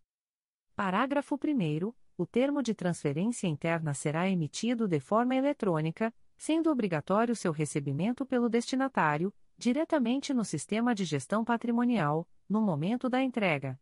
[0.74, 7.50] Parágrafo 1 o termo de transferência interna será emitido de forma eletrônica, sendo obrigatório seu
[7.50, 13.78] recebimento pelo destinatário, diretamente no sistema de gestão patrimonial, no momento da entrega.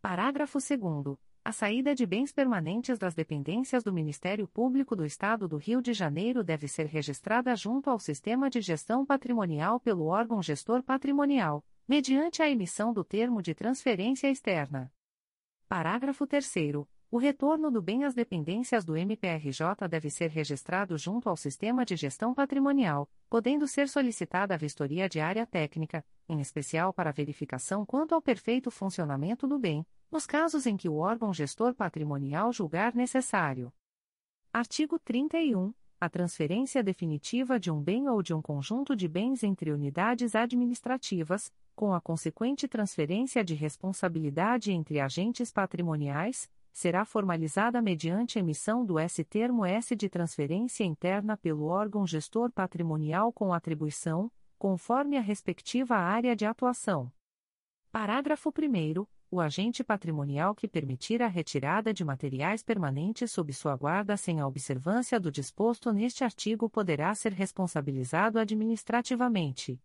[0.00, 5.58] Parágrafo 2 a saída de bens permanentes das dependências do Ministério Público do Estado do
[5.58, 10.82] Rio de Janeiro deve ser registrada junto ao Sistema de Gestão Patrimonial pelo órgão gestor
[10.82, 14.90] patrimonial, mediante a emissão do termo de transferência externa.
[15.68, 16.50] Parágrafo 3.
[17.14, 21.94] O retorno do bem às dependências do MPRJ deve ser registrado junto ao Sistema de
[21.94, 28.16] Gestão Patrimonial, podendo ser solicitada a vistoria de área técnica, em especial para verificação quanto
[28.16, 33.72] ao perfeito funcionamento do bem nos casos em que o órgão gestor patrimonial julgar necessário.
[34.52, 35.72] Artigo 31.
[36.00, 41.52] A transferência definitiva de um bem ou de um conjunto de bens entre unidades administrativas,
[41.76, 49.64] com a consequente transferência de responsabilidade entre agentes patrimoniais, será formalizada mediante emissão do S-termo
[49.64, 54.28] S de transferência interna pelo órgão gestor patrimonial com atribuição,
[54.58, 57.12] conforme a respectiva área de atuação.
[57.92, 64.16] Parágrafo 1 o agente patrimonial que permitir a retirada de materiais permanentes sob sua guarda
[64.16, 69.80] sem a observância do disposto neste artigo poderá ser responsabilizado administrativamente.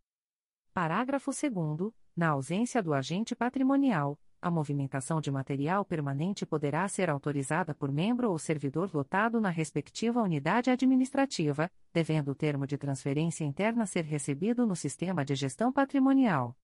[0.72, 7.74] Parágrafo 2 Na ausência do agente patrimonial, a movimentação de material permanente poderá ser autorizada
[7.76, 13.85] por membro ou servidor lotado na respectiva unidade administrativa, devendo o termo de transferência interna
[13.85, 16.56] ser recebido no sistema de gestão patrimonial.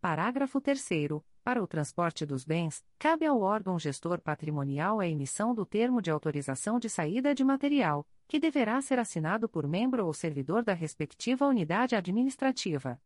[0.00, 0.88] Parágrafo 3
[1.46, 6.10] para o transporte dos bens, cabe ao órgão gestor patrimonial a emissão do termo de
[6.10, 11.46] autorização de saída de material, que deverá ser assinado por membro ou servidor da respectiva
[11.46, 13.00] unidade administrativa.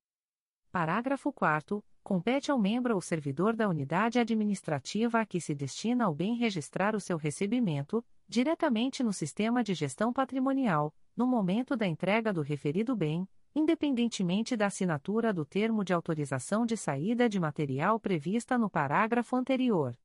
[0.72, 1.84] Parágrafo 4.
[2.02, 6.96] Compete ao membro ou servidor da unidade administrativa a que se destina o bem registrar
[6.96, 12.96] o seu recebimento, diretamente no sistema de gestão patrimonial, no momento da entrega do referido
[12.96, 19.36] bem, independentemente da assinatura do termo de autorização de saída de material prevista no parágrafo
[19.36, 19.96] anterior.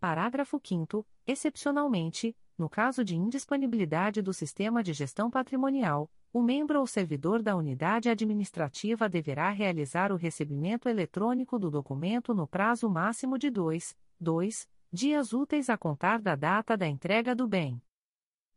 [0.00, 1.06] Parágrafo 5.
[1.26, 7.56] Excepcionalmente, no caso de indisponibilidade do sistema de gestão patrimonial, o membro ou servidor da
[7.56, 14.68] unidade administrativa deverá realizar o recebimento eletrônico do documento no prazo máximo de dois, dois
[14.92, 17.82] dias úteis a contar da data da entrega do bem.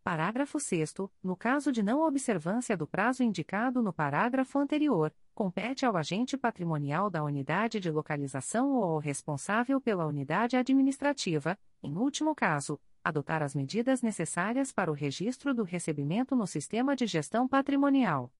[0.04, 5.98] Parágrafo 6 no caso de não observância do prazo indicado no parágrafo anterior, compete ao
[5.98, 12.80] agente patrimonial da unidade de localização ou ao responsável pela unidade administrativa, em último caso,
[13.08, 18.32] adotar as medidas necessárias para o registro do recebimento no sistema de gestão patrimonial.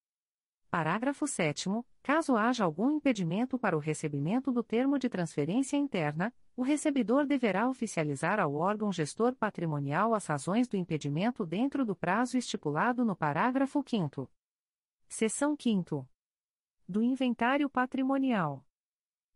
[0.70, 1.70] Parágrafo 7
[2.04, 7.70] caso haja algum impedimento para o recebimento do termo de transferência interna, o recebedor deverá
[7.70, 13.82] oficializar ao órgão gestor patrimonial as razões do impedimento dentro do prazo estipulado no parágrafo
[13.88, 14.30] 5.
[15.08, 16.06] Seção 5.
[16.88, 18.66] Do Inventário Patrimonial.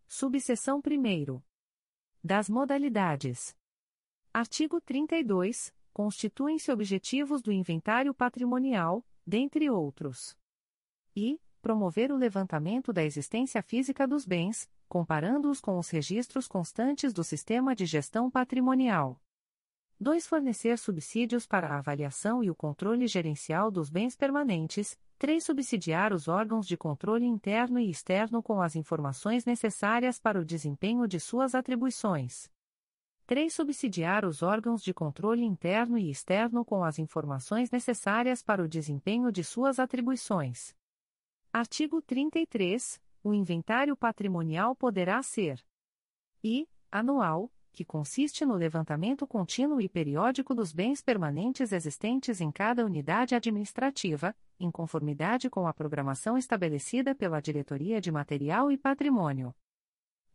[0.08, 1.42] Subseção 1.
[2.22, 3.56] Das modalidades.
[4.34, 5.74] Artigo 32.
[5.92, 10.38] Constituem-se objetivos do inventário patrimonial, dentre outros.
[11.14, 17.26] E, promover o levantamento da existência física dos bens, comparando-os com os registros constantes do
[17.26, 19.22] sistema de gestão patrimonial.
[20.00, 20.26] 2.
[20.26, 24.98] Fornecer subsídios para a avaliação e o controle gerencial dos bens permanentes.
[25.20, 25.44] 3.
[25.44, 31.06] Subsidiar os órgãos de controle interno e externo com as informações necessárias para o desempenho
[31.06, 32.50] de suas atribuições.
[33.32, 33.50] 3.
[33.50, 39.32] Subsidiar os órgãos de controle interno e externo com as informações necessárias para o desempenho
[39.32, 40.76] de suas atribuições.
[41.54, 43.00] Artigo 33.
[43.24, 45.64] O inventário patrimonial poderá ser
[46.44, 46.68] I.
[46.92, 53.34] Anual, que consiste no levantamento contínuo e periódico dos bens permanentes existentes em cada unidade
[53.34, 59.56] administrativa, em conformidade com a programação estabelecida pela Diretoria de Material e Patrimônio.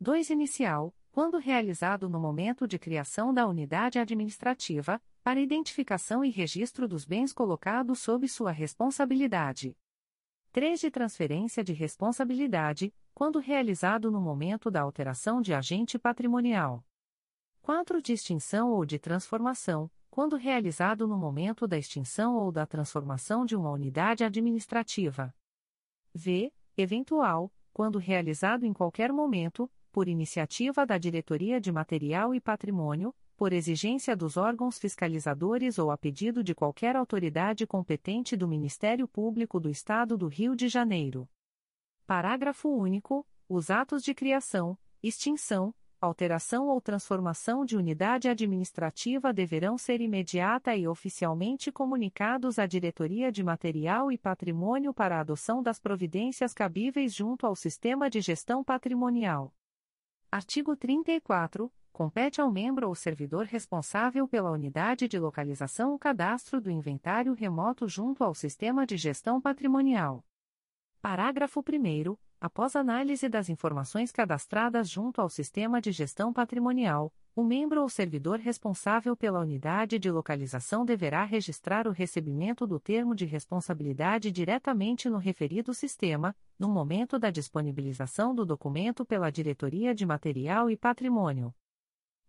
[0.01, 0.31] 2.
[0.31, 7.07] Inicial, quando realizado no momento de criação da unidade administrativa, para identificação e registro dos
[7.07, 9.75] bens colocados sob sua responsabilidade.
[10.53, 10.79] 3.
[10.79, 16.85] De transferência de responsabilidade, quando realizado no momento da alteração de agente patrimonial.
[17.63, 18.03] 4.
[18.03, 23.57] De extinção ou de transformação, quando realizado no momento da extinção ou da transformação de
[23.57, 25.35] uma unidade administrativa.
[26.13, 26.53] V.
[26.77, 33.51] Eventual, quando realizado em qualquer momento, por iniciativa da Diretoria de Material e Patrimônio, por
[33.51, 39.71] exigência dos órgãos fiscalizadores ou a pedido de qualquer autoridade competente do Ministério Público do
[39.71, 41.27] Estado do Rio de Janeiro.
[42.07, 43.27] Parágrafo único.
[43.49, 50.87] Os atos de criação, extinção, alteração ou transformação de unidade administrativa deverão ser imediata e
[50.87, 57.57] oficialmente comunicados à Diretoria de Material e Patrimônio para adoção das providências cabíveis junto ao
[57.57, 59.56] Sistema de Gestão Patrimonial.
[60.37, 61.73] Artigo 34.
[61.91, 67.89] Compete ao membro ou servidor responsável pela unidade de localização o cadastro do inventário remoto
[67.89, 70.23] junto ao Sistema de Gestão Patrimonial.
[71.01, 77.83] Parágrafo 1 após análise das informações cadastradas junto ao sistema de gestão patrimonial, o membro
[77.83, 84.33] ou servidor responsável pela unidade de localização deverá registrar o recebimento do termo de responsabilidade
[84.33, 90.79] diretamente no referido sistema, no momento da disponibilização do documento pela Diretoria de Material e
[90.79, 91.55] Patrimônio.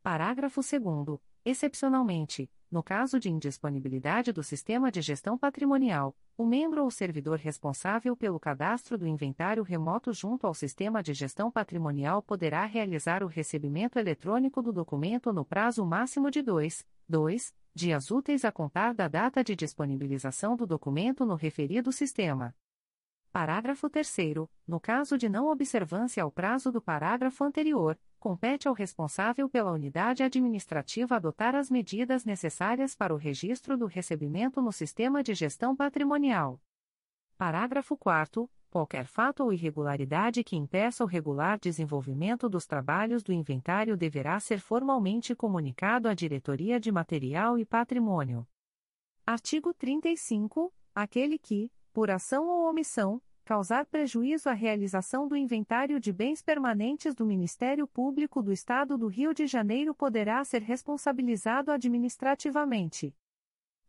[0.04, 1.18] Parágrafo 2.
[1.46, 8.16] Excepcionalmente, no caso de indisponibilidade do sistema de gestão patrimonial, o membro ou servidor responsável
[8.16, 13.98] pelo cadastro do inventário remoto junto ao sistema de gestão patrimonial poderá realizar o recebimento
[13.98, 19.44] eletrônico do documento no prazo máximo de dois, dois dias úteis a contar da data
[19.44, 22.54] de disponibilização do documento no referido sistema.
[23.32, 24.18] Parágrafo 3.
[24.68, 30.24] No caso de não observância ao prazo do parágrafo anterior, compete ao responsável pela unidade
[30.24, 36.60] administrativa adotar as medidas necessárias para o registro do recebimento no sistema de gestão patrimonial.
[37.38, 38.50] Parágrafo 4.
[38.70, 44.60] Qualquer fato ou irregularidade que impeça o regular desenvolvimento dos trabalhos do inventário deverá ser
[44.60, 48.46] formalmente comunicado à Diretoria de Material e Patrimônio.
[49.26, 50.74] Artigo 35.
[50.94, 57.16] Aquele que, por ação ou omissão, causar prejuízo à realização do inventário de bens permanentes
[57.16, 63.16] do Ministério Público do Estado do Rio de Janeiro poderá ser responsabilizado administrativamente.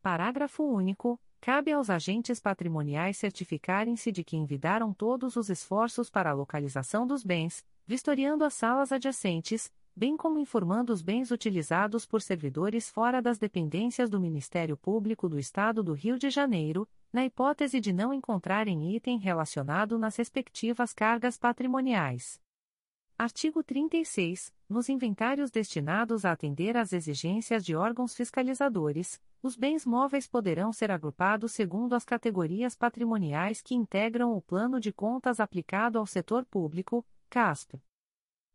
[0.01, 1.21] Parágrafo único.
[1.41, 7.25] Cabe aos agentes patrimoniais certificarem-se de que envidaram todos os esforços para a localização dos
[7.25, 13.37] bens, vistoriando as salas adjacentes, bem como informando os bens utilizados por servidores fora das
[13.37, 18.95] dependências do Ministério Público do Estado do Rio de Janeiro, na hipótese de não encontrarem
[18.95, 22.41] item relacionado nas respectivas cargas patrimoniais.
[23.19, 24.53] Artigo 36.
[24.69, 30.93] Nos inventários destinados a atender às exigências de órgãos fiscalizadores, os bens móveis poderão ser
[30.93, 37.05] agrupados segundo as categorias patrimoniais que integram o plano de contas aplicado ao setor público,
[37.29, 37.81] CASP.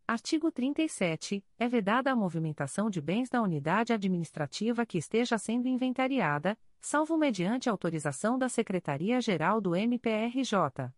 [0.05, 1.43] Artigo 37.
[1.57, 7.69] É vedada a movimentação de bens da unidade administrativa que esteja sendo inventariada, salvo mediante
[7.69, 10.93] autorização da Secretaria-Geral do MPRJ.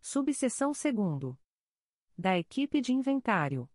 [0.00, 1.36] Subseção 2.
[2.16, 3.68] Da equipe de inventário.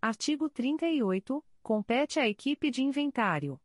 [0.00, 1.44] Artigo 38.
[1.60, 3.60] Compete à equipe de inventário.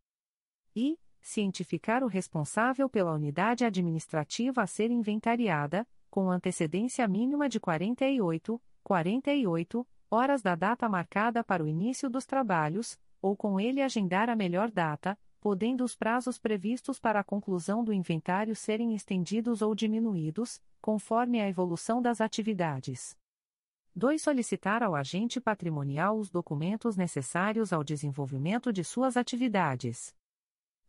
[0.75, 8.59] E, cientificar o responsável pela unidade administrativa a ser inventariada, com antecedência mínima de 48,
[8.83, 14.36] 48 horas da data marcada para o início dos trabalhos, ou com ele agendar a
[14.36, 20.61] melhor data, podendo os prazos previstos para a conclusão do inventário serem estendidos ou diminuídos,
[20.82, 23.18] conforme a evolução das atividades.
[23.95, 24.22] 2.
[24.22, 30.16] Solicitar ao agente patrimonial os documentos necessários ao desenvolvimento de suas atividades.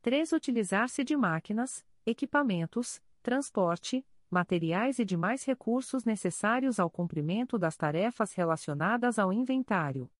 [0.02, 0.32] 3.
[0.32, 9.18] Utilizar-se de máquinas, equipamentos, transporte, materiais e demais recursos necessários ao cumprimento das tarefas relacionadas
[9.18, 10.10] ao inventário.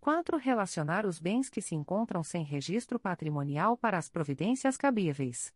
[0.00, 0.38] 4.
[0.38, 5.54] Relacionar os bens que se encontram sem registro patrimonial para as providências cabíveis.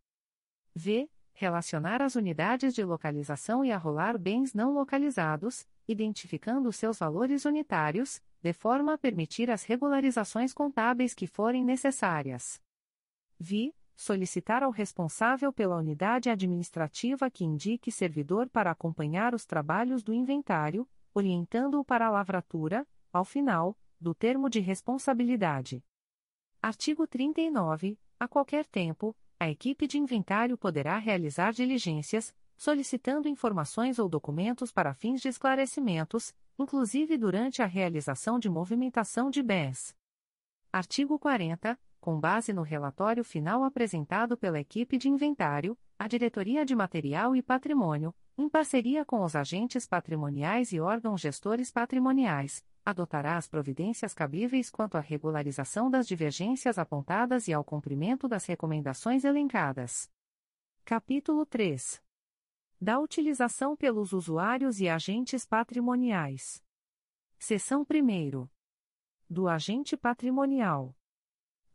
[0.75, 1.09] V.
[1.33, 8.53] Relacionar as unidades de localização e arrolar bens não localizados, identificando seus valores unitários, de
[8.53, 12.61] forma a permitir as regularizações contábeis que forem necessárias.
[13.39, 13.75] Vi.
[13.97, 20.89] Solicitar ao responsável pela unidade administrativa que indique servidor para acompanhar os trabalhos do inventário,
[21.15, 25.83] orientando-o para a lavratura, ao final, do termo de responsabilidade.
[26.61, 27.99] Artigo 39.
[28.19, 34.95] A qualquer tempo, a equipe de inventário poderá realizar diligências, solicitando informações ou documentos para
[34.95, 39.95] fins de esclarecimentos, inclusive durante a realização de movimentação de bens.
[40.73, 41.79] Artigo 40.
[42.05, 47.41] Com base no relatório final apresentado pela equipe de inventário, a Diretoria de Material e
[47.41, 54.69] Patrimônio, em parceria com os agentes patrimoniais e órgãos gestores patrimoniais, adotará as providências cabíveis
[54.69, 60.11] quanto à regularização das divergências apontadas e ao cumprimento das recomendações elencadas.
[60.85, 62.03] Capítulo 3.
[62.79, 66.63] Da utilização pelos usuários e agentes patrimoniais.
[67.39, 68.47] Seção 1.
[69.27, 70.95] Do agente patrimonial.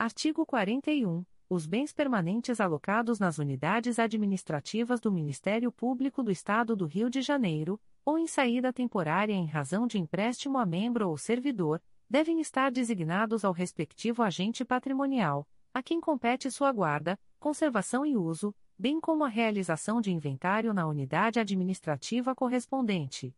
[0.01, 1.25] Artigo 41.
[1.49, 7.21] Os bens permanentes alocados nas unidades administrativas do Ministério Público do Estado do Rio de
[7.21, 12.71] Janeiro, ou em saída temporária em razão de empréstimo a membro ou servidor, devem estar
[12.71, 19.25] designados ao respectivo agente patrimonial, a quem compete sua guarda, conservação e uso, bem como
[19.25, 23.35] a realização de inventário na unidade administrativa correspondente.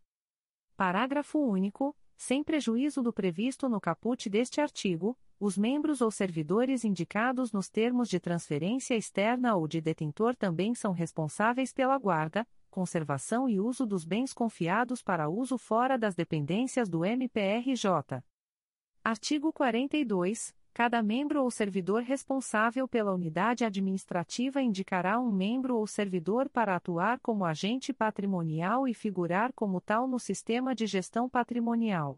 [0.76, 1.92] Parágrafo único.
[2.14, 8.08] Sem prejuízo do previsto no caput deste artigo, os membros ou servidores indicados nos termos
[8.08, 14.04] de transferência externa ou de detentor também são responsáveis pela guarda, conservação e uso dos
[14.04, 18.22] bens confiados para uso fora das dependências do MPRJ.
[19.02, 20.54] Artigo 42.
[20.72, 27.18] Cada membro ou servidor responsável pela unidade administrativa indicará um membro ou servidor para atuar
[27.18, 32.16] como agente patrimonial e figurar como tal no sistema de gestão patrimonial.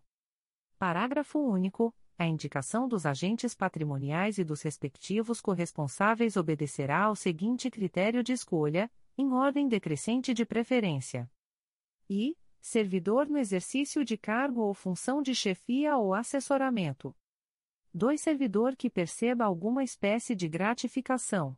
[0.78, 1.94] Parágrafo único.
[2.16, 8.90] A indicação dos agentes patrimoniais e dos respectivos corresponsáveis obedecerá ao seguinte critério de escolha,
[9.18, 11.28] em ordem decrescente de preferência.
[12.08, 17.14] E, servidor no exercício de cargo ou função de chefia ou assessoramento.
[17.92, 18.20] 2.
[18.20, 21.56] Servidor que perceba alguma espécie de gratificação.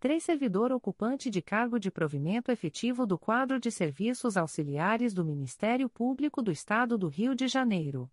[0.00, 0.22] 3.
[0.22, 6.40] Servidor ocupante de cargo de provimento efetivo do quadro de serviços auxiliares do Ministério Público
[6.42, 8.08] do Estado do Rio de Janeiro.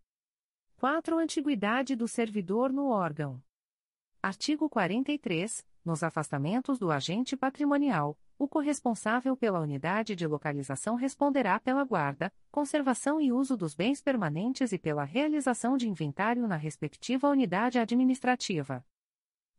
[0.78, 1.18] 4.
[1.18, 3.42] Antiguidade do servidor no órgão.
[4.22, 5.66] Artigo 43.
[5.86, 13.22] Nos afastamentos do agente patrimonial, o corresponsável pela unidade de localização responderá pela guarda, conservação
[13.22, 18.86] e uso dos bens permanentes e pela realização de inventário na respectiva unidade administrativa.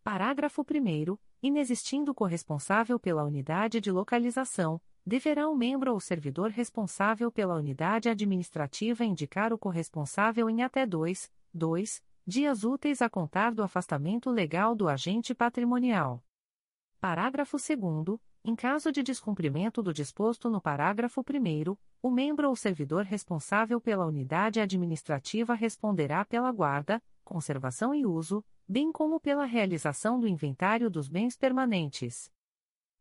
[0.05, 1.17] Parágrafo 1.
[1.43, 9.05] Inexistindo corresponsável pela unidade de localização, deverá o membro ou servidor responsável pela unidade administrativa
[9.05, 14.89] indicar o corresponsável em até dois, dois dias úteis a contar do afastamento legal do
[14.89, 16.25] agente patrimonial.
[17.01, 18.18] Parágrafo 2
[18.49, 24.07] em caso de descumprimento do disposto no parágrafo 1, o membro ou servidor responsável pela
[24.07, 31.09] unidade administrativa responderá pela guarda, conservação e uso, bem como pela realização do inventário dos
[31.09, 32.31] bens permanentes.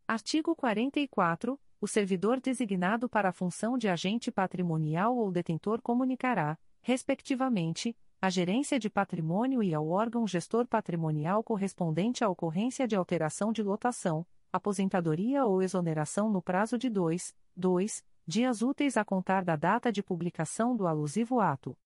[0.08, 1.59] Artigo 44.
[1.80, 8.80] O servidor designado para a função de agente patrimonial ou detentor comunicará, respectivamente, à gerência
[8.80, 15.45] de patrimônio e ao órgão gestor patrimonial correspondente à ocorrência de alteração de lotação aposentadoria
[15.45, 20.76] ou exoneração no prazo de dois, dois dias úteis a contar da data de publicação
[20.76, 21.78] do alusivo ato.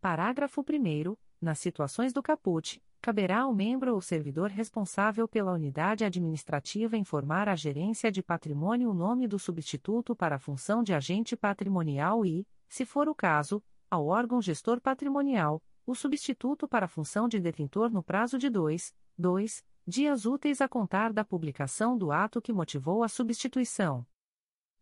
[0.00, 1.16] Parágrafo 1.
[1.40, 7.56] Nas situações do caput, caberá ao membro ou servidor responsável pela unidade administrativa informar à
[7.56, 12.86] gerência de patrimônio o nome do substituto para a função de agente patrimonial e, se
[12.86, 18.04] for o caso, ao órgão gestor patrimonial, o substituto para a função de detentor no
[18.04, 23.08] prazo de dois, dois dias úteis a contar da publicação do ato que motivou a
[23.08, 24.06] substituição.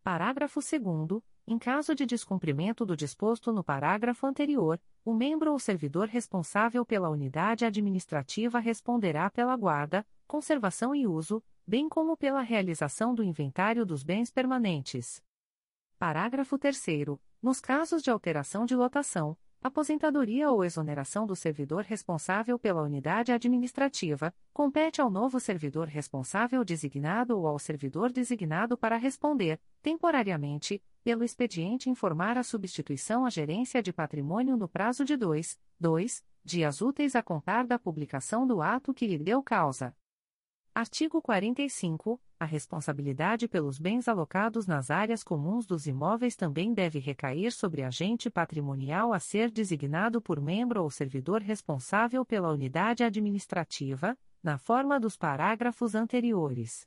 [0.05, 6.09] Parágrafo 2 em caso de descumprimento do disposto no parágrafo anterior, o membro ou servidor
[6.09, 13.23] responsável pela unidade administrativa responderá pela guarda, conservação e uso, bem como pela realização do
[13.23, 15.23] inventário dos bens permanentes.
[15.99, 16.85] Parágrafo 3
[17.43, 24.33] Nos casos de alteração de lotação, Aposentadoria ou exoneração do servidor responsável pela unidade administrativa,
[24.55, 31.91] compete ao novo servidor responsável designado ou ao servidor designado para responder, temporariamente, pelo expediente
[31.91, 37.23] informar a substituição à gerência de patrimônio no prazo de dois, dois dias úteis a
[37.23, 39.95] contar da publicação do ato que lhe deu causa.
[40.73, 42.21] Artigo 45.
[42.39, 48.31] A responsabilidade pelos bens alocados nas áreas comuns dos imóveis também deve recair sobre agente
[48.31, 55.17] patrimonial a ser designado por membro ou servidor responsável pela unidade administrativa, na forma dos
[55.17, 56.87] parágrafos anteriores.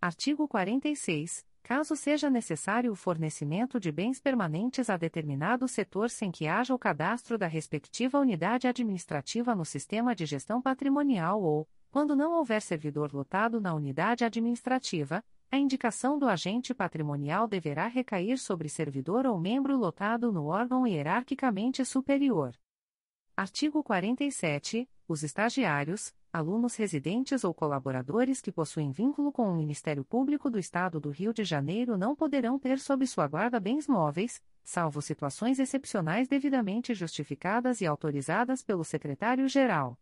[0.00, 1.46] Artigo 46.
[1.62, 6.78] Caso seja necessário o fornecimento de bens permanentes a determinado setor sem que haja o
[6.78, 13.12] cadastro da respectiva unidade administrativa no sistema de gestão patrimonial ou, quando não houver servidor
[13.12, 19.76] lotado na unidade administrativa, a indicação do agente patrimonial deverá recair sobre servidor ou membro
[19.76, 22.54] lotado no órgão hierarquicamente superior.
[23.36, 24.88] Artigo 47.
[25.08, 30.98] Os estagiários, alunos residentes ou colaboradores que possuem vínculo com o Ministério Público do Estado
[30.98, 36.28] do Rio de Janeiro não poderão ter sob sua guarda bens móveis, salvo situações excepcionais
[36.28, 39.96] devidamente justificadas e autorizadas pelo Secretário-Geral.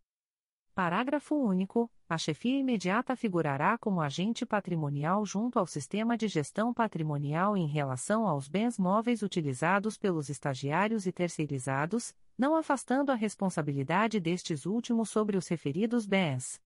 [0.74, 1.88] Parágrafo único.
[2.08, 8.26] A chefia imediata figurará como agente patrimonial junto ao sistema de gestão patrimonial em relação
[8.26, 15.36] aos bens móveis utilizados pelos estagiários e terceirizados, não afastando a responsabilidade destes últimos sobre
[15.36, 16.60] os referidos bens.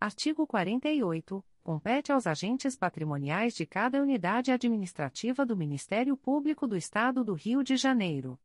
[0.00, 1.44] Artigo 48.
[1.62, 7.62] Compete aos agentes patrimoniais de cada unidade administrativa do Ministério Público do Estado do Rio
[7.62, 8.38] de Janeiro.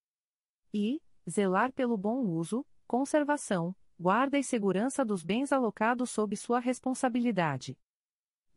[0.74, 1.02] E.
[1.30, 7.78] Zelar pelo bom uso, conservação, guarda e segurança dos bens alocados sob sua responsabilidade.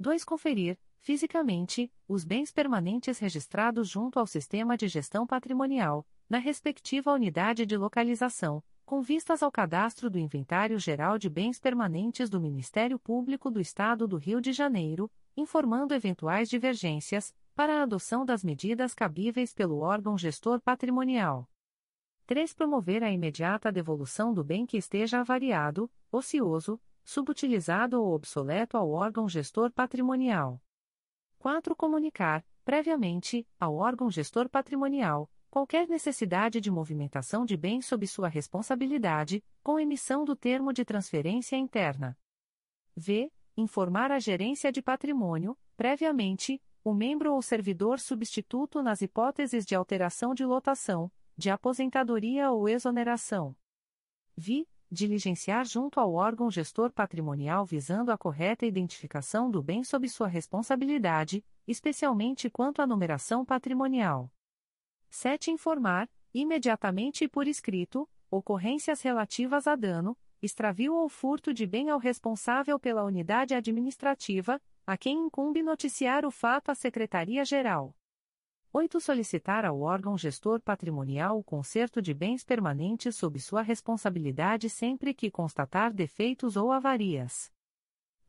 [0.00, 0.24] 2.
[0.24, 7.66] Conferir, fisicamente, os bens permanentes registrados junto ao Sistema de Gestão Patrimonial, na respectiva unidade
[7.66, 13.50] de localização, com vistas ao cadastro do Inventário Geral de Bens Permanentes do Ministério Público
[13.50, 19.52] do Estado do Rio de Janeiro, informando eventuais divergências, para a adoção das medidas cabíveis
[19.52, 21.46] pelo órgão gestor patrimonial.
[22.26, 22.54] 3.
[22.54, 29.28] Promover a imediata devolução do bem que esteja avariado, ocioso, subutilizado ou obsoleto ao órgão
[29.28, 30.58] gestor patrimonial.
[31.38, 31.76] 4.
[31.76, 39.44] Comunicar, previamente, ao órgão gestor patrimonial, qualquer necessidade de movimentação de bens sob sua responsabilidade,
[39.62, 42.16] com emissão do termo de transferência interna.
[42.96, 43.30] V.
[43.54, 50.34] Informar a gerência de patrimônio, previamente, o membro ou servidor substituto nas hipóteses de alteração
[50.34, 53.56] de lotação, de aposentadoria ou exoneração.
[54.36, 60.28] Vi, diligenciar junto ao órgão gestor patrimonial visando a correta identificação do bem sob sua
[60.28, 64.30] responsabilidade, especialmente quanto à numeração patrimonial.
[65.10, 65.50] 7.
[65.50, 71.98] Informar, imediatamente e por escrito, ocorrências relativas a dano, extravio ou furto de bem ao
[71.98, 77.94] responsável pela unidade administrativa, a quem incumbe noticiar o fato à Secretaria-Geral.
[78.76, 79.00] 8.
[79.00, 85.30] Solicitar ao órgão gestor patrimonial o conserto de bens permanentes sob sua responsabilidade sempre que
[85.30, 87.52] constatar defeitos ou avarias.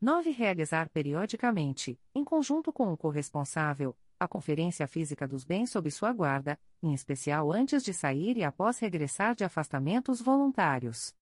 [0.00, 0.30] 9.
[0.30, 6.56] Realizar periodicamente, em conjunto com o corresponsável, a conferência física dos bens sob sua guarda,
[6.80, 11.12] em especial antes de sair e após regressar de afastamentos voluntários.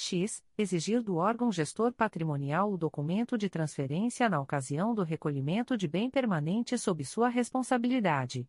[0.00, 0.44] X.
[0.56, 6.08] Exigir do órgão gestor patrimonial o documento de transferência na ocasião do recolhimento de bem
[6.08, 8.48] permanente sob sua responsabilidade.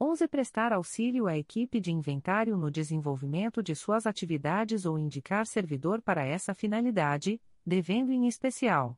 [0.00, 0.28] 11.
[0.28, 6.24] Prestar auxílio à equipe de inventário no desenvolvimento de suas atividades ou indicar servidor para
[6.24, 8.96] essa finalidade, devendo em especial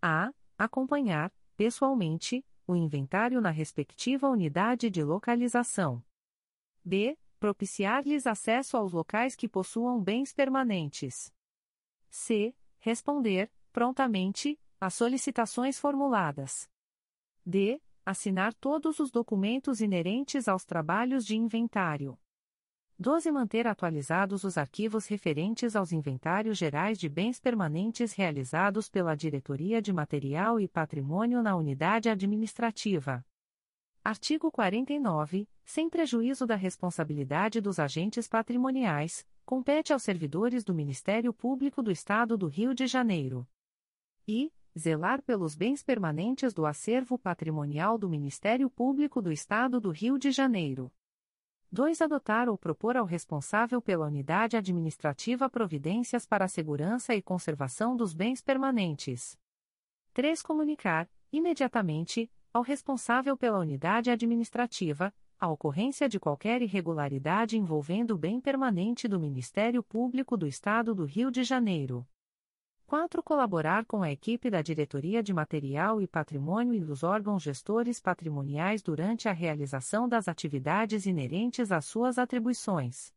[0.00, 0.32] a.
[0.56, 6.00] acompanhar, pessoalmente, o inventário na respectiva unidade de localização.
[6.84, 11.30] b propiciar-lhes acesso aos locais que possuam bens permanentes.
[12.08, 12.56] C.
[12.78, 16.70] Responder, prontamente, às solicitações formuladas.
[17.44, 17.82] D.
[18.02, 22.18] Assinar todos os documentos inerentes aos trabalhos de inventário.
[22.98, 23.30] 12.
[23.30, 29.92] Manter atualizados os arquivos referentes aos inventários gerais de bens permanentes realizados pela Diretoria de
[29.92, 33.22] Material e Patrimônio na unidade administrativa.
[34.06, 35.48] Artigo 49.
[35.64, 42.36] Sem prejuízo da responsabilidade dos agentes patrimoniais, compete aos servidores do Ministério Público do Estado
[42.36, 43.48] do Rio de Janeiro.
[44.28, 44.52] E.
[44.78, 50.30] Zelar pelos bens permanentes do acervo patrimonial do Ministério Público do Estado do Rio de
[50.30, 50.92] Janeiro.
[51.72, 52.02] 2.
[52.02, 58.12] Adotar ou propor ao responsável pela unidade administrativa providências para a segurança e conservação dos
[58.12, 59.38] bens permanentes.
[60.12, 60.42] 3.
[60.42, 68.40] Comunicar, imediatamente, ao responsável pela unidade administrativa, a ocorrência de qualquer irregularidade envolvendo o bem
[68.40, 72.06] permanente do Ministério Público do Estado do Rio de Janeiro.
[72.86, 73.24] 4.
[73.24, 78.82] Colaborar com a equipe da Diretoria de Material e Patrimônio e dos órgãos gestores patrimoniais
[78.82, 83.12] durante a realização das atividades inerentes às suas atribuições.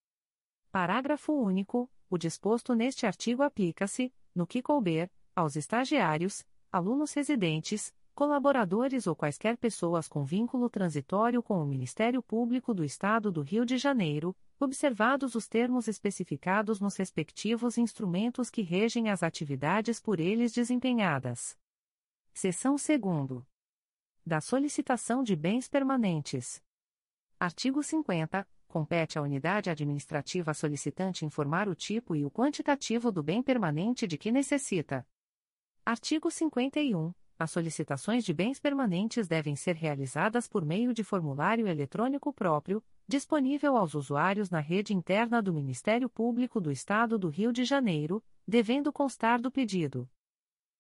[0.72, 1.88] Parágrafo único.
[2.10, 9.56] O disposto neste artigo aplica-se, no que couber, aos estagiários, alunos residentes, colaboradores ou quaisquer
[9.58, 15.36] pessoas com vínculo transitório com o Ministério Público do Estado do Rio de Janeiro, observados
[15.36, 21.56] os termos especificados nos respectivos instrumentos que regem as atividades por eles desempenhadas.
[22.34, 23.44] Seção 2.
[24.26, 26.60] Da solicitação de bens permanentes.
[27.40, 28.48] Artigo 50.
[28.68, 34.18] Compete à unidade administrativa solicitante informar o tipo e o quantitativo do bem permanente de
[34.18, 35.08] que necessita.
[35.86, 37.14] Artigo 51.
[37.40, 43.78] As solicitações de bens permanentes devem ser realizadas por meio de formulário eletrônico próprio, disponível
[43.78, 48.92] aos usuários na rede interna do Ministério Público do Estado do Rio de Janeiro, devendo
[48.92, 50.10] constar do pedido.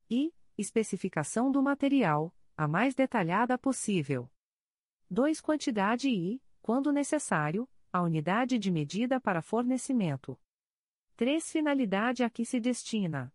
[0.09, 4.27] E especificação do material, a mais detalhada possível.
[5.11, 5.39] 2.
[5.39, 10.39] Quantidade e, quando necessário, a unidade de medida para fornecimento.
[11.15, 11.51] 3.
[11.51, 13.31] Finalidade a que se destina.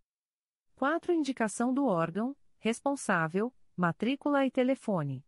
[0.75, 1.13] 4.
[1.13, 5.27] Indicação do órgão, responsável, matrícula e telefone.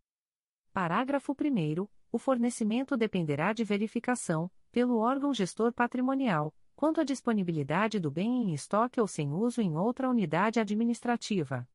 [0.73, 1.89] Parágrafo 1.
[2.13, 8.55] O fornecimento dependerá de verificação, pelo órgão gestor patrimonial, quanto à disponibilidade do bem em
[8.55, 11.69] estoque ou sem uso em outra unidade administrativa.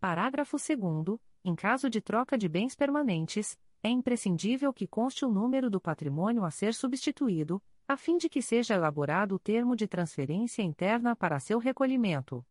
[0.00, 1.18] Parágrafo 2.
[1.44, 6.46] Em caso de troca de bens permanentes, é imprescindível que conste o número do patrimônio
[6.46, 11.38] a ser substituído, a fim de que seja elaborado o termo de transferência interna para
[11.38, 12.42] seu recolhimento.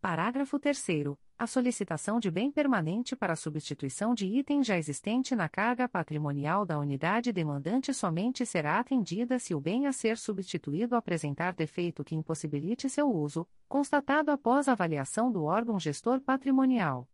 [0.00, 1.16] Parágrafo 3.
[1.38, 6.78] A solicitação de bem permanente para substituição de item já existente na carga patrimonial da
[6.78, 12.88] unidade demandante somente será atendida se o bem a ser substituído apresentar defeito que impossibilite
[12.88, 17.06] seu uso, constatado após avaliação do órgão gestor patrimonial.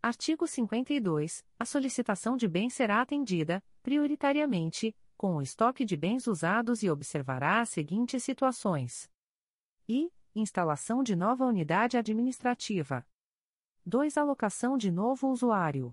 [0.00, 1.44] Artigo 52.
[1.58, 7.60] A solicitação de bem será atendida, prioritariamente, com o estoque de bens usados e observará
[7.60, 9.10] as seguintes situações:
[9.88, 10.08] i.
[10.36, 13.04] Instalação de nova unidade administrativa.
[13.90, 14.16] 2.
[14.16, 15.92] Alocação de novo usuário.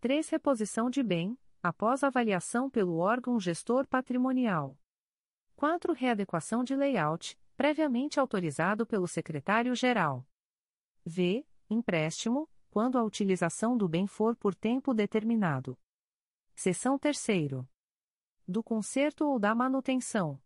[0.00, 0.28] 3.
[0.28, 4.78] Reposição de bem, após avaliação pelo órgão gestor patrimonial.
[5.56, 5.92] 4.
[5.92, 10.24] Readequação de layout, previamente autorizado pelo secretário-geral.
[11.04, 11.44] V.
[11.68, 15.76] Empréstimo, quando a utilização do bem for por tempo determinado.
[16.54, 17.26] Seção 3.
[18.46, 20.40] Do conserto ou da manutenção.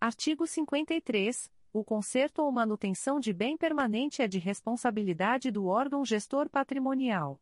[0.00, 1.50] Artigo 53.
[1.70, 7.38] O conserto ou manutenção de bem permanente é de responsabilidade do órgão gestor patrimonial.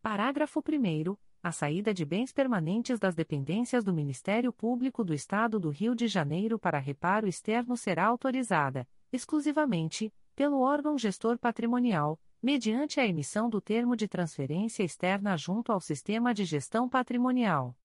[0.00, 1.14] Parágrafo 1.
[1.42, 6.08] A saída de bens permanentes das dependências do Ministério Público do Estado do Rio de
[6.08, 13.60] Janeiro para reparo externo será autorizada, exclusivamente, pelo órgão gestor patrimonial, mediante a emissão do
[13.60, 17.76] termo de transferência externa junto ao sistema de gestão patrimonial.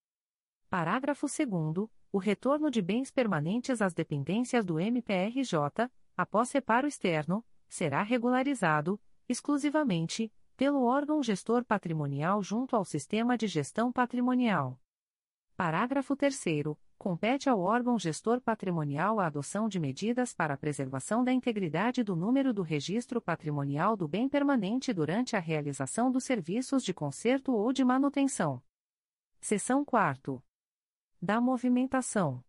[0.70, 8.02] Parágrafo 2 o retorno de bens permanentes às dependências do MPRJ, após reparo externo, será
[8.02, 14.80] regularizado, exclusivamente, pelo órgão gestor patrimonial junto ao sistema de gestão patrimonial.
[15.56, 16.42] Parágrafo 3
[16.96, 22.16] compete ao órgão gestor patrimonial a adoção de medidas para a preservação da integridade do
[22.16, 27.72] número do registro patrimonial do bem permanente durante a realização dos serviços de conserto ou
[27.72, 28.60] de manutenção.
[29.40, 30.42] Seção 4
[31.20, 32.44] da movimentação.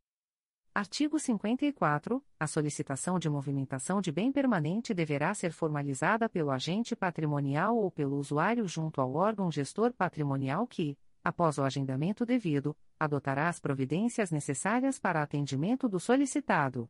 [0.73, 2.23] Artigo 54.
[2.39, 8.17] A solicitação de movimentação de bem permanente deverá ser formalizada pelo agente patrimonial ou pelo
[8.17, 14.99] usuário junto ao órgão gestor patrimonial que, após o agendamento devido, adotará as providências necessárias
[14.99, 16.87] para atendimento do solicitado.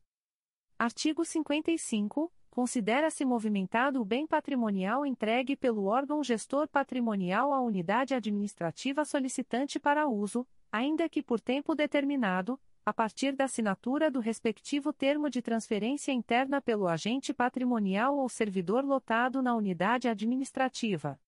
[0.78, 2.32] Artigo 55.
[2.50, 10.08] Considera-se movimentado o bem patrimonial entregue pelo órgão gestor patrimonial à unidade administrativa solicitante para
[10.08, 16.12] uso, ainda que por tempo determinado, a partir da assinatura do respectivo termo de transferência
[16.12, 21.20] interna pelo agente patrimonial ou servidor lotado na unidade administrativa.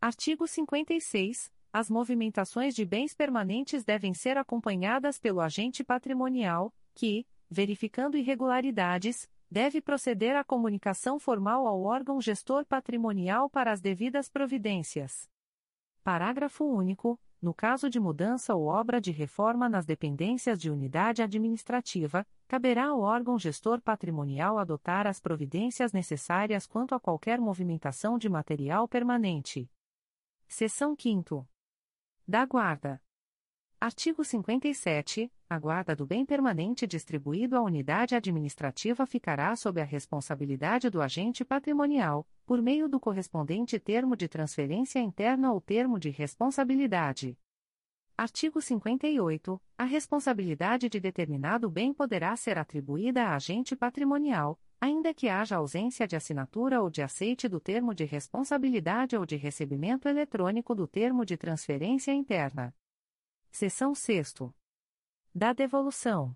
[0.00, 1.50] Artigo 56.
[1.72, 9.80] As movimentações de bens permanentes devem ser acompanhadas pelo agente patrimonial, que, verificando irregularidades, deve
[9.80, 15.30] proceder à comunicação formal ao órgão gestor patrimonial para as devidas providências.
[16.02, 17.18] Parágrafo único.
[17.42, 23.00] No caso de mudança ou obra de reforma nas dependências de unidade administrativa, caberá ao
[23.00, 29.68] órgão gestor patrimonial adotar as providências necessárias quanto a qualquer movimentação de material permanente.
[30.46, 31.44] Seção 5.
[32.28, 33.02] Da Guarda.
[33.82, 35.28] Artigo 57.
[35.50, 41.44] A guarda do bem permanente distribuído à unidade administrativa ficará sob a responsabilidade do agente
[41.44, 47.36] patrimonial, por meio do correspondente termo de transferência interna ou termo de responsabilidade.
[48.16, 49.60] Artigo 58.
[49.76, 56.06] A responsabilidade de determinado bem poderá ser atribuída a agente patrimonial, ainda que haja ausência
[56.06, 61.24] de assinatura ou de aceite do termo de responsabilidade ou de recebimento eletrônico do termo
[61.26, 62.72] de transferência interna.
[63.54, 64.32] Seção 6.
[65.34, 66.34] Da devolução.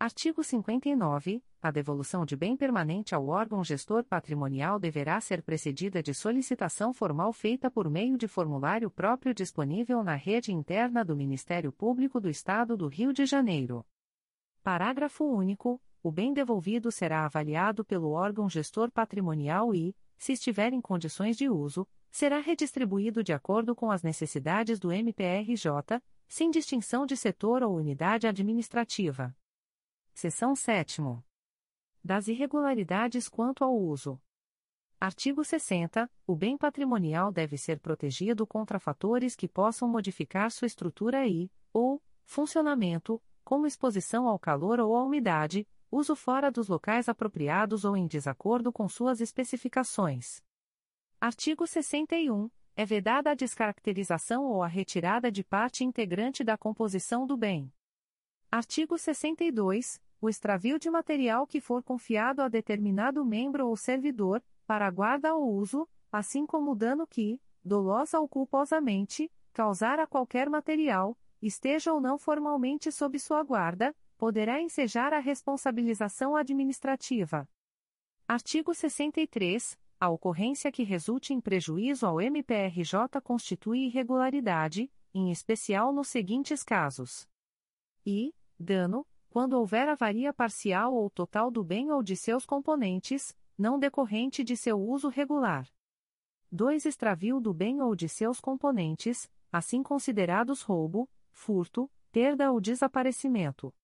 [0.00, 1.40] Artigo 59.
[1.62, 7.32] A devolução de bem permanente ao órgão gestor patrimonial deverá ser precedida de solicitação formal
[7.32, 12.76] feita por meio de formulário próprio disponível na rede interna do Ministério Público do Estado
[12.76, 13.86] do Rio de Janeiro.
[14.60, 15.80] Parágrafo único.
[16.02, 21.48] O bem devolvido será avaliado pelo órgão gestor patrimonial e, se estiver em condições de
[21.48, 27.76] uso, será redistribuído de acordo com as necessidades do MPRJ, sem distinção de setor ou
[27.76, 29.36] unidade administrativa.
[30.12, 31.02] Seção 7
[32.02, 34.20] das irregularidades quanto ao uso.
[35.00, 36.10] Artigo 60.
[36.26, 42.02] O bem patrimonial deve ser protegido contra fatores que possam modificar sua estrutura e, ou,
[42.24, 48.06] funcionamento, como exposição ao calor ou à umidade, uso fora dos locais apropriados ou em
[48.06, 50.42] desacordo com suas especificações.
[51.20, 52.50] Artigo 61.
[52.76, 57.72] É vedada a descaracterização ou a retirada de parte integrante da composição do bem.
[58.50, 64.90] Artigo 62 o extravio de material que for confiado a determinado membro ou servidor, para
[64.90, 71.14] guarda ou uso, assim como o dano que, dolosa ou culposamente, causar a qualquer material,
[71.42, 77.46] esteja ou não formalmente sob sua guarda, poderá ensejar a responsabilização administrativa.
[78.26, 79.78] Artigo 63.
[80.04, 87.26] A ocorrência que resulte em prejuízo ao MPRJ constitui irregularidade, em especial nos seguintes casos:
[88.04, 88.34] i.
[88.58, 94.44] Dano, quando houver avaria parcial ou total do bem ou de seus componentes, não decorrente
[94.44, 95.66] de seu uso regular.
[96.52, 96.84] 2.
[96.84, 103.74] Extravio do bem ou de seus componentes, assim considerados roubo, furto, perda ou desaparecimento.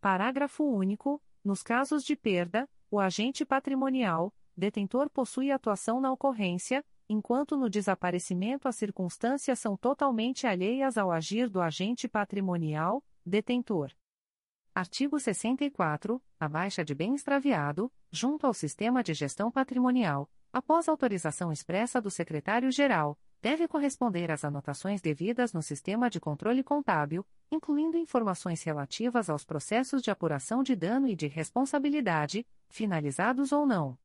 [0.00, 1.22] Parágrafo único.
[1.44, 8.68] Nos casos de perda, o agente patrimonial, detentor possui atuação na ocorrência, enquanto no desaparecimento
[8.68, 13.92] as circunstâncias são totalmente alheias ao agir do agente patrimonial, detentor.
[14.74, 16.20] Artigo 64.
[16.40, 22.10] A baixa de bem extraviado, junto ao Sistema de Gestão Patrimonial, após autorização expressa do
[22.10, 29.44] Secretário-Geral, deve corresponder às anotações devidas no Sistema de Controle Contábil, incluindo informações relativas aos
[29.44, 33.98] processos de apuração de dano e de responsabilidade, finalizados ou não.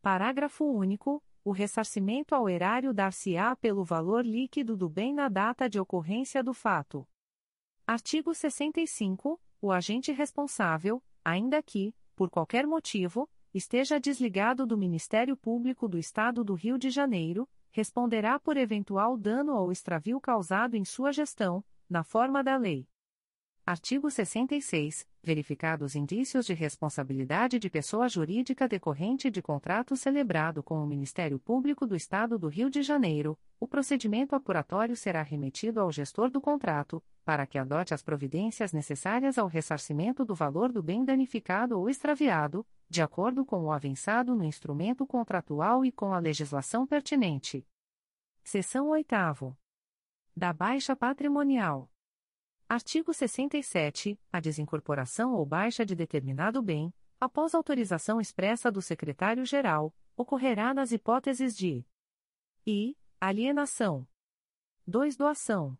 [0.00, 1.22] Parágrafo único.
[1.42, 6.52] O ressarcimento ao erário dar-se-á pelo valor líquido do bem na data de ocorrência do
[6.52, 7.08] fato.
[7.86, 15.86] Artigo 65 o agente responsável, ainda que, por qualquer motivo, esteja desligado do Ministério Público
[15.86, 21.12] do Estado do Rio de Janeiro, responderá por eventual dano ou extravio causado em sua
[21.12, 22.88] gestão, na forma da lei.
[23.66, 25.06] Artigo 66.
[25.22, 31.86] Verificados indícios de responsabilidade de pessoa jurídica decorrente de contrato celebrado com o Ministério Público
[31.86, 37.02] do Estado do Rio de Janeiro, o procedimento apuratório será remetido ao gestor do contrato,
[37.24, 42.66] para que adote as providências necessárias ao ressarcimento do valor do bem danificado ou extraviado,
[42.88, 47.64] de acordo com o avançado no instrumento contratual e com a legislação pertinente.
[48.42, 49.56] Seção 8.
[50.34, 51.90] Da baixa patrimonial.
[52.70, 54.16] Artigo 67.
[54.32, 61.56] A desincorporação ou baixa de determinado bem, após autorização expressa do secretário-geral, ocorrerá nas hipóteses
[61.56, 61.84] de
[62.64, 62.96] i.
[63.20, 64.06] Alienação.
[64.86, 65.16] 2.
[65.16, 65.76] Doação.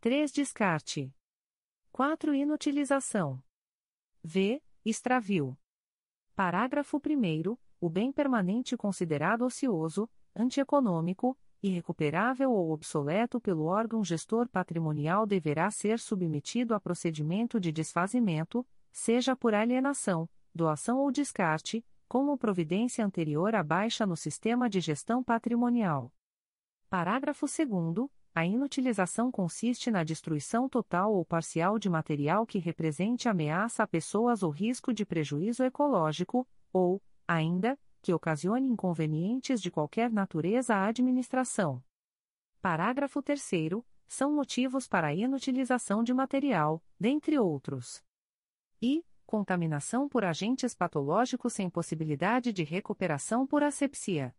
[0.00, 0.30] 3.
[0.30, 1.12] Descarte.
[1.90, 2.32] 4.
[2.32, 3.42] Inutilização.
[4.22, 4.62] V.
[4.84, 5.58] Extravio.
[6.36, 7.58] Parágrafo 1.
[7.80, 11.36] O bem permanente considerado ocioso, antieconômico,
[11.66, 19.34] irrecuperável ou obsoleto pelo órgão gestor patrimonial deverá ser submetido a procedimento de desfazimento, seja
[19.34, 26.12] por alienação, doação ou descarte, como providência anterior à baixa no sistema de gestão patrimonial.
[26.90, 28.08] Parágrafo 2.
[28.34, 34.42] A inutilização consiste na destruição total ou parcial de material que represente ameaça a pessoas
[34.42, 41.82] ou risco de prejuízo ecológico, ou, ainda, que ocasione inconvenientes de qualquer natureza à administração.
[42.60, 43.42] Parágrafo 3.
[44.06, 48.04] São motivos para a inutilização de material, dentre outros.
[48.80, 49.02] E.
[49.24, 54.36] Contaminação por agentes patológicos sem possibilidade de recuperação por asepsia.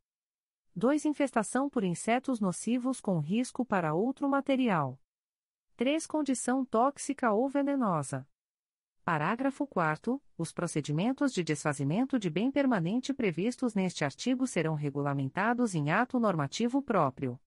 [0.76, 1.06] 2.
[1.06, 5.02] Infestação por insetos nocivos com risco para outro material.
[5.76, 6.06] 3.
[6.06, 8.28] Condição tóxica ou venenosa.
[9.06, 15.92] Parágrafo 4 Os procedimentos de desfazimento de bem permanente previstos neste artigo serão regulamentados em
[15.92, 17.40] ato normativo próprio.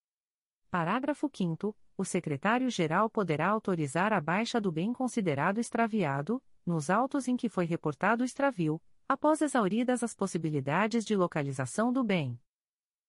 [0.71, 7.37] Parágrafo 5 o secretário-geral poderá autorizar a baixa do bem considerado extraviado, nos autos em
[7.37, 12.41] que foi reportado extravio, após exauridas as possibilidades de localização do bem.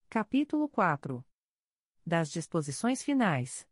[0.09, 1.23] Capítulo 4.
[2.03, 3.67] Das disposições finais.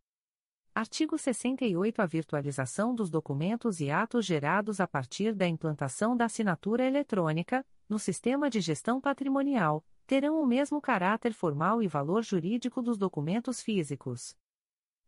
[0.78, 6.86] Artigo 68 A virtualização dos documentos e atos gerados a partir da implantação da assinatura
[6.86, 12.96] eletrônica, no sistema de gestão patrimonial, terão o mesmo caráter formal e valor jurídico dos
[12.96, 14.36] documentos físicos.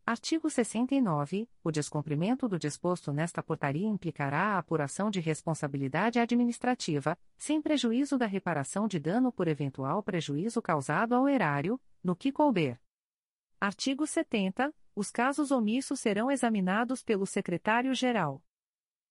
[0.05, 1.49] Artigo 69.
[1.63, 8.27] O descumprimento do disposto nesta portaria implicará a apuração de responsabilidade administrativa, sem prejuízo da
[8.27, 12.77] reparação de dano por eventual prejuízo causado ao erário, no que couber.
[13.61, 14.75] Artigo 70.
[14.95, 18.43] Os casos omissos serão examinados pelo secretário-geral.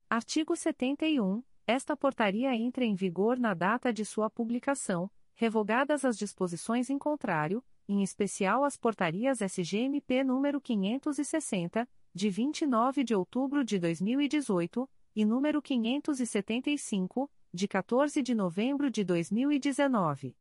[0.10, 1.44] Artigo 71.
[1.66, 7.64] Esta portaria entra em vigor na data de sua publicação, revogadas as disposições em contrário,
[7.88, 15.62] em especial as portarias SGMP número 560, de 29 de outubro de 2018, e número
[15.62, 20.36] 575, de 14 de novembro de 2019.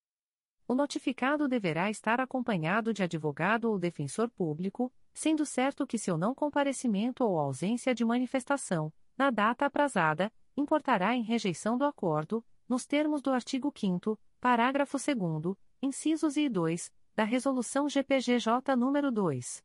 [0.66, 6.32] O notificado deverá estar acompanhado de advogado ou defensor público, sendo certo que seu não
[6.32, 13.20] comparecimento ou ausência de manifestação, na data aprazada, importará em rejeição do acordo, nos termos
[13.20, 19.64] do artigo 5 parágrafo 2 incisos e 2, da Resolução GPGJ nº 2.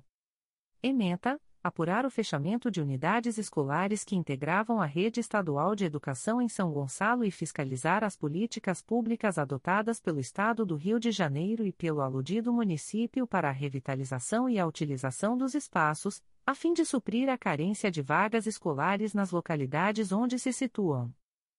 [0.83, 6.47] Ementa: apurar o fechamento de unidades escolares que integravam a rede estadual de educação em
[6.47, 11.73] São Gonçalo e fiscalizar as políticas públicas adotadas pelo Estado do Rio de Janeiro e
[11.73, 17.29] pelo aludido município para a revitalização e a utilização dos espaços, a fim de suprir
[17.29, 21.11] a carência de vagas escolares nas localidades onde se situam.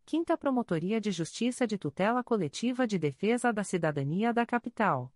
[0.06, 5.12] 5 Promotoria de Justiça de Tutela Coletiva de Defesa da Cidadania da Capital.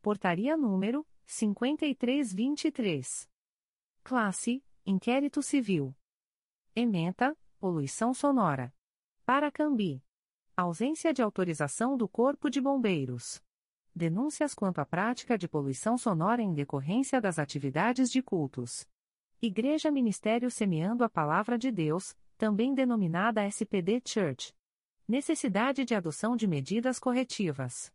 [0.00, 3.28] Portaria número 5323.
[4.02, 5.94] Classe: Inquérito Civil.
[6.74, 8.72] Ementa: Poluição sonora.
[9.24, 10.02] Paracambi.
[10.56, 13.40] Ausência de autorização do Corpo de Bombeiros.
[13.94, 18.88] Denúncias quanto à prática de poluição sonora em decorrência das atividades de cultos.
[19.42, 24.54] Igreja Ministério Semeando a Palavra de Deus, também denominada SPD Church.
[25.08, 27.90] Necessidade de adoção de medidas corretivas.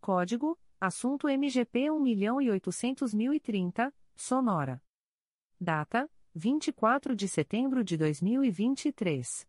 [0.00, 4.82] Código: Assunto MGP 1.800.030, Sonora.
[5.60, 9.46] Data: 24 de setembro de 2023.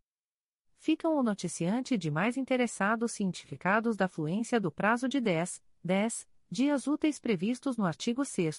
[0.78, 6.86] Ficam o noticiante de mais interessados cientificados da fluência do prazo de 10, 10 dias
[6.86, 8.58] úteis previstos no artigo 6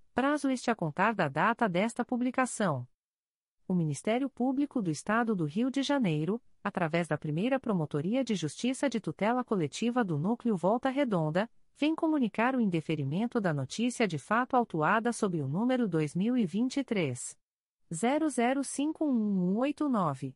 [0.21, 2.87] prazo este a contar da data desta publicação.
[3.67, 8.87] O Ministério Público do Estado do Rio de Janeiro, através da primeira Promotoria de Justiça
[8.87, 14.55] de Tutela Coletiva do Núcleo Volta Redonda, vem comunicar o indeferimento da notícia de fato
[14.55, 17.35] autuada sob o número 2023
[17.91, 20.35] 005189.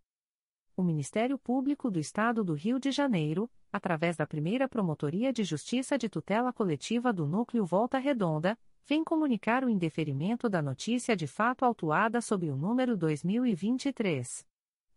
[0.75, 5.97] O Ministério Público do Estado do Rio de Janeiro, através da primeira Promotoria de Justiça
[5.97, 11.65] de Tutela Coletiva do Núcleo Volta Redonda, vem comunicar o indeferimento da notícia de fato
[11.65, 14.45] autuada sob o número 2023.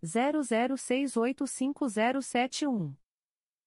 [0.05, 2.94] 00685071.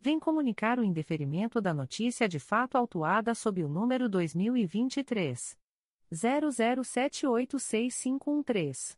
[0.00, 5.58] vem comunicar o indeferimento da notícia de fato autuada sob o número 2023.
[6.12, 8.96] 00786513.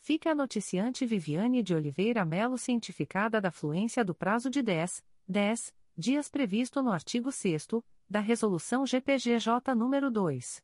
[0.01, 5.73] fica a noticiante Viviane de Oliveira Melo cientificada da fluência do prazo de 10, 10
[5.95, 7.67] dias previsto no artigo 6
[8.11, 10.61] da Resolução GPGJ nº 2.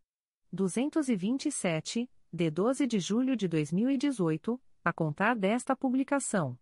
[0.51, 6.59] 227, de 12 de julho de 2018, a contar desta publicação.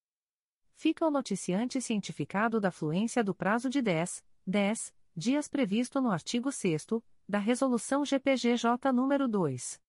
[0.74, 6.52] Fica o noticiante cientificado da fluência do prazo de 10, 10 dias previsto no artigo
[6.52, 6.86] 6
[7.28, 9.80] da Resolução GPGJ nº 2.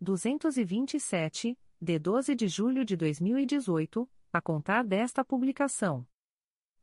[0.00, 6.06] 227, de 12 de julho de 2018, a contar desta publicação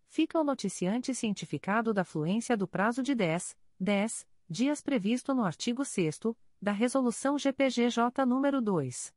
[0.07, 5.85] Fica o noticiante cientificado da fluência do prazo de 10, 10 dias previsto no artigo
[5.85, 6.19] 6
[6.59, 9.13] da Resolução GPGJ nº 2.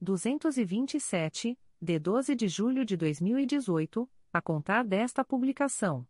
[0.00, 6.06] 227, de 12 de julho de 2018, a contar desta publicação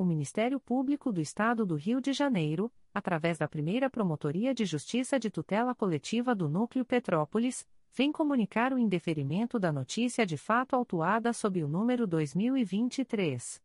[0.00, 5.20] o Ministério Público do Estado do Rio de Janeiro, através da primeira Promotoria de Justiça
[5.20, 11.34] de Tutela Coletiva do Núcleo Petrópolis, vem comunicar o indeferimento da notícia de fato autuada
[11.34, 13.60] sob o número 2023.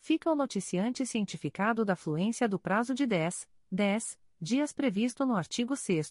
[0.00, 5.76] Fica o noticiante cientificado da fluência do prazo de 10, 10 dias previsto no artigo
[5.76, 6.10] 6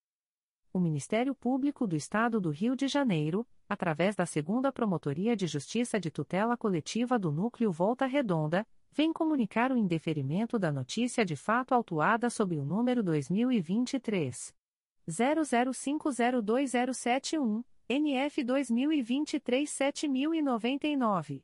[0.73, 5.99] O Ministério Público do Estado do Rio de Janeiro, através da Segunda Promotoria de Justiça
[5.99, 11.73] de Tutela Coletiva do Núcleo Volta Redonda, vem comunicar o indeferimento da notícia de fato
[11.73, 14.55] autuada sob o número 2023
[15.09, 21.43] 00502071, NF 2023 7099.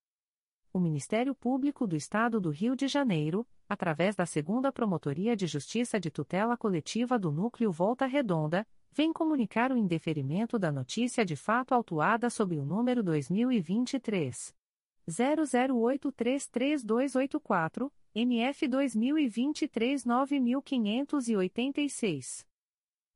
[0.73, 5.99] O Ministério Público do Estado do Rio de Janeiro, através da Segunda Promotoria de Justiça
[5.99, 11.73] de Tutela Coletiva do Núcleo Volta Redonda, vem comunicar o indeferimento da notícia de fato
[11.73, 14.55] autuada sob o número 2023
[15.09, 22.49] 00833284, NF 2023 9586.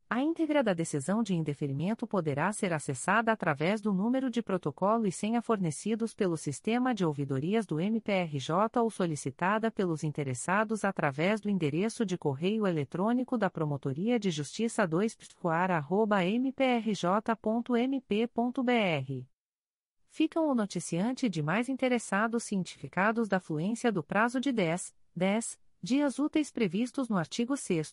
[0.09, 5.11] A íntegra da decisão de indeferimento poderá ser acessada através do número de protocolo e
[5.11, 12.07] senha fornecidos pelo sistema de ouvidorias do MPRJ ou solicitada pelos interessados através do endereço
[12.07, 15.19] de correio eletrônico da Promotoria de Justiça 2
[16.39, 16.87] mprj.mp.br
[20.09, 26.19] ficam o noticiante de mais interessados cientificados da fluência do prazo de 10, 10 dias
[26.19, 27.93] úteis previstos no artigo 6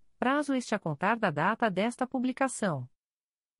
[0.21, 2.87] prazo este a contar da data desta publicação.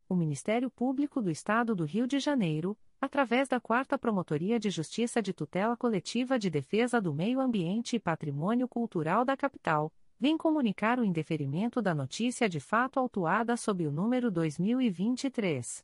[0.08, 5.24] O Ministério Público do Estado do Rio de Janeiro, através da 4 Promotoria de Justiça
[5.24, 11.00] de Tutela Coletiva de Defesa do Meio Ambiente e Patrimônio Cultural da Capital, vem comunicar
[11.00, 15.84] o indeferimento da notícia de fato autuada sob o número 2023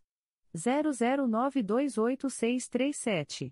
[0.56, 3.52] 00928637.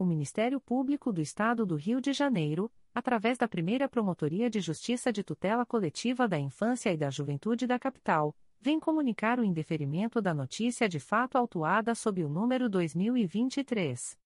[0.00, 5.12] o Ministério Público do Estado do Rio de Janeiro, através da primeira Promotoria de Justiça
[5.12, 10.32] de Tutela Coletiva da Infância e da Juventude da Capital, vem comunicar o indeferimento da
[10.32, 14.18] notícia de fato autuada sob o número 2023.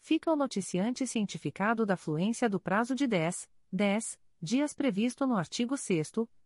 [0.00, 5.76] Fica o noticiante cientificado da fluência do prazo de 10, 10 dias previsto no artigo
[5.76, 6.10] 6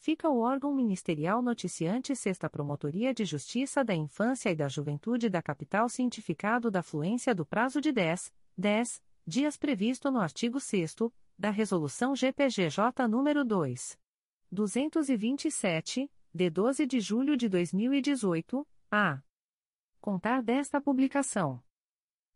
[0.00, 5.42] fica o órgão ministerial noticiante Sexta Promotoria de Justiça da Infância e da Juventude da
[5.42, 10.96] Capital cientificado da fluência do prazo de 10, 10 dias previsto no artigo 6
[11.40, 13.98] da Resolução GPGJ nº 2.
[14.52, 19.22] 227, de 12 de julho de 2018, a
[20.02, 21.62] contar desta publicação.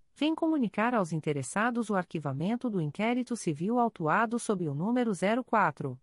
[0.15, 5.99] vem comunicar aos interessados o arquivamento do inquérito civil autuado sob o número 04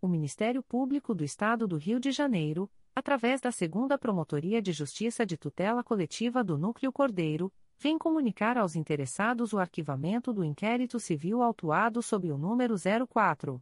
[0.00, 5.26] O Ministério Público do Estado do Rio de Janeiro, através da Segunda Promotoria de Justiça
[5.26, 11.42] de Tutela Coletiva do Núcleo Cordeiro, vem comunicar aos interessados o arquivamento do inquérito civil
[11.42, 12.76] autuado sob o número
[13.08, 13.60] 04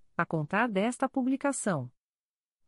[0.21, 1.91] a contar desta publicação.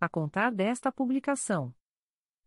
[0.00, 1.74] a contar desta publicação.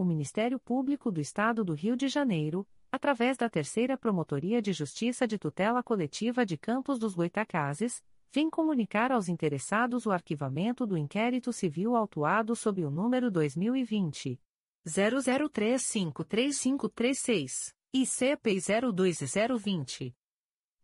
[0.00, 5.28] O Ministério Público do Estado do Rio de Janeiro, através da Terceira Promotoria de Justiça
[5.28, 11.52] de Tutela Coletiva de Campos dos Goitacazes, vem comunicar aos interessados o arquivamento do inquérito
[11.52, 14.40] civil autuado sob o número 2020
[14.88, 18.58] 00353536, e CP
[18.94, 20.16] 02020.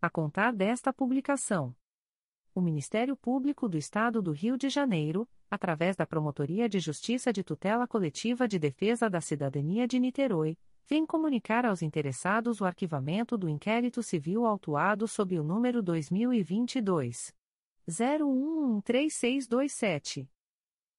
[0.00, 1.74] a contar desta publicação.
[2.54, 7.44] O Ministério Público do Estado do Rio de Janeiro, através da Promotoria de Justiça de
[7.44, 10.56] Tutela Coletiva de Defesa da Cidadania de Niterói,
[10.88, 17.34] vem comunicar aos interessados o arquivamento do inquérito civil autuado sob o número 2022
[17.88, 20.28] 0113627.